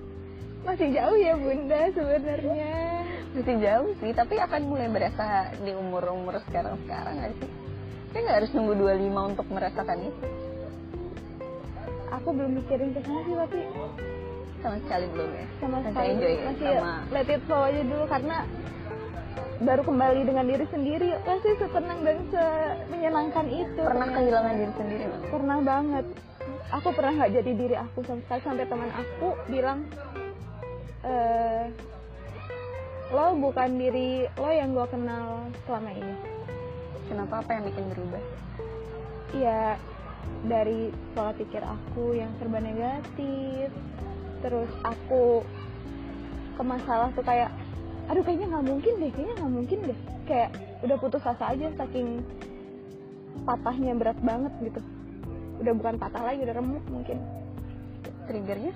masih 0.66 0.96
jauh 0.96 1.18
ya 1.20 1.36
bunda 1.36 1.92
sebenarnya 1.92 3.03
masih 3.34 3.56
jauh 3.58 3.90
sih 3.98 4.12
tapi 4.14 4.34
akan 4.38 4.62
mulai 4.64 4.86
berasa 4.86 5.50
di 5.58 5.74
umur 5.74 6.06
umur 6.06 6.38
sekarang 6.46 6.78
sekarang 6.86 7.14
nggak 7.18 7.32
sih? 7.36 7.50
Kayak 8.10 8.22
nggak 8.22 8.36
harus 8.38 8.50
nunggu 8.54 8.74
25 8.78 9.30
untuk 9.34 9.46
merasakan 9.50 9.98
itu. 10.06 10.26
Aku 12.14 12.28
belum 12.30 12.52
mikirin 12.54 12.94
ke 12.94 13.00
sana 13.02 13.20
sih 13.26 13.34
tapi 13.34 13.58
sama 14.62 14.76
sekali 14.86 15.06
belum 15.10 15.30
ya? 15.34 15.46
Sama 15.58 15.76
Masih 15.76 15.90
sekali. 15.90 16.08
enjoy 16.14 16.32
ya 16.32 16.42
masih 16.46 16.66
sama 16.78 16.94
let 17.10 17.28
it 17.28 17.42
flow 17.44 17.62
aja 17.66 17.82
dulu 17.82 18.04
karena 18.06 18.36
baru 19.54 19.82
kembali 19.82 20.20
dengan 20.22 20.44
diri 20.46 20.66
sendiri. 20.70 21.08
Pasti 21.26 21.50
setenang 21.58 21.98
dan 22.06 22.16
menyenangkan 22.86 23.46
itu. 23.50 23.80
Pernah 23.82 24.06
ternyata. 24.08 24.18
kehilangan 24.22 24.54
diri 24.54 24.72
sendiri 24.78 25.02
nggak? 25.04 25.20
pernah 25.30 25.58
banget. 25.58 26.06
Aku 26.70 26.88
pernah 26.94 27.12
nggak 27.18 27.32
jadi 27.34 27.52
diri 27.54 27.76
aku 27.76 27.98
sama 28.06 28.20
sekali 28.24 28.40
sampai 28.46 28.66
teman 28.66 28.90
aku 28.94 29.28
bilang 29.50 29.78
eh 31.04 31.64
lo 33.12 33.36
bukan 33.36 33.76
diri 33.76 34.24
lo 34.40 34.48
yang 34.48 34.72
gue 34.72 34.86
kenal 34.88 35.44
selama 35.68 35.90
ini. 35.92 36.14
Kenapa 37.04 37.44
apa 37.44 37.50
yang 37.52 37.64
bikin 37.68 37.84
berubah? 37.92 38.22
Ya 39.36 39.76
dari 40.48 40.88
pola 41.12 41.36
pikir 41.36 41.60
aku 41.60 42.16
yang 42.16 42.32
serba 42.40 42.64
negatif 42.64 43.68
terus 44.40 44.68
aku 44.84 45.44
ke 46.56 46.62
masalah 46.64 47.12
tuh 47.12 47.24
kayak 47.24 47.52
aduh 48.08 48.20
kayaknya 48.24 48.52
nggak 48.52 48.66
mungkin 48.68 48.92
deh 49.00 49.10
kayaknya 49.12 49.34
nggak 49.36 49.52
mungkin 49.52 49.78
deh. 49.84 49.98
Kayak 50.24 50.50
udah 50.80 50.96
putus 50.96 51.24
asa 51.28 51.44
aja 51.52 51.68
saking 51.76 52.24
patahnya 53.44 53.92
berat 53.92 54.16
banget 54.24 54.52
gitu. 54.64 54.80
Udah 55.60 55.72
bukan 55.76 56.00
patah 56.00 56.24
lagi 56.24 56.40
udah 56.40 56.56
remuk 56.56 56.84
mungkin. 56.88 57.20
Triggernya? 58.24 58.72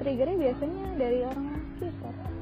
Triggernya 0.00 0.36
biasanya 0.40 0.84
dari 0.96 1.20
orang 1.20 1.46
sekitar 1.76 2.35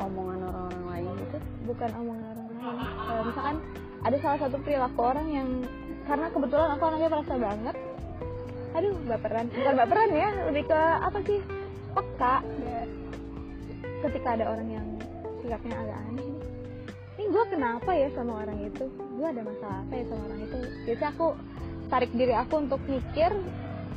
omongan 0.00 0.38
orang-orang 0.48 0.84
lain. 0.90 1.10
Gitu 1.22 1.38
bukan 1.68 1.90
omongan 1.98 2.24
orang 2.32 2.46
lain. 2.48 2.58
Kayak 3.06 3.24
misalkan 3.28 3.56
ada 3.98 4.16
salah 4.22 4.38
satu 4.40 4.56
perilaku 4.62 5.00
orang 5.02 5.26
yang 5.28 5.48
karena 6.08 6.26
kebetulan 6.32 6.68
aku 6.72 6.82
anaknya 6.88 7.08
perasa 7.12 7.34
banget. 7.36 7.76
Aduh 8.76 8.94
baperan. 9.04 9.46
Bukan 9.50 9.74
baperan 9.74 10.10
ya 10.14 10.28
lebih 10.48 10.64
ke 10.66 10.80
apa 10.80 11.18
sih? 11.24 11.40
Peka. 11.92 12.34
Ketika 13.98 14.28
ada 14.38 14.44
orang 14.54 14.68
yang 14.70 14.86
sikapnya 15.42 15.74
agak 15.74 15.98
aneh 16.14 16.38
ini 17.18 17.34
gue 17.34 17.44
kenapa 17.50 17.90
ya 17.98 18.08
sama 18.14 18.46
orang 18.46 18.58
itu? 18.62 18.86
Gue 19.18 19.26
ada 19.26 19.42
masalah 19.42 19.82
apa 19.82 19.94
ya 19.98 20.04
sama 20.06 20.22
orang 20.30 20.40
itu? 20.46 20.58
Biasanya 20.86 21.10
aku 21.18 21.26
tarik 21.90 22.12
diri 22.14 22.34
aku 22.38 22.54
untuk 22.62 22.80
mikir 22.86 23.30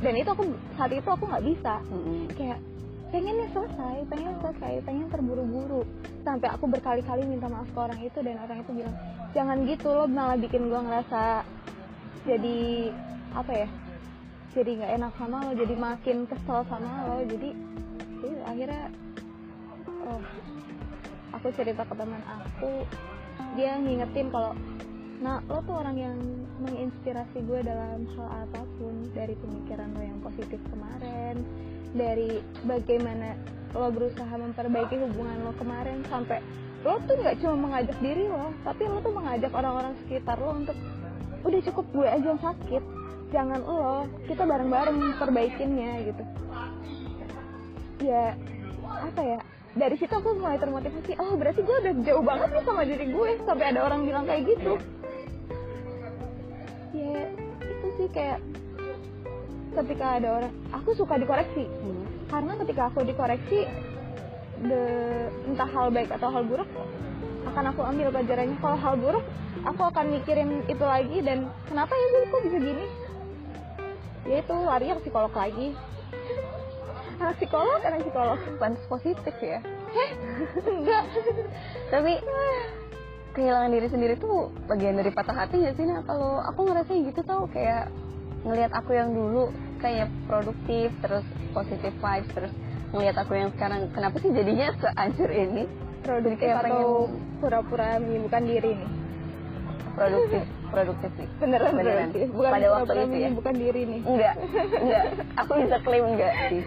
dan 0.02 0.14
itu 0.18 0.28
aku 0.34 0.44
saat 0.74 0.90
itu 0.90 1.06
aku 1.06 1.24
nggak 1.30 1.44
bisa. 1.46 1.74
Mm-mm. 1.86 2.26
kayak 2.34 2.58
pengennya 3.12 3.46
selesai, 3.52 3.96
pengen 4.08 4.34
selesai, 4.40 4.72
pengen 4.88 5.06
terburu-buru. 5.12 5.84
Sampai 6.24 6.48
aku 6.48 6.64
berkali-kali 6.64 7.28
minta 7.28 7.46
maaf 7.46 7.68
ke 7.68 7.78
orang 7.78 8.00
itu 8.00 8.18
dan 8.24 8.40
orang 8.40 8.64
itu 8.64 8.72
bilang 8.72 8.96
jangan 9.36 9.56
gitu 9.68 9.88
lo 9.92 10.04
malah 10.08 10.40
bikin 10.40 10.72
gua 10.72 10.80
ngerasa 10.80 11.44
jadi 12.24 12.92
apa 13.32 13.52
ya 13.52 13.68
jadi 14.52 14.70
nggak 14.80 14.92
enak 15.00 15.12
sama 15.16 15.36
lo 15.44 15.52
jadi 15.52 15.74
makin 15.76 16.16
kesel 16.24 16.60
sama 16.68 16.90
lo. 17.08 17.20
Jadi 17.28 17.50
jadi 18.24 18.36
akhirnya 18.48 18.82
oh 20.08 20.22
aku 21.36 21.48
cerita 21.52 21.84
ke 21.84 21.94
teman 21.96 22.22
aku. 22.24 22.88
Dia 23.60 23.76
ngingetin 23.76 24.32
kalau 24.32 24.56
nah 25.20 25.38
lo 25.52 25.60
tuh 25.68 25.76
orang 25.76 25.96
yang 26.00 26.16
menginspirasi 26.64 27.44
gue 27.44 27.60
dalam 27.62 28.08
hal 28.16 28.28
apa 28.48 28.60
pun 28.80 29.06
dari 29.12 29.36
pemikiran 29.36 29.92
lo 29.94 30.02
yang 30.02 30.18
positif 30.24 30.58
kemarin 30.70 31.42
dari 31.92 32.40
bagaimana 32.64 33.36
lo 33.72 33.88
berusaha 33.88 34.32
memperbaiki 34.36 34.96
hubungan 35.00 35.48
lo 35.48 35.52
kemarin 35.56 36.04
sampai 36.08 36.40
lo 36.84 36.98
tuh 37.08 37.16
nggak 37.20 37.40
cuma 37.40 37.56
mengajak 37.56 37.96
diri 38.00 38.28
lo 38.28 38.52
tapi 38.64 38.84
lo 38.84 39.00
tuh 39.00 39.12
mengajak 39.12 39.52
orang-orang 39.52 39.96
sekitar 40.04 40.36
lo 40.40 40.56
untuk 40.56 40.76
udah 41.42 41.60
cukup 41.70 41.86
gue 41.90 42.06
aja 42.06 42.26
yang 42.32 42.42
sakit. 42.42 42.82
Jangan 43.32 43.60
lo 43.64 44.06
kita 44.28 44.44
bareng-bareng 44.44 45.16
perbaikinnya 45.16 45.92
gitu. 46.04 46.22
Ya 48.04 48.36
apa 48.92 49.20
ya 49.24 49.38
dari 49.72 49.96
situ 49.96 50.12
aku 50.12 50.36
mulai 50.36 50.60
termotivasi 50.60 51.16
oh 51.16 51.32
berarti 51.40 51.64
gue 51.64 51.76
udah 51.80 51.94
jauh 52.04 52.24
banget 52.24 52.48
nih 52.52 52.64
sama 52.68 52.82
diri 52.84 53.06
gue 53.08 53.30
sampai 53.48 53.66
ada 53.72 53.80
orang 53.88 54.04
bilang 54.04 54.24
kayak 54.28 54.52
gitu. 54.52 54.76
Ya 56.92 57.24
itu 57.64 57.86
sih 57.96 58.08
kayak 58.12 58.38
ketika 59.72 60.20
ada 60.20 60.28
orang 60.42 60.52
aku 60.72 60.92
suka 60.92 61.16
dikoreksi 61.16 61.64
Hmm. 61.64 62.04
karena 62.28 62.52
ketika 62.64 62.82
aku 62.92 63.04
dikoreksi 63.04 63.64
de, 64.62 64.82
entah 65.48 65.68
hal 65.68 65.90
baik 65.90 66.10
atau 66.12 66.28
hal 66.30 66.44
buruk 66.46 66.68
akan 67.50 67.64
aku 67.74 67.80
ambil 67.82 68.14
pelajarannya. 68.14 68.56
Kalau 68.62 68.78
hal 68.78 68.94
buruk 68.96 69.24
aku 69.66 69.82
akan 69.82 70.06
mikirin 70.14 70.62
itu 70.70 70.84
lagi 70.84 71.18
dan 71.26 71.50
kenapa 71.66 71.92
ya 71.92 72.06
gue 72.06 72.22
kok 72.30 72.42
bisa 72.46 72.58
gini? 72.62 72.86
Ya 74.22 74.36
itu 74.38 74.54
lari 74.54 74.86
ke 74.86 75.02
psikolog 75.02 75.34
lagi. 75.34 75.74
Anak 77.18 77.34
psikolog 77.42 77.80
anak 77.82 78.00
psikolog. 78.06 78.38
Pantas 78.62 78.86
positif 78.86 79.34
ya. 79.42 79.58
Enggak. 80.62 81.04
Tapi 81.90 82.12
kehilangan 83.34 83.72
diri 83.72 83.88
sendiri 83.90 84.14
tuh 84.20 84.52
bagian 84.70 84.94
dari 84.94 85.10
patah 85.10 85.34
hati 85.34 85.64
ya 85.64 85.72
sih 85.72 85.88
nah 85.88 86.04
kalau 86.04 86.38
aku 86.44 86.68
ngerasain 86.68 87.08
gitu 87.08 87.24
tau 87.24 87.48
kayak 87.48 87.88
ngelihat 88.42 88.72
aku 88.74 88.90
yang 88.94 89.14
dulu 89.14 89.50
kayak 89.78 90.10
produktif 90.26 90.90
terus 91.02 91.26
positif 91.54 91.92
vibes 91.98 92.30
terus 92.34 92.52
ngelihat 92.92 93.16
aku 93.22 93.32
yang 93.38 93.50
sekarang. 93.54 93.88
Kenapa 93.94 94.16
sih 94.20 94.30
jadinya 94.30 94.74
sehancur 94.78 95.30
ini? 95.30 95.64
Produktif 96.02 96.50
kayak 96.50 96.66
atau 96.66 97.06
pura-pura 97.38 98.02
menyibukkan 98.02 98.42
diri 98.42 98.72
nih 98.74 98.90
produktif 99.92 100.42
produktif 100.72 101.10
nih. 101.20 101.28
Beneran, 101.36 101.72
Beneran. 101.76 102.08
bukan 102.32 102.50
Pada 102.50 102.68
waktu 102.72 102.92
itu 102.92 102.96
ya? 102.96 103.06
menyibukkan 103.06 103.54
diri 103.60 103.82
nih 103.84 104.00
enggak 104.08 104.34
enggak. 104.80 105.04
Aku 105.44 105.52
bisa 105.60 105.76
klaim 105.84 106.04
enggak 106.16 106.32
sih? 106.48 106.60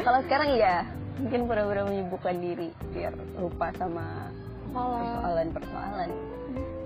Kalau 0.00 0.20
sekarang 0.26 0.50
ya 0.54 0.86
mungkin 1.18 1.40
pura-pura 1.50 1.82
menyibukkan 1.86 2.34
diri 2.38 2.68
biar 2.94 3.12
lupa 3.38 3.66
sama 3.76 4.30
salah 4.72 4.98
persoalan-persoalan. 5.02 6.10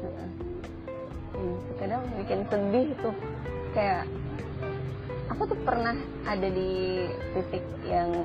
Heeh. 0.03 0.29
Hmm, 1.37 1.57
kadang 1.77 2.03
bikin 2.17 2.41
sedih 2.49 2.89
tuh 3.05 3.15
kayak 3.77 4.09
aku 5.29 5.53
tuh 5.53 5.59
pernah 5.69 5.93
ada 6.25 6.49
di 6.49 7.05
titik 7.37 7.65
yang 7.85 8.25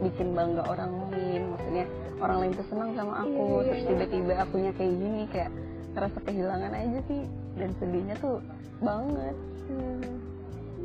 bikin 0.00 0.32
bangga 0.32 0.64
orang 0.64 1.12
lain. 1.12 1.52
Maksudnya 1.52 1.84
orang 2.24 2.38
lain 2.40 2.52
tuh 2.56 2.66
senang 2.72 2.90
sama 2.96 3.14
aku 3.20 3.36
Iya, 3.36 3.44
iya, 3.44 3.60
terus 3.68 3.80
iya. 3.84 3.88
tiba-tiba 3.92 4.32
akunya 4.40 4.72
kayak 4.72 4.94
gini 4.96 5.22
kayak 5.28 5.50
ngerasa 5.92 6.18
kehilangan 6.24 6.72
aja 6.72 7.00
sih. 7.04 7.22
Dan 7.60 7.70
sedihnya 7.76 8.16
tuh 8.16 8.40
banget. 8.80 9.36
Hmm, 9.68 10.12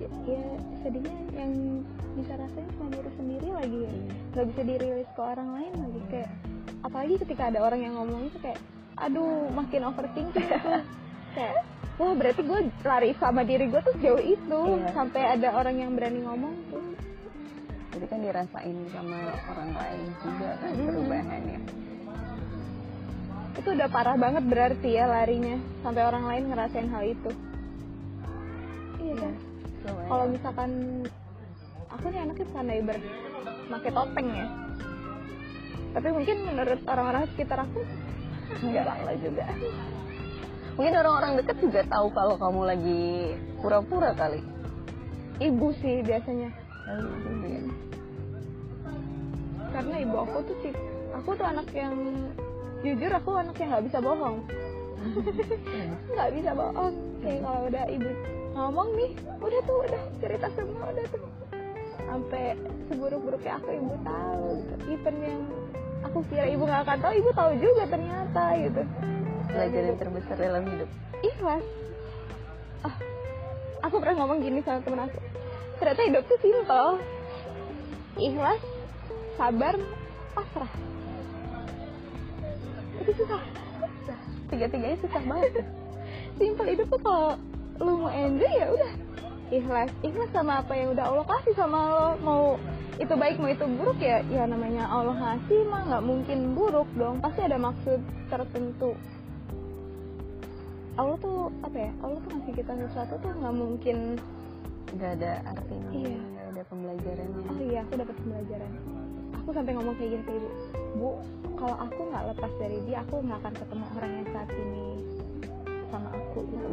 ya, 0.04 0.10
ya 0.28 0.44
sedihnya 0.84 1.16
yang 1.32 1.54
bisa 2.20 2.34
rasain 2.36 2.68
cuma 2.76 2.92
diri 2.92 3.12
sendiri 3.16 3.48
lagi 3.56 3.80
ya. 3.88 3.92
Nggak 4.36 4.46
bisa 4.52 4.62
dirilis 4.68 5.10
ke 5.16 5.22
orang 5.24 5.50
lain 5.56 5.74
lagi 5.80 6.02
kayak 6.12 6.32
apalagi 6.84 7.16
ketika 7.24 7.50
ada 7.50 7.60
orang 7.64 7.82
yang 7.82 7.94
ngomong 7.98 8.30
itu 8.30 8.38
kayak 8.44 8.60
aduh 8.96 9.52
makin 9.52 9.90
overthinking 9.92 10.48
gitu 10.48 10.72
kayak 11.36 11.66
wah 11.96 12.14
berarti 12.14 12.42
gue 12.42 12.60
lari 12.82 13.12
sama 13.16 13.42
diri 13.42 13.66
gue 13.66 13.82
tuh 13.82 13.96
jauh 13.98 14.20
itu 14.20 14.60
Iya. 14.76 14.92
sampai 14.92 15.22
ada 15.32 15.50
orang 15.54 15.76
yang 15.78 15.92
berani 15.94 16.20
ngomong 16.22 16.54
tuh 16.68 16.84
jadi 17.96 18.06
kan 18.06 18.20
dirasain 18.20 18.78
sama 18.92 19.20
orang 19.48 19.72
lain 19.72 20.02
juga 20.20 20.50
kan 20.60 20.70
Mm-mm. 20.70 20.88
perubahannya 20.92 21.60
itu 23.56 23.70
udah 23.72 23.88
parah 23.88 24.18
banget 24.20 24.44
berarti 24.44 24.90
ya 24.92 25.08
larinya 25.08 25.56
sampai 25.80 26.04
orang 26.04 26.24
lain 26.28 26.44
ngerasain 26.52 26.90
hal 26.92 27.04
itu 27.08 27.32
iya 29.00 29.16
kan 29.16 29.34
Lumayan. 29.86 30.08
kalau 30.12 30.26
misalkan 30.28 30.72
aku 31.88 32.06
nih 32.12 32.20
anaknya 32.20 32.48
pandai 32.52 32.80
ber 32.84 32.98
pakai 33.66 33.92
topeng 33.96 34.28
ya 34.30 34.48
tapi 35.96 36.08
mungkin 36.12 36.38
menurut 36.44 36.80
orang-orang 36.84 37.24
sekitar 37.32 37.64
aku 37.64 37.80
enggak 38.60 38.84
lah 38.84 39.16
juga 39.16 39.46
mungkin 40.76 40.94
orang-orang 41.00 41.32
dekat 41.40 41.58
juga 41.64 41.82
tahu 41.88 42.08
kalau 42.12 42.36
kamu 42.36 42.62
lagi 42.68 43.04
pura-pura 43.64 44.12
kali. 44.16 44.44
Ibu 45.40 45.68
sih 45.80 46.04
biasanya. 46.04 46.52
Iya. 46.86 47.62
karena 49.76 49.96
ibu 50.08 50.16
aku 50.22 50.38
tuh 50.48 50.58
sih 50.64 50.72
aku 51.12 51.36
tuh 51.36 51.44
anak 51.44 51.68
yang 51.76 51.98
jujur 52.80 53.12
aku 53.12 53.36
anak 53.36 53.58
yang 53.60 53.74
nggak 53.76 53.86
bisa 53.92 53.98
bohong. 54.00 54.38
Nggak 56.16 56.30
bisa 56.34 56.52
bohong. 56.56 56.96
Kayak 57.20 57.40
kalau 57.44 57.62
udah 57.68 57.86
ibu 57.92 58.10
ngomong 58.56 58.90
nih 58.96 59.12
udah 59.42 59.62
tuh 59.68 59.78
udah 59.84 60.02
cerita 60.24 60.48
semua 60.56 60.86
udah 60.94 61.06
tuh. 61.12 61.24
Sampai 62.06 62.56
seburuk-buruknya 62.88 63.54
aku 63.60 63.70
ibu 63.76 63.94
tahu 64.06 64.46
gitu. 64.62 64.76
Even 64.96 65.16
yang 65.20 65.42
aku 66.06 66.18
kira 66.30 66.46
ibu 66.48 66.64
nggak 66.64 66.82
akan 66.86 66.98
tahu 67.02 67.14
ibu 67.18 67.30
tahu 67.34 67.52
juga 67.60 67.84
ternyata 67.90 68.44
gitu 68.62 68.82
pelajaran 69.56 69.96
terbesar 69.96 70.36
dalam 70.36 70.64
hidup. 70.68 70.90
Ikhlas 71.24 71.64
ah 72.84 72.96
aku 73.88 73.96
pernah 74.04 74.16
ngomong 74.20 74.44
gini 74.44 74.60
sama 74.68 74.84
temen 74.84 75.08
aku. 75.08 75.20
Ternyata 75.80 76.02
hidup 76.12 76.24
tuh 76.28 76.40
simpel 76.44 76.86
ikhlas 78.20 78.62
sabar 79.40 79.80
pasrah. 80.36 80.72
Itu 83.00 83.12
susah. 83.24 83.42
Tiga-tiganya 84.52 85.00
susah 85.00 85.24
banget. 85.24 85.64
Simpel 86.38 86.68
hidup 86.76 86.88
tuh 86.92 87.00
kalau 87.00 87.40
lu 87.80 88.06
mau 88.06 88.12
enjoy 88.12 88.52
ya 88.52 88.68
udah. 88.76 88.94
Ikhlas 89.56 89.92
ikhlas 90.04 90.30
sama 90.36 90.60
apa 90.60 90.76
yang 90.76 90.92
udah 90.92 91.06
Allah 91.08 91.26
kasih 91.32 91.56
sama 91.56 91.80
lo? 91.96 92.10
Mau 92.20 92.44
itu 92.96 93.12
baik 93.12 93.40
mau 93.40 93.52
itu 93.52 93.68
buruk 93.76 94.00
ya 94.00 94.24
ya 94.32 94.48
namanya 94.48 94.88
Allah 94.88 95.16
ngasih 95.16 95.68
mah 95.68 95.84
nggak 95.88 96.04
mungkin 96.04 96.40
buruk 96.56 96.88
dong. 97.00 97.24
Pasti 97.24 97.42
ada 97.44 97.56
maksud 97.56 98.00
tertentu 98.28 98.96
Allah 100.96 101.18
tuh 101.20 101.52
apa 101.60 101.78
ya 101.78 101.92
Allah 102.00 102.20
tuh 102.24 102.30
ngasih 102.32 102.54
kita 102.56 102.72
sesuatu 102.88 103.14
tuh 103.20 103.32
nggak 103.36 103.56
mungkin 103.56 103.98
nggak 104.96 105.12
ada 105.20 105.32
artinya 105.44 105.90
Iya. 105.92 106.16
nggak 106.16 106.46
ada 106.56 106.62
pembelajarannya. 106.72 107.44
Oh 107.52 107.60
iya 107.60 107.80
aku 107.84 107.94
dapat 108.00 108.16
pembelajaran. 108.24 108.72
Aku 109.44 109.50
sampai 109.52 109.72
ngomong 109.76 109.96
kayak 110.00 110.10
gini 110.16 110.24
ke 110.24 110.32
ibu 110.34 110.50
bu 110.96 111.10
kalau 111.60 111.76
aku 111.78 112.02
nggak 112.08 112.24
lepas 112.32 112.52
dari 112.58 112.78
dia 112.88 112.98
aku 113.04 113.16
nggak 113.20 113.40
akan 113.44 113.54
ketemu 113.60 113.86
orang 114.00 114.12
yang 114.16 114.28
saat 114.32 114.50
ini 114.56 114.88
sama 115.92 116.10
aku. 116.16 116.40
Gitu. 116.48 116.72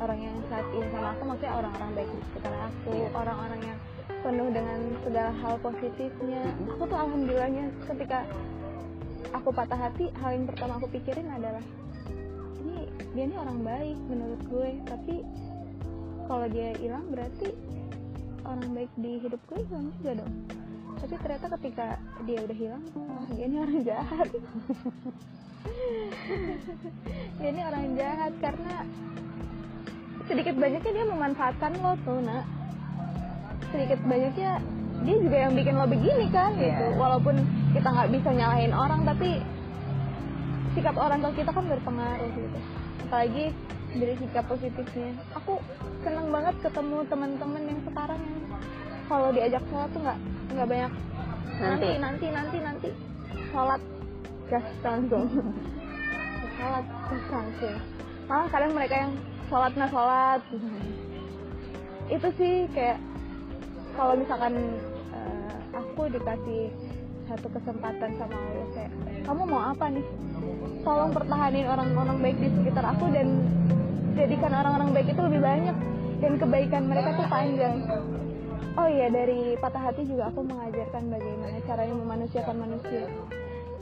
Orang 0.00 0.18
yang 0.18 0.36
saat 0.48 0.66
ini 0.72 0.86
sama 0.88 1.08
aku 1.12 1.22
maksudnya 1.28 1.52
orang-orang 1.54 1.90
baik 1.92 2.08
di 2.08 2.22
sekitar 2.32 2.54
aku 2.56 2.90
Iya. 2.90 3.08
orang-orang 3.12 3.60
yang 3.62 3.78
penuh 4.22 4.48
dengan 4.48 4.78
segala 5.04 5.30
hal 5.34 5.54
positifnya. 5.60 6.42
Aku 6.72 6.82
tuh 6.88 6.96
alhamdulillahnya 6.96 7.64
ketika 7.84 8.18
aku 9.30 9.48
patah 9.52 9.76
hati 9.78 10.08
hal 10.24 10.30
yang 10.32 10.46
pertama 10.48 10.80
aku 10.80 10.88
pikirin 10.88 11.28
adalah 11.28 11.60
dia 13.12 13.22
ini 13.28 13.36
orang 13.36 13.58
baik 13.60 13.98
menurut 14.08 14.40
gue. 14.48 14.70
Tapi 14.88 15.14
kalau 16.26 16.46
dia 16.48 16.72
hilang 16.80 17.04
berarti 17.12 17.48
orang 18.42 18.68
baik 18.74 18.92
di 18.98 19.12
hidup 19.20 19.40
gue 19.50 19.60
hilang 19.68 19.88
juga 20.00 20.12
dong. 20.24 20.34
Tapi 21.02 21.14
ternyata 21.18 21.46
ketika 21.58 21.86
dia 22.24 22.38
udah 22.46 22.56
hilang 22.56 22.84
wah 22.94 23.26
dia 23.34 23.44
ini 23.46 23.56
orang 23.58 23.80
jahat. 23.82 24.28
Dia 27.38 27.48
ini 27.54 27.62
orang 27.62 27.94
jahat 27.94 28.32
karena 28.42 28.74
sedikit 30.26 30.54
banyaknya 30.58 30.90
dia 30.90 31.06
memanfaatkan 31.06 31.72
lo 31.78 31.94
tuh 32.02 32.18
nak. 32.18 32.46
Sedikit 33.70 33.98
banyaknya 34.02 34.58
dia 35.02 35.16
juga 35.18 35.36
yang 35.48 35.52
bikin 35.58 35.74
lo 35.74 35.86
begini 35.86 36.26
kan 36.30 36.54
Iya. 36.54 36.66
gitu 36.70 36.84
walaupun 36.98 37.34
kita 37.74 37.88
nggak 37.90 38.10
bisa 38.14 38.28
nyalahin 38.30 38.74
orang 38.74 39.02
tapi 39.02 39.42
sikap 40.72 40.96
orang 40.96 41.20
ke 41.20 41.42
kita 41.42 41.50
kan 41.52 41.64
berpengaruh 41.68 42.30
gitu. 42.32 42.58
Apalagi 43.08 43.44
dari 43.92 44.14
sikap 44.16 44.44
positifnya. 44.48 45.12
Aku 45.36 45.60
seneng 46.00 46.32
banget 46.32 46.54
ketemu 46.64 46.98
teman-teman 47.06 47.62
yang 47.68 47.80
sekarang 47.84 48.20
yang 48.20 48.40
kalau 49.06 49.28
diajak 49.34 49.62
sholat 49.68 49.88
tuh 49.92 50.00
nggak 50.00 50.18
nggak 50.52 50.68
banyak 50.68 50.92
Nanti. 51.52 51.60
nanti 51.60 51.88
nanti 52.00 52.26
nanti 52.32 52.56
nanti. 52.64 52.90
Sholat 53.52 53.80
gas 54.48 54.66
langsung 54.84 55.24
sholat 56.56 56.84
gas 57.08 57.26
langsung 57.32 57.76
malah 58.30 58.48
kadang 58.48 58.72
mereka 58.72 58.94
yang 58.96 59.12
sholat 59.48 59.72
nah 59.76 59.88
sholat. 59.90 60.40
Itu 62.08 62.28
sih 62.40 62.68
kayak 62.72 62.96
kalau 63.96 64.16
misalkan 64.16 64.56
eh, 65.12 65.54
aku 65.76 66.08
dikasih 66.08 66.72
satu 67.28 67.46
kesempatan 67.52 68.10
sama 68.16 68.36
Allah 68.36 68.68
kayak 68.76 68.92
kamu 69.24 69.42
mau 69.44 69.62
apa 69.72 69.84
nih 69.92 70.06
tolong 70.82 71.10
pertahanin 71.14 71.66
orang-orang 71.66 72.18
baik 72.18 72.36
di 72.42 72.48
sekitar 72.50 72.84
aku 72.84 73.10
dan 73.14 73.26
jadikan 74.18 74.52
orang-orang 74.52 74.90
baik 74.94 75.08
itu 75.14 75.22
lebih 75.22 75.40
banyak. 75.40 75.76
Dan 76.22 76.32
kebaikan 76.38 76.86
mereka 76.86 77.18
tuh 77.18 77.26
panjang. 77.26 77.82
Oh 78.78 78.86
iya 78.86 79.10
dari 79.10 79.58
patah 79.58 79.90
hati 79.90 80.06
juga 80.06 80.30
aku 80.30 80.46
mengajarkan 80.46 81.10
bagaimana 81.10 81.58
caranya 81.66 81.94
memanusiakan 81.98 82.56
manusia. 82.62 83.10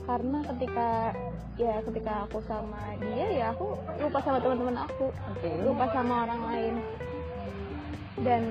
Karena 0.09 0.39
ketika 0.49 0.89
ya 1.61 1.77
ketika 1.85 2.25
aku 2.25 2.41
sama 2.49 2.97
dia 2.97 3.27
ya 3.29 3.45
aku 3.53 3.77
lupa 4.01 4.19
sama 4.25 4.41
teman-teman 4.41 4.77
aku. 4.89 5.13
Oke. 5.37 5.49
Lupa 5.61 5.85
sama 5.93 6.25
orang 6.25 6.41
lain. 6.49 6.75
Dan 8.25 8.41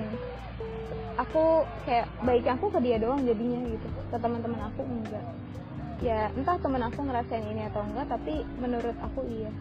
aku 1.18 1.66
kayak 1.82 2.06
baiknya 2.22 2.54
aku 2.54 2.66
ke 2.70 2.78
dia 2.78 2.96
doang 3.02 3.26
jadinya 3.26 3.66
gitu. 3.66 3.88
Ke 4.14 4.16
teman-teman 4.22 4.70
aku 4.70 4.86
enggak 4.86 5.26
ya 6.00 6.32
entah 6.32 6.56
teman 6.56 6.80
aku 6.80 7.04
ngerasain 7.04 7.44
ini 7.44 7.68
atau 7.68 7.84
enggak 7.84 8.08
tapi 8.08 8.44
menurut 8.56 8.96
aku 9.04 9.20
iya. 9.28 9.52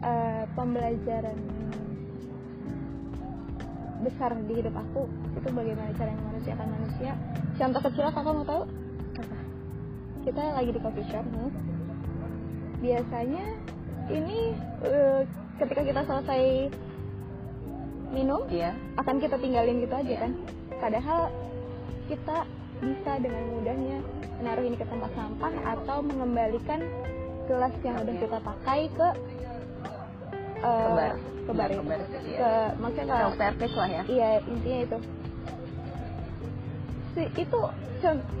Eh, 0.00 0.44
pembelajaran 0.56 1.38
besar 4.00 4.32
di 4.48 4.52
hidup 4.56 4.72
aku 4.72 5.04
itu 5.36 5.48
bagaimana 5.52 5.92
cara 5.92 6.16
memanusiakan 6.16 6.68
manusia. 6.72 7.12
Contoh 7.60 7.80
kecil 7.84 8.08
kakak 8.08 8.32
mau 8.32 8.46
tahu? 8.48 8.62
Kita 10.24 10.40
lagi 10.56 10.70
di 10.72 10.80
coffee 10.80 11.08
shop 11.08 11.24
nih 11.32 11.52
biasanya 12.80 13.44
ini 14.08 14.56
eh, 14.88 15.20
ketika 15.60 15.84
kita 15.84 16.00
selesai 16.08 16.72
minum 18.10 18.42
iya. 18.48 18.72
akan 18.96 19.20
kita 19.20 19.36
tinggalin 19.36 19.84
gitu 19.84 19.94
aja 19.94 20.14
kan? 20.26 20.32
Padahal 20.80 21.28
kita 22.08 22.48
bisa 22.80 23.12
dengan 23.20 23.44
mudahnya 23.52 23.98
menaruh 24.40 24.64
ini 24.64 24.76
ke 24.80 24.86
tempat 24.88 25.12
sampah 25.12 25.52
atau 25.76 26.00
mengembalikan 26.00 26.80
gelas 27.44 27.74
yang 27.84 27.96
udah 28.00 28.16
kita 28.16 28.38
pakai 28.40 28.80
ke 28.88 29.08
eh, 30.64 30.80
ke 30.80 30.90
bar 30.96 31.14
ke 31.44 31.52
bar 31.52 31.68
Iya, 31.68 31.76
itu. 31.76 31.82
ke 31.82 31.88
bar 31.88 32.00
iya. 32.00 32.38
ke 32.40 32.50
maksudnya 32.80 33.16
ke 33.28 33.36
service 33.36 33.74
lah 33.76 33.88
ya. 33.88 34.02
Iya 34.08 34.28
intinya 34.48 34.78
itu. 34.86 34.98
Si 37.10 37.22
itu 37.36 37.60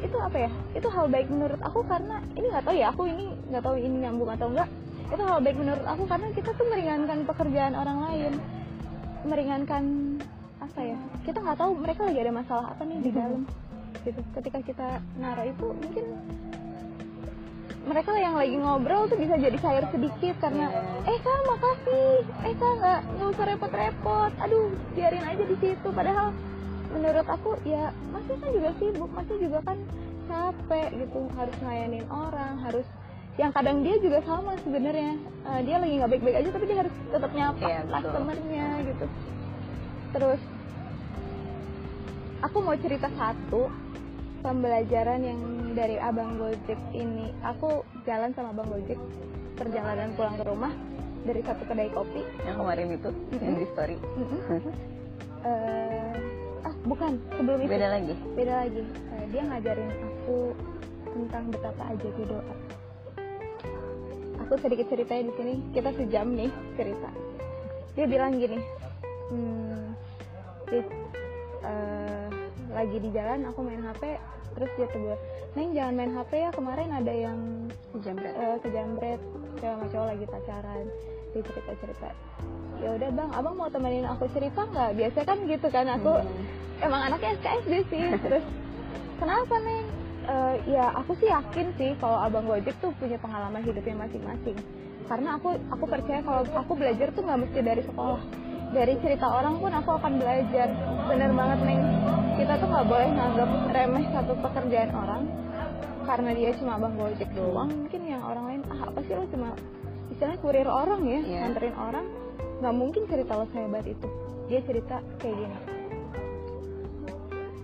itu 0.00 0.16
apa 0.16 0.36
ya? 0.40 0.50
Itu 0.72 0.88
hal 0.88 1.06
baik 1.12 1.28
menurut 1.28 1.60
aku 1.60 1.84
karena 1.84 2.16
ini 2.32 2.46
nggak 2.48 2.64
tahu 2.64 2.76
ya 2.80 2.86
aku 2.94 3.02
ini 3.04 3.24
nggak 3.52 3.62
tahu 3.66 3.76
ini 3.76 3.96
nyambung 4.08 4.30
atau 4.32 4.48
enggak 4.48 4.68
itu 5.10 5.22
hal 5.26 5.38
baik 5.42 5.58
menurut 5.58 5.84
aku 5.84 6.02
karena 6.06 6.26
kita 6.32 6.50
tuh 6.54 6.66
meringankan 6.70 7.18
pekerjaan 7.28 7.74
orang 7.76 7.98
lain. 8.08 8.32
Meringankan 9.26 9.84
apa 10.64 10.80
ya? 10.80 10.96
Kita 11.28 11.44
nggak 11.44 11.58
tahu 11.60 11.70
mereka 11.76 12.08
lagi 12.08 12.18
ada 12.24 12.32
masalah 12.32 12.66
apa 12.72 12.82
nih 12.88 12.98
di 13.04 13.10
dalam 13.12 13.42
gitu 14.02 14.20
ketika 14.34 14.58
kita 14.62 14.88
naruh 15.16 15.44
itu 15.44 15.66
mungkin 15.72 16.06
mereka 17.80 18.12
yang 18.14 18.36
lagi 18.36 18.54
ngobrol 18.54 19.08
tuh 19.08 19.16
bisa 19.16 19.34
jadi 19.34 19.56
cair 19.56 19.84
sedikit 19.88 20.36
karena 20.38 20.68
Iya. 20.68 21.10
eh 21.10 21.18
kak 21.18 21.38
makasih. 21.42 22.12
Eh 22.44 22.54
kak 22.54 22.72
nggak 22.76 23.00
nggak 23.08 23.28
usah 23.32 23.44
repot-repot. 23.48 24.32
Aduh 24.38 24.68
biarin 24.92 25.24
aja 25.24 25.42
di 25.42 25.56
situ. 25.56 25.88
Padahal 25.88 26.28
menurut 26.92 27.24
aku 27.24 27.56
ya 27.64 27.88
masih 28.12 28.36
kan 28.36 28.50
juga 28.52 28.70
sibuk 28.76 29.10
masih 29.10 29.36
juga 29.40 29.58
kan 29.64 29.78
capek 30.28 30.88
gitu. 30.92 31.20
Harus 31.32 31.56
ngelayanin 31.58 32.04
orang 32.06 32.54
harus 32.60 32.86
yang 33.38 33.50
kadang 33.50 33.80
dia 33.80 33.96
juga 33.96 34.20
sama 34.22 34.52
sebenarnya. 34.60 35.16
Eh, 35.48 35.60
dia 35.64 35.76
lagi 35.80 35.94
nggak 35.96 36.10
baik-baik 36.12 36.36
aja 36.36 36.48
tapi 36.52 36.64
dia 36.68 36.78
harus 36.84 36.94
tetap 37.08 37.30
nyapa 37.32 37.64
Iya, 37.64 37.80
betul. 37.80 37.96
customernya 37.96 38.66
gitu. 38.84 39.06
Terus 40.12 40.40
aku 42.40 42.56
mau 42.60 42.76
cerita 42.76 43.08
satu 43.10 43.72
pembelajaran 44.40 45.20
yang 45.24 45.40
dari 45.76 45.96
abang 46.00 46.40
Gojek 46.40 46.80
ini. 46.96 47.32
Aku 47.44 47.84
jalan 48.04 48.32
sama 48.34 48.52
abang 48.52 48.68
Gojek 48.68 48.98
perjalanan 49.56 50.12
pulang 50.16 50.36
ke 50.40 50.44
rumah 50.44 50.72
dari 51.24 51.40
satu 51.44 51.62
kedai 51.68 51.92
kopi. 51.92 52.24
Yang 52.44 52.56
kemarin 52.56 52.86
itu 52.96 53.10
yang 53.40 53.54
di 53.56 53.66
story. 53.72 53.96
Mm-mm. 54.00 54.60
Eh, 55.40 56.12
ah 56.68 56.74
bukan 56.84 57.16
sebelum 57.36 57.58
itu. 57.64 57.70
Beda 57.72 57.88
lagi? 57.88 58.14
Beda 58.36 58.54
lagi. 58.66 58.82
Eh, 58.84 59.24
dia 59.32 59.42
ngajarin 59.44 59.88
aku 59.88 60.38
tentang 61.10 61.44
betapa 61.52 61.82
aja 61.88 62.08
doa. 62.24 62.54
Aku 64.48 64.52
sedikit 64.58 64.90
ceritanya 64.90 65.30
di 65.30 65.34
sini 65.36 65.54
kita 65.76 65.90
sejam 65.94 66.26
nih 66.34 66.50
cerita. 66.74 67.10
Dia 67.94 68.06
bilang 68.06 68.38
gini 68.38 68.58
hmm, 69.30 69.94
eh, 70.70 72.29
lagi 72.70 72.96
di 72.98 73.10
jalan 73.10 73.46
aku 73.46 73.60
main 73.62 73.82
hp 73.82 74.02
terus 74.50 74.70
dia 74.74 74.88
tegur 74.90 75.18
neng 75.54 75.68
jangan 75.74 75.94
main 75.94 76.12
hp 76.14 76.30
ya 76.32 76.50
kemarin 76.50 76.88
ada 76.90 77.12
yang 77.12 77.38
jambret 78.00 78.34
eh, 78.34 78.56
kejambret 78.62 79.20
cewek 79.58 79.74
sama 79.74 79.86
cowok 79.90 80.06
lagi 80.10 80.24
pacaran 80.26 80.84
dia 81.30 81.42
cerita 81.46 81.72
cerita 81.78 82.10
ya 82.80 82.88
udah 82.96 83.08
bang 83.12 83.30
abang 83.36 83.54
mau 83.60 83.68
temenin 83.68 84.08
aku 84.08 84.24
cerita 84.32 84.64
nggak? 84.64 84.96
Biasanya 84.96 85.26
kan 85.28 85.38
gitu 85.44 85.66
kan 85.68 85.86
aku 85.90 86.12
Hmm. 86.16 86.44
emang 86.80 87.12
anaknya 87.12 87.36
SKSD 87.36 87.72
sih 87.92 88.04
terus 88.24 88.44
kenapa 89.20 89.54
neng? 89.60 89.84
Eh, 90.20 90.54
ya 90.72 90.88
aku 90.96 91.12
sih 91.20 91.28
yakin 91.28 91.76
sih 91.76 91.92
kalau 92.00 92.16
abang 92.16 92.48
Gojek 92.48 92.72
tuh 92.80 92.92
punya 92.96 93.20
pengalaman 93.20 93.60
hidupnya 93.60 94.00
masing-masing. 94.00 94.56
Karena 95.04 95.36
aku 95.36 95.60
aku 95.68 95.84
percaya 95.84 96.20
kalau 96.22 96.40
aku 96.56 96.72
belajar 96.72 97.12
tuh 97.12 97.20
nggak 97.20 97.40
mesti 97.44 97.60
dari 97.60 97.82
sekolah 97.84 98.20
dari 98.70 98.94
cerita 99.02 99.26
orang 99.26 99.58
pun 99.58 99.72
aku 99.74 99.90
akan 99.98 100.12
belajar. 100.22 100.68
Bener 101.10 101.30
banget 101.34 101.58
neng. 101.66 101.82
Kita 102.38 102.52
tuh 102.56 102.68
nggak 102.70 102.86
boleh 102.86 103.08
nganggap 103.10 103.50
remeh 103.74 104.04
satu 104.14 104.32
pekerjaan 104.38 104.90
orang 104.94 105.22
karena 106.06 106.30
dia 106.32 106.50
cuma 106.56 106.78
abang 106.78 106.94
gojek 106.96 107.28
doang. 107.34 107.68
Mungkin 107.68 108.00
yang 108.06 108.22
orang 108.24 108.44
lain 108.46 108.60
ah 108.70 108.80
apa 108.88 108.98
sih 109.04 109.14
lo 109.14 109.26
cuma 109.28 109.48
istilahnya 110.10 110.38
kurir 110.40 110.68
orang 110.70 111.00
ya 111.04 111.18
Iya. 111.20 111.38
nganterin 111.44 111.76
orang? 111.76 112.06
Nggak 112.62 112.74
mungkin 112.76 113.02
cerita 113.10 113.32
lo 113.36 113.44
sehebat 113.52 113.84
itu. 113.84 114.08
Dia 114.48 114.60
cerita 114.64 114.96
kayak 115.20 115.36
gini. 115.36 115.58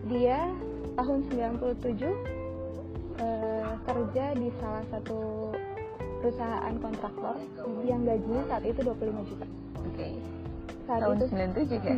Dia 0.07 0.39
tahun 0.95 1.19
97 1.31 2.15
eh, 3.17 3.71
kerja 3.83 4.25
di 4.37 4.49
salah 4.61 4.85
satu 4.93 5.51
perusahaan 6.21 6.75
kontraktor 6.79 7.37
yang 7.85 8.03
gajinya 8.05 8.43
saat 8.51 8.65
itu 8.67 8.81
25 8.83 9.31
juta. 9.31 9.47
Saat 10.87 11.03
Tahun 11.03 11.19
itu 11.19 11.27
97 11.35 11.83
ya? 11.83 11.93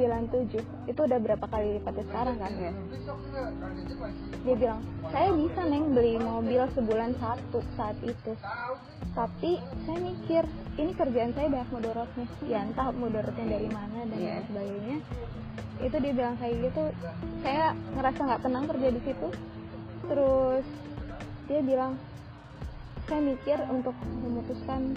97 0.64 0.88
itu 0.88 1.00
udah 1.04 1.18
berapa 1.20 1.44
kali 1.44 1.66
lipatnya 1.76 2.04
sekarang 2.08 2.36
kan? 2.40 2.50
Iya. 2.56 2.72
dia 4.44 4.54
bilang 4.56 4.80
saya 5.12 5.28
bisa 5.36 5.60
neng 5.68 5.86
beli 5.92 6.16
mobil 6.16 6.62
sebulan 6.72 7.12
satu 7.20 7.60
saat 7.76 7.96
itu. 8.00 8.32
Tapi 9.12 9.60
saya 9.84 9.98
mikir 10.00 10.42
ini 10.80 10.92
kerjaan 10.96 11.32
saya 11.36 11.52
banyak 11.52 11.68
mudorotnya 11.68 12.26
ya 12.48 12.64
entah 12.64 12.88
mudorotnya 12.96 13.46
dari 13.46 13.68
mana 13.68 13.98
dan 14.08 14.18
lain 14.18 14.44
sebagainya. 14.48 14.98
Itu 15.84 15.96
dia 16.00 16.12
bilang 16.16 16.34
kayak 16.40 16.54
gitu. 16.72 16.82
Saya 17.44 17.76
ngerasa 17.92 18.20
nggak 18.24 18.42
tenang 18.42 18.64
kerja 18.72 18.88
di 18.88 19.00
situ. 19.04 19.28
Terus 20.08 20.66
dia 21.44 21.60
bilang 21.60 21.92
saya 23.04 23.20
mikir 23.20 23.58
untuk 23.68 23.96
memutuskan 24.24 24.96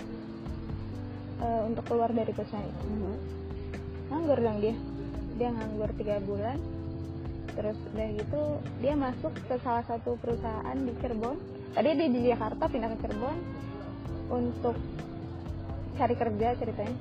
eh, 1.44 1.62
untuk 1.68 1.84
keluar 1.92 2.12
dari 2.16 2.32
perusahaan 2.32 2.64
itu. 2.64 2.88
Mhm. 2.88 3.41
Nganggur 4.12 4.40
dong 4.44 4.60
dia. 4.60 4.76
Dia 5.40 5.50
nganggur 5.56 5.90
tiga 5.96 6.20
bulan. 6.20 6.60
Terus 7.56 7.80
udah 7.96 8.08
gitu 8.20 8.42
dia 8.84 8.94
masuk 8.96 9.34
ke 9.48 9.56
salah 9.64 9.88
satu 9.88 10.20
perusahaan 10.20 10.76
di 10.76 10.92
Cirebon. 11.00 11.40
Tadi 11.72 11.90
dia 11.96 12.10
di 12.12 12.22
Jakarta 12.28 12.68
pindah 12.68 12.92
ke 12.92 12.98
Cirebon 13.08 13.38
untuk 14.28 14.76
cari 15.96 16.16
kerja 16.20 16.48
ceritanya. 16.60 16.96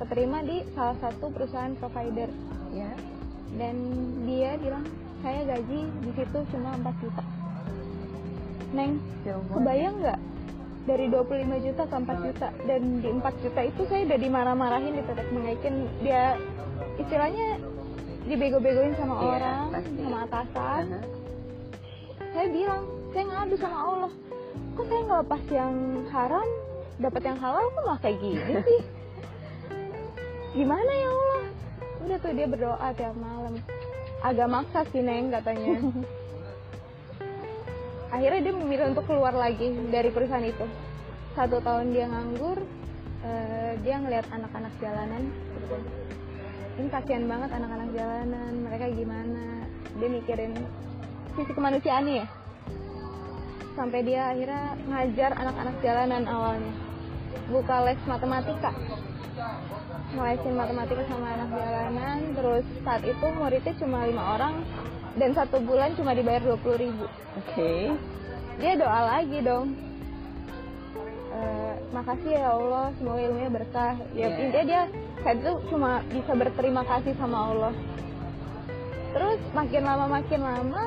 Keterima 0.00 0.40
di 0.40 0.64
salah 0.72 0.96
satu 0.98 1.28
perusahaan 1.28 1.76
provider. 1.76 2.32
Ya. 2.72 2.92
dan 3.56 3.80
dia 4.28 4.60
bilang 4.60 4.84
saya 5.24 5.40
gaji 5.48 5.88
di 6.04 6.10
situ 6.12 6.38
cuma 6.52 6.76
4 6.76 7.00
juta. 7.00 7.24
Neng 8.76 9.00
kebayang 9.24 10.04
nggak 10.04 10.20
dari 10.88 11.06
25 11.06 11.28
juta 11.62 11.82
ke 11.84 11.94
4 11.94 12.26
juta. 12.26 12.48
Dan 12.64 12.80
di 12.98 13.08
4 13.12 13.20
juta 13.38 13.60
itu 13.62 13.80
saya 13.84 14.00
udah 14.04 14.18
dimarah-marahin 14.18 14.92
ditetek 14.94 15.28
mengaikin 15.28 15.74
dia 16.00 16.40
istilahnya 16.96 17.60
dibego-begoin 18.24 18.92
sama 18.94 19.14
Iya, 19.14 19.28
orang 19.30 19.62
pasti. 19.70 20.00
sama 20.00 20.18
atasan. 20.24 20.84
Aha. 20.88 21.00
saya 22.28 22.48
bilang 22.48 22.82
saya 23.10 23.24
ngadu 23.24 23.56
sama 23.56 23.78
Allah. 23.78 24.12
Kok 24.74 24.84
saya 24.84 25.00
nggak 25.02 25.20
lepas 25.22 25.42
yang 25.48 25.74
haram 26.08 26.48
dapat 26.98 27.22
yang 27.24 27.38
halal 27.38 27.64
kok 27.68 27.78
malah 27.78 27.98
kayak 27.98 28.18
gini 28.18 28.40
sih? 28.66 28.80
Gimana 30.54 30.90
ya 30.90 31.08
Allah? 31.08 31.42
Udah 32.00 32.16
tuh 32.18 32.32
dia 32.32 32.46
berdoa 32.46 32.88
tiap 32.92 33.14
malam. 33.14 33.54
Agak 34.18 34.48
maksa 34.48 34.80
sih 34.88 34.98
neng 34.98 35.30
katanya 35.30 35.78
akhirnya 38.08 38.40
dia 38.40 38.54
memilih 38.56 38.86
untuk 38.96 39.04
keluar 39.04 39.34
lagi 39.36 39.68
dari 39.92 40.08
perusahaan 40.08 40.44
itu. 40.44 40.64
Satu 41.36 41.60
tahun 41.60 41.92
dia 41.94 42.08
nganggur 42.08 42.58
eh, 43.24 43.72
dia 43.84 43.96
ngelihat 44.00 44.26
anak-anak 44.32 44.72
jalanan. 44.80 45.22
Ini 46.78 46.88
kasihan 46.94 47.26
banget 47.26 47.50
anak-anak 47.52 47.88
jalanan 47.90 48.52
mereka 48.62 48.86
gimana? 48.94 49.66
Dia 49.98 50.08
mikirin 50.08 50.52
sisi 51.34 51.52
kemanusiaannya 51.52 52.14
ya. 52.22 52.26
Sampai 53.78 54.02
dia 54.02 54.34
akhirnya 54.34 54.74
ngajar 54.90 55.30
anak-anak 55.38 55.76
jalanan 55.82 56.22
awalnya. 56.26 56.74
Buka 57.50 57.76
les 57.86 58.00
matematika. 58.06 58.72
Ngelesin 60.08 60.54
matematika 60.56 61.02
sama 61.06 61.30
anak 61.36 61.50
jalanan 61.52 62.18
terus 62.34 62.64
saat 62.82 63.02
itu 63.06 63.26
muridnya 63.38 63.74
cuma 63.78 64.08
lima 64.08 64.34
orang 64.34 64.54
dan 65.18 65.30
satu 65.32 65.58
bulan 65.60 65.92
cuma 65.92 66.14
dibayar 66.14 66.40
dua 66.40 66.76
ribu 66.76 67.04
Oke. 67.36 67.92
dia 68.56 68.72
doa 68.74 69.00
lagi 69.08 69.38
dong 69.40 69.68
Eh, 71.28 71.74
makasih 71.92 72.34
ya 72.34 72.50
Allah 72.50 72.90
semoga 72.96 73.20
ilmunya 73.20 73.50
berkah 73.52 73.94
ya 74.10 74.26
Iya. 74.26 74.36
intinya 74.40 74.64
dia 74.64 74.82
saat 75.20 75.36
itu 75.36 75.52
cuma 75.68 76.00
bisa 76.08 76.32
berterima 76.32 76.82
kasih 76.82 77.14
sama 77.14 77.52
Allah 77.52 77.74
terus 79.08 79.38
makin 79.52 79.82
lama 79.84 80.06
makin 80.10 80.40
lama 80.40 80.84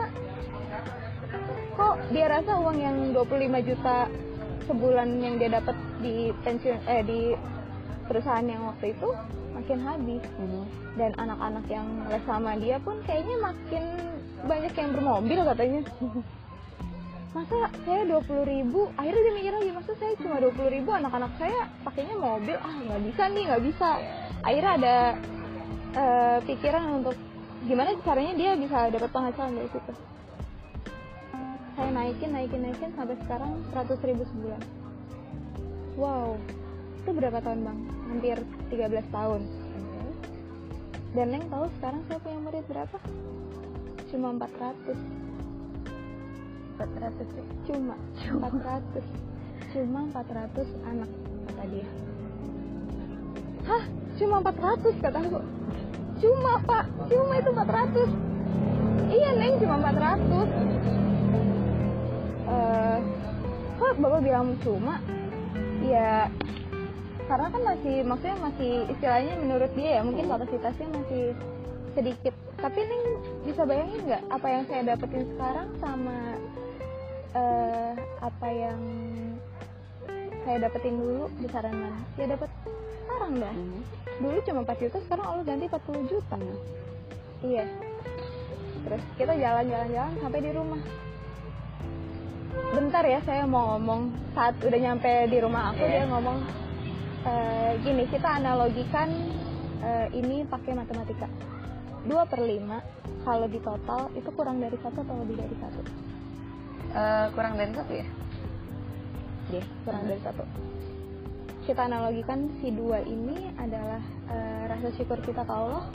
kok 1.71 1.95
dia 2.09 2.25
rasa 2.27 2.51
uang 2.57 2.77
yang 2.77 2.97
25 3.13 3.31
juta 3.63 3.97
sebulan 4.65 5.07
yang 5.19 5.35
dia 5.37 5.49
dapat 5.53 5.73
di 5.99 6.15
pensiun 6.41 6.79
eh 6.85 7.01
di 7.01 7.21
perusahaan 8.05 8.43
yang 8.43 8.65
waktu 8.65 8.91
itu 8.91 9.09
makin 9.53 9.79
habis 9.79 10.23
Mhm. 10.35 10.63
dan 10.95 11.11
anak-anak 11.15 11.65
yang 11.69 11.87
les 12.07 12.23
sama 12.25 12.57
dia 12.57 12.75
pun 12.77 12.99
kayaknya 13.05 13.35
makin 13.41 13.83
banyak 14.45 14.73
yang 14.73 14.91
bermobil 14.93 15.39
katanya. 15.45 15.81
Masa 17.35 17.55
saya 17.87 18.03
20.000 18.03 18.27
ribu? 18.43 18.91
Akhirnya 18.99 19.21
dia 19.23 19.33
mikir 19.39 19.53
lagi 19.55 19.71
masa 19.71 19.95
saya 19.95 20.19
cuma 20.19 20.35
20.000 20.43 20.67
ribu? 20.67 20.91
Anak-anak 20.91 21.31
saya 21.39 21.63
pakainya 21.87 22.19
mobil. 22.19 22.59
Ah 22.59 22.75
nggak 22.75 23.01
bisa 23.07 23.23
nih 23.31 23.43
nggak 23.47 23.63
bisa. 23.71 23.89
Akhirnya 24.43 24.71
ada 24.75 24.95
eh, 25.95 26.37
pikiran 26.43 26.83
untuk 26.99 27.15
gimana 27.63 27.95
caranya 28.03 28.33
dia 28.35 28.51
bisa 28.59 28.91
dapat 28.91 29.09
penghasilan 29.15 29.63
dari 29.63 29.69
situ. 29.71 29.91
Saya 31.79 31.89
naikin 31.95 32.35
naikin 32.35 32.61
naikin 32.67 32.91
sampai 32.99 33.15
sekarang 33.23 33.63
100.000 33.71 34.11
ribu 34.11 34.23
sebulan. 34.27 34.61
Wow 35.95 36.35
itu 37.01 37.17
berapa 37.17 37.41
tahun 37.41 37.65
bang? 37.65 37.79
Hampir 38.13 38.37
13 38.69 39.09
tahun. 39.09 39.41
Dan 41.11 41.27
Neng 41.33 41.45
tahu 41.49 41.65
sekarang 41.81 42.01
saya 42.07 42.19
punya 42.21 42.39
murid 42.45 42.65
berapa? 42.69 42.97
Cuma 44.11 44.35
400 44.35 44.91
400 46.77 47.37
ya. 47.39 47.45
Cuma 47.63 47.95
400 48.27 49.31
Cuma 49.71 49.99
400 50.11 50.67
anak 50.83 51.09
kata 51.47 51.63
dia. 51.71 51.87
Hah? 53.63 53.83
Cuma 54.19 54.43
400 54.43 54.99
kata 54.99 55.17
aku. 55.23 55.39
Cuma 56.21 56.59
pak, 56.61 56.85
cuma 57.09 57.33
itu 57.39 57.49
400 57.49 58.05
Iya 59.09 59.29
Neng 59.39 59.55
cuma 59.63 59.75
400 59.79 60.51
Eh, 62.51 62.97
Kok 63.81 63.97
bapak 63.97 64.21
bilang 64.21 64.53
cuma? 64.61 64.99
Ya 65.81 66.29
karena 67.25 67.47
kan 67.47 67.63
masih 67.63 68.03
maksudnya 68.03 68.37
masih 68.43 68.71
istilahnya 68.91 69.39
menurut 69.39 69.71
dia 69.71 69.97
ya 69.97 70.01
mungkin 70.03 70.27
kapasitasnya 70.27 70.87
masih 70.91 71.23
sedikit. 71.95 72.35
Tapi 72.59 72.79
Neng 72.85 73.03
bisa 73.51 73.67
bayangin 73.67 73.99
nggak 74.07 74.23
apa 74.31 74.47
yang 74.47 74.63
saya 74.63 74.81
dapetin 74.95 75.23
sekarang 75.35 75.67
sama 75.83 76.17
eh, 77.35 77.91
apa 78.23 78.47
yang 78.47 78.79
saya 80.47 80.57
dapetin 80.63 80.95
dulu 80.95 81.27
besaran 81.43 81.75
mana 81.75 81.99
ya 82.15 82.25
dapat 82.31 82.47
sekarang 83.03 83.31
dah. 83.43 83.51
Mhm. 83.53 83.81
dulu 84.21 84.37
cuma 84.47 84.59
4 84.63 84.81
juta 84.87 84.97
sekarang 85.03 85.25
Allah 85.27 85.43
ganti 85.43 85.65
40 85.67 86.03
juta. 86.07 86.37
Iya. 87.41 87.65
Terus 88.87 89.03
kita 89.17 89.33
jalan-jalan-jalan 89.35 90.13
sampai 90.21 90.39
di 90.45 90.51
rumah. 90.53 90.81
Bentar 92.71 93.03
ya 93.03 93.19
saya 93.25 93.43
mau 93.49 93.75
ngomong. 93.75 94.13
Saat 94.37 94.61
udah 94.63 94.79
nyampe 94.79 95.11
di 95.27 95.37
rumah 95.43 95.73
aku 95.75 95.83
Iya. 95.83 95.91
dia 95.91 96.03
ngomong 96.07 96.37
"Eh, 97.27 97.71
gini 97.83 98.03
kita 98.07 98.29
analogikan 98.39 99.09
eh, 99.81 100.07
ini 100.15 100.45
pakai 100.47 100.71
matematika 100.77 101.27
2 102.03 102.31
per 102.31 102.41
5 102.41 103.25
kalau 103.25 103.45
di 103.45 103.59
total 103.61 104.09
itu 104.13 104.29
kurang 104.33 104.57
dari 104.57 104.77
satu 104.81 105.01
atau 105.01 105.15
lebih 105.21 105.37
dari 105.37 105.55
satu 105.59 105.81
Eh, 106.91 107.27
kurang 107.31 107.55
dari 107.55 107.71
satu 107.71 107.91
ya? 107.95 108.07
Iya, 109.47 109.63
kurang 109.87 110.03
dari 110.11 110.19
satu. 110.19 110.43
Kita 111.63 111.87
analogikan 111.87 112.51
si 112.59 112.67
dua 112.67 112.99
ini 112.99 113.47
adalah 113.55 114.03
eh, 114.27 114.63
rasa 114.67 114.91
syukur 114.99 115.23
kita 115.23 115.47
ke 115.47 115.53
Allah 115.55 115.87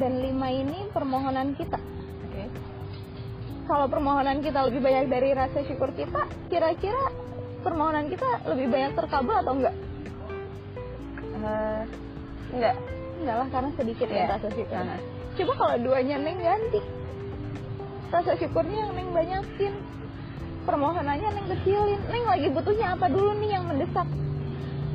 dan 0.00 0.24
lima 0.24 0.48
ini 0.48 0.88
permohonan 0.88 1.52
kita. 1.52 1.76
Oke. 1.76 2.48
Kalau 3.68 3.92
permohonan 3.92 4.40
kita 4.40 4.72
lebih 4.72 4.80
banyak 4.80 5.12
dari 5.12 5.36
rasa 5.36 5.60
syukur 5.68 5.92
kita, 5.92 6.24
kira-kira 6.48 7.12
permohonan 7.60 8.08
kita 8.08 8.48
lebih 8.48 8.72
banyak 8.72 8.96
terkabul 8.96 9.36
atau 9.36 9.52
enggak? 9.52 9.76
Eh, 11.44 11.82
enggak. 12.56 12.76
Enggak 13.20 13.36
lah, 13.36 13.48
karena 13.52 13.70
sedikit 13.76 14.08
Iya. 14.08 14.16
ya 14.16 14.32
rasa 14.32 14.48
syukur. 14.48 14.80
Aha. 14.80 14.96
Coba 15.38 15.52
kalau 15.54 15.76
duanya 15.78 16.16
Neng 16.18 16.42
ganti, 16.42 16.82
rasa 18.10 18.34
syukurnya 18.34 18.90
yang 18.90 18.92
Neng 18.98 19.14
banyakin, 19.14 19.74
permohonannya 20.66 21.28
Neng 21.30 21.46
kecilin. 21.46 22.02
Neng 22.10 22.24
lagi 22.26 22.50
butuhnya 22.50 22.98
apa 22.98 23.06
dulu 23.06 23.38
nih 23.38 23.54
yang 23.54 23.64
mendesak? 23.70 24.08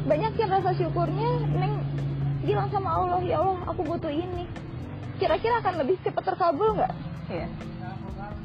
banyakin 0.03 0.47
rasa 0.51 0.75
syukurnya 0.75 1.29
neng 1.55 1.79
bilang 2.43 2.67
sama 2.75 2.91
Allah 2.91 3.23
ya 3.23 3.39
Allah 3.39 3.63
aku 3.71 3.81
butuh 3.87 4.11
ini. 4.11 4.43
Kira-kira 5.15 5.63
akan 5.63 5.79
lebih 5.79 5.95
cepat 6.03 6.23
terkabul 6.27 6.75
nggak? 6.75 6.93
Iya. 7.31 7.47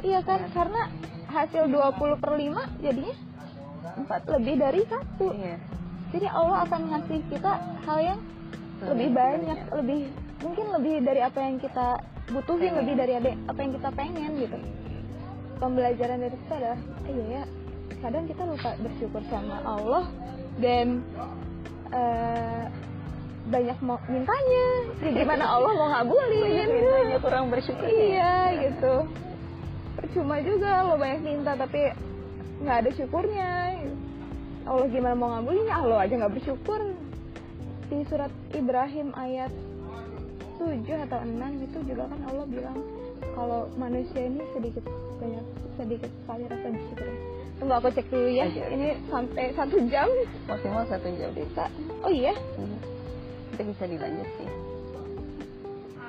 Iya 0.07 0.20
kan? 0.22 0.46
Karena 0.55 0.86
hasil 1.28 1.66
20 1.66 2.22
per 2.22 2.30
5 2.38 2.84
jadinya 2.84 3.16
empat. 3.99 4.20
lebih 4.38 4.55
dari 4.55 4.82
satu. 4.86 5.34
Iya. 5.34 5.59
Jadi 6.14 6.26
Allah 6.30 6.59
akan 6.64 6.80
ngasih 6.94 7.20
kita 7.26 7.53
hal 7.84 7.99
yang 8.01 8.20
lebih 8.86 9.09
banyak. 9.11 9.59
lebih 9.82 10.01
mungkin 10.43 10.66
lebih 10.70 10.95
dari 11.03 11.20
apa 11.22 11.39
yang 11.43 11.57
kita 11.59 11.99
butuhin 12.30 12.70
Pengen. 12.70 12.78
lebih 12.84 12.95
dari 12.95 13.12
apa 13.49 13.59
yang 13.59 13.72
kita 13.74 13.89
pengen 13.95 14.30
gitu. 14.39 14.59
Pembelajaran 15.59 16.18
dari 16.22 16.36
kita 16.47 16.55
adalah 16.55 16.80
eh, 17.09 17.12
iya 17.12 17.24
ya 17.26 17.43
kadang 17.99 18.24
kita 18.30 18.43
lupa 18.47 18.70
bersyukur 18.78 19.22
sama 19.26 19.59
Allah 19.66 20.05
dan 20.62 21.03
eh, 21.91 22.64
banyak 23.49 23.78
mau 23.80 23.99
mintanya. 24.07 24.66
Ya 25.03 25.11
gimana 25.24 25.45
Allah 25.49 25.72
mau 25.74 25.89
ngabulin 25.91 26.30
banyak 26.45 26.68
mintanya 26.68 27.18
kurang 27.18 27.45
bersyukur 27.51 27.89
ya. 27.89 27.97
iya 27.97 28.34
gitu. 28.68 28.95
Percuma 29.99 30.39
juga 30.45 30.86
lo 30.86 30.95
banyak 30.95 31.20
minta 31.26 31.59
tapi 31.59 31.91
nggak 32.62 32.76
ada 32.86 32.91
syukurnya. 32.95 33.51
Allah 34.68 34.86
gimana 34.93 35.14
mau 35.16 35.32
ngabulinnya 35.32 35.74
ah, 35.74 35.82
lo 35.82 35.97
aja 35.99 36.14
nggak 36.14 36.34
bersyukur. 36.39 36.80
Di 37.89 38.05
surat 38.07 38.30
Ibrahim 38.53 39.16
ayat 39.16 39.49
7 40.59 41.06
atau 41.06 41.18
6 41.22 41.66
itu 41.66 41.78
juga 41.86 42.11
kan 42.11 42.20
Allah 42.26 42.46
bilang 42.50 42.78
kalau 43.38 43.70
manusia 43.78 44.26
ini 44.26 44.42
sedikit 44.50 44.82
banyak 45.22 45.46
sedikit 45.78 46.11
sekali 46.11 46.42
rasa 46.50 46.66
bersyukur. 46.74 47.09
Tunggu 47.59 47.74
aku 47.74 47.88
cek 47.94 48.06
dulu 48.11 48.28
ya. 48.30 48.46
Oke. 48.50 48.62
ini 48.74 48.88
sampai 49.11 49.44
satu 49.54 49.76
jam. 49.90 50.09
Maksimal 50.50 50.84
satu 50.90 51.06
jam 51.14 51.30
bisa 51.34 51.64
oh 52.02 52.11
iya? 52.11 52.34
Mhm. 52.34 52.78
itu 53.54 53.62
bisa 53.74 53.84
dilanjut 53.86 54.28
sih. 54.38 54.48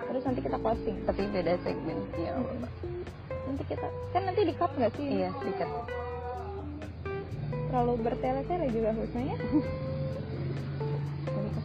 Terus 0.10 0.24
nanti 0.26 0.40
kita 0.42 0.58
closing. 0.58 0.98
Tapi 1.06 1.22
beda 1.30 1.54
segmen. 1.62 1.98
Ya 2.18 2.34
nanti 3.46 3.64
kita 3.66 3.88
kan 4.14 4.22
nanti 4.26 4.42
di 4.46 4.54
cut 4.58 4.72
nggak 4.74 4.94
sih? 4.98 5.06
Iya 5.06 5.30
sedikit 5.42 5.70
terlalu 7.70 7.94
bertele-tele 8.02 8.68
juga 8.74 8.90
harusnya 8.98 9.24
ya. 9.30 9.38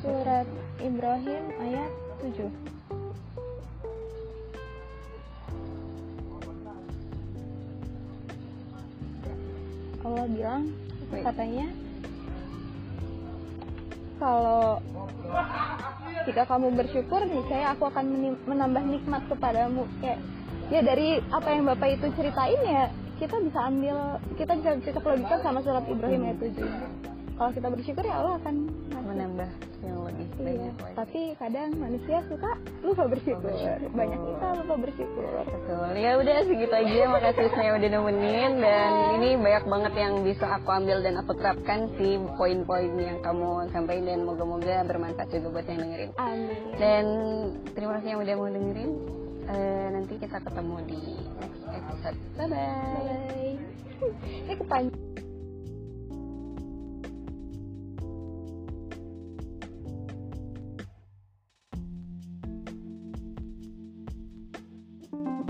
Surat 0.05 0.45
Ibrahim 0.85 1.45
ayat 1.64 2.04
7 2.25 2.49
Allah 10.05 10.25
bilang 10.29 10.62
katanya 11.12 11.66
kalau 14.20 14.81
jika 16.25 16.43
kamu 16.49 16.68
bersyukur 16.81 17.20
niscaya 17.29 17.77
aku 17.77 17.89
akan 17.93 18.37
menambah 18.49 18.85
nikmat 18.89 19.22
kepadamu. 19.29 19.85
Kayak 20.01 20.18
ya 20.72 20.81
dari 20.81 21.20
apa 21.29 21.49
yang 21.53 21.68
bapak 21.68 22.01
itu 22.01 22.09
ceritain 22.16 22.61
ya 22.64 22.89
kita 23.20 23.37
bisa 23.41 23.68
ambil 23.68 24.16
kita 24.41 24.53
bisa 24.57 24.70
cocok 24.81 25.05
logikan 25.12 25.41
sama 25.45 25.61
surat 25.61 25.85
Ibrahim 25.85 26.25
ayat 26.25 26.39
7 26.41 27.37
kalau 27.37 27.51
kita 27.51 27.68
bersyukur 27.68 28.05
ya 28.07 28.14
Allah 28.22 28.35
akan. 28.41 28.55
Menambah 29.15 29.51
yang 29.85 29.99
lebih 30.05 30.27
Iya, 30.35 30.43
banyak 30.43 30.77
lagi 30.81 30.95
tapi 30.95 31.21
kadang 31.39 31.71
manusia 31.79 32.19
suka 32.27 32.51
lupa 32.83 33.05
bersyukur. 33.07 33.53
bersyukur. 33.55 33.91
Banyak 33.95 34.21
kita 34.21 34.47
lupa 34.62 34.75
bersyukur. 34.83 35.25
Betul. 35.47 35.89
Ya 35.95 36.12
udah 36.19 36.37
segitu 36.43 36.75
aja. 36.75 37.01
Makasih 37.07 37.49
saya 37.55 37.71
udah 37.79 37.89
nemenin 37.95 38.53
dan 38.59 38.91
ini 39.21 39.29
banyak 39.39 39.65
banget 39.69 39.95
yang 39.95 40.15
bisa 40.27 40.47
aku 40.59 40.69
ambil 40.73 40.99
dan 41.05 41.15
aku 41.21 41.33
terapkan 41.39 41.81
sih 41.97 42.19
poin-poin 42.35 42.91
yang 42.99 43.19
kamu 43.23 43.71
sampaikan 43.71 44.05
dan 44.11 44.21
moga-moga 44.27 44.77
bermanfaat 44.85 45.29
juga 45.31 45.49
buat 45.55 45.67
yang 45.71 45.81
dengerin. 45.87 46.11
Amin. 46.19 46.61
Dan 46.77 47.05
terima 47.79 47.93
kasih 48.01 48.09
yang 48.17 48.21
udah 48.27 48.35
mau 48.35 48.51
dengerin. 48.51 48.91
Eh, 49.45 49.87
nanti 49.93 50.15
kita 50.17 50.41
ketemu 50.41 50.77
di 50.89 51.03
next 51.37 51.62
episode. 51.69 52.19
Bye 52.41 52.49
bye. 52.49 52.59
Bye. 52.59 53.55
Ini 54.49 54.55
kepanjang. 54.57 55.24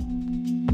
Música 0.01 0.74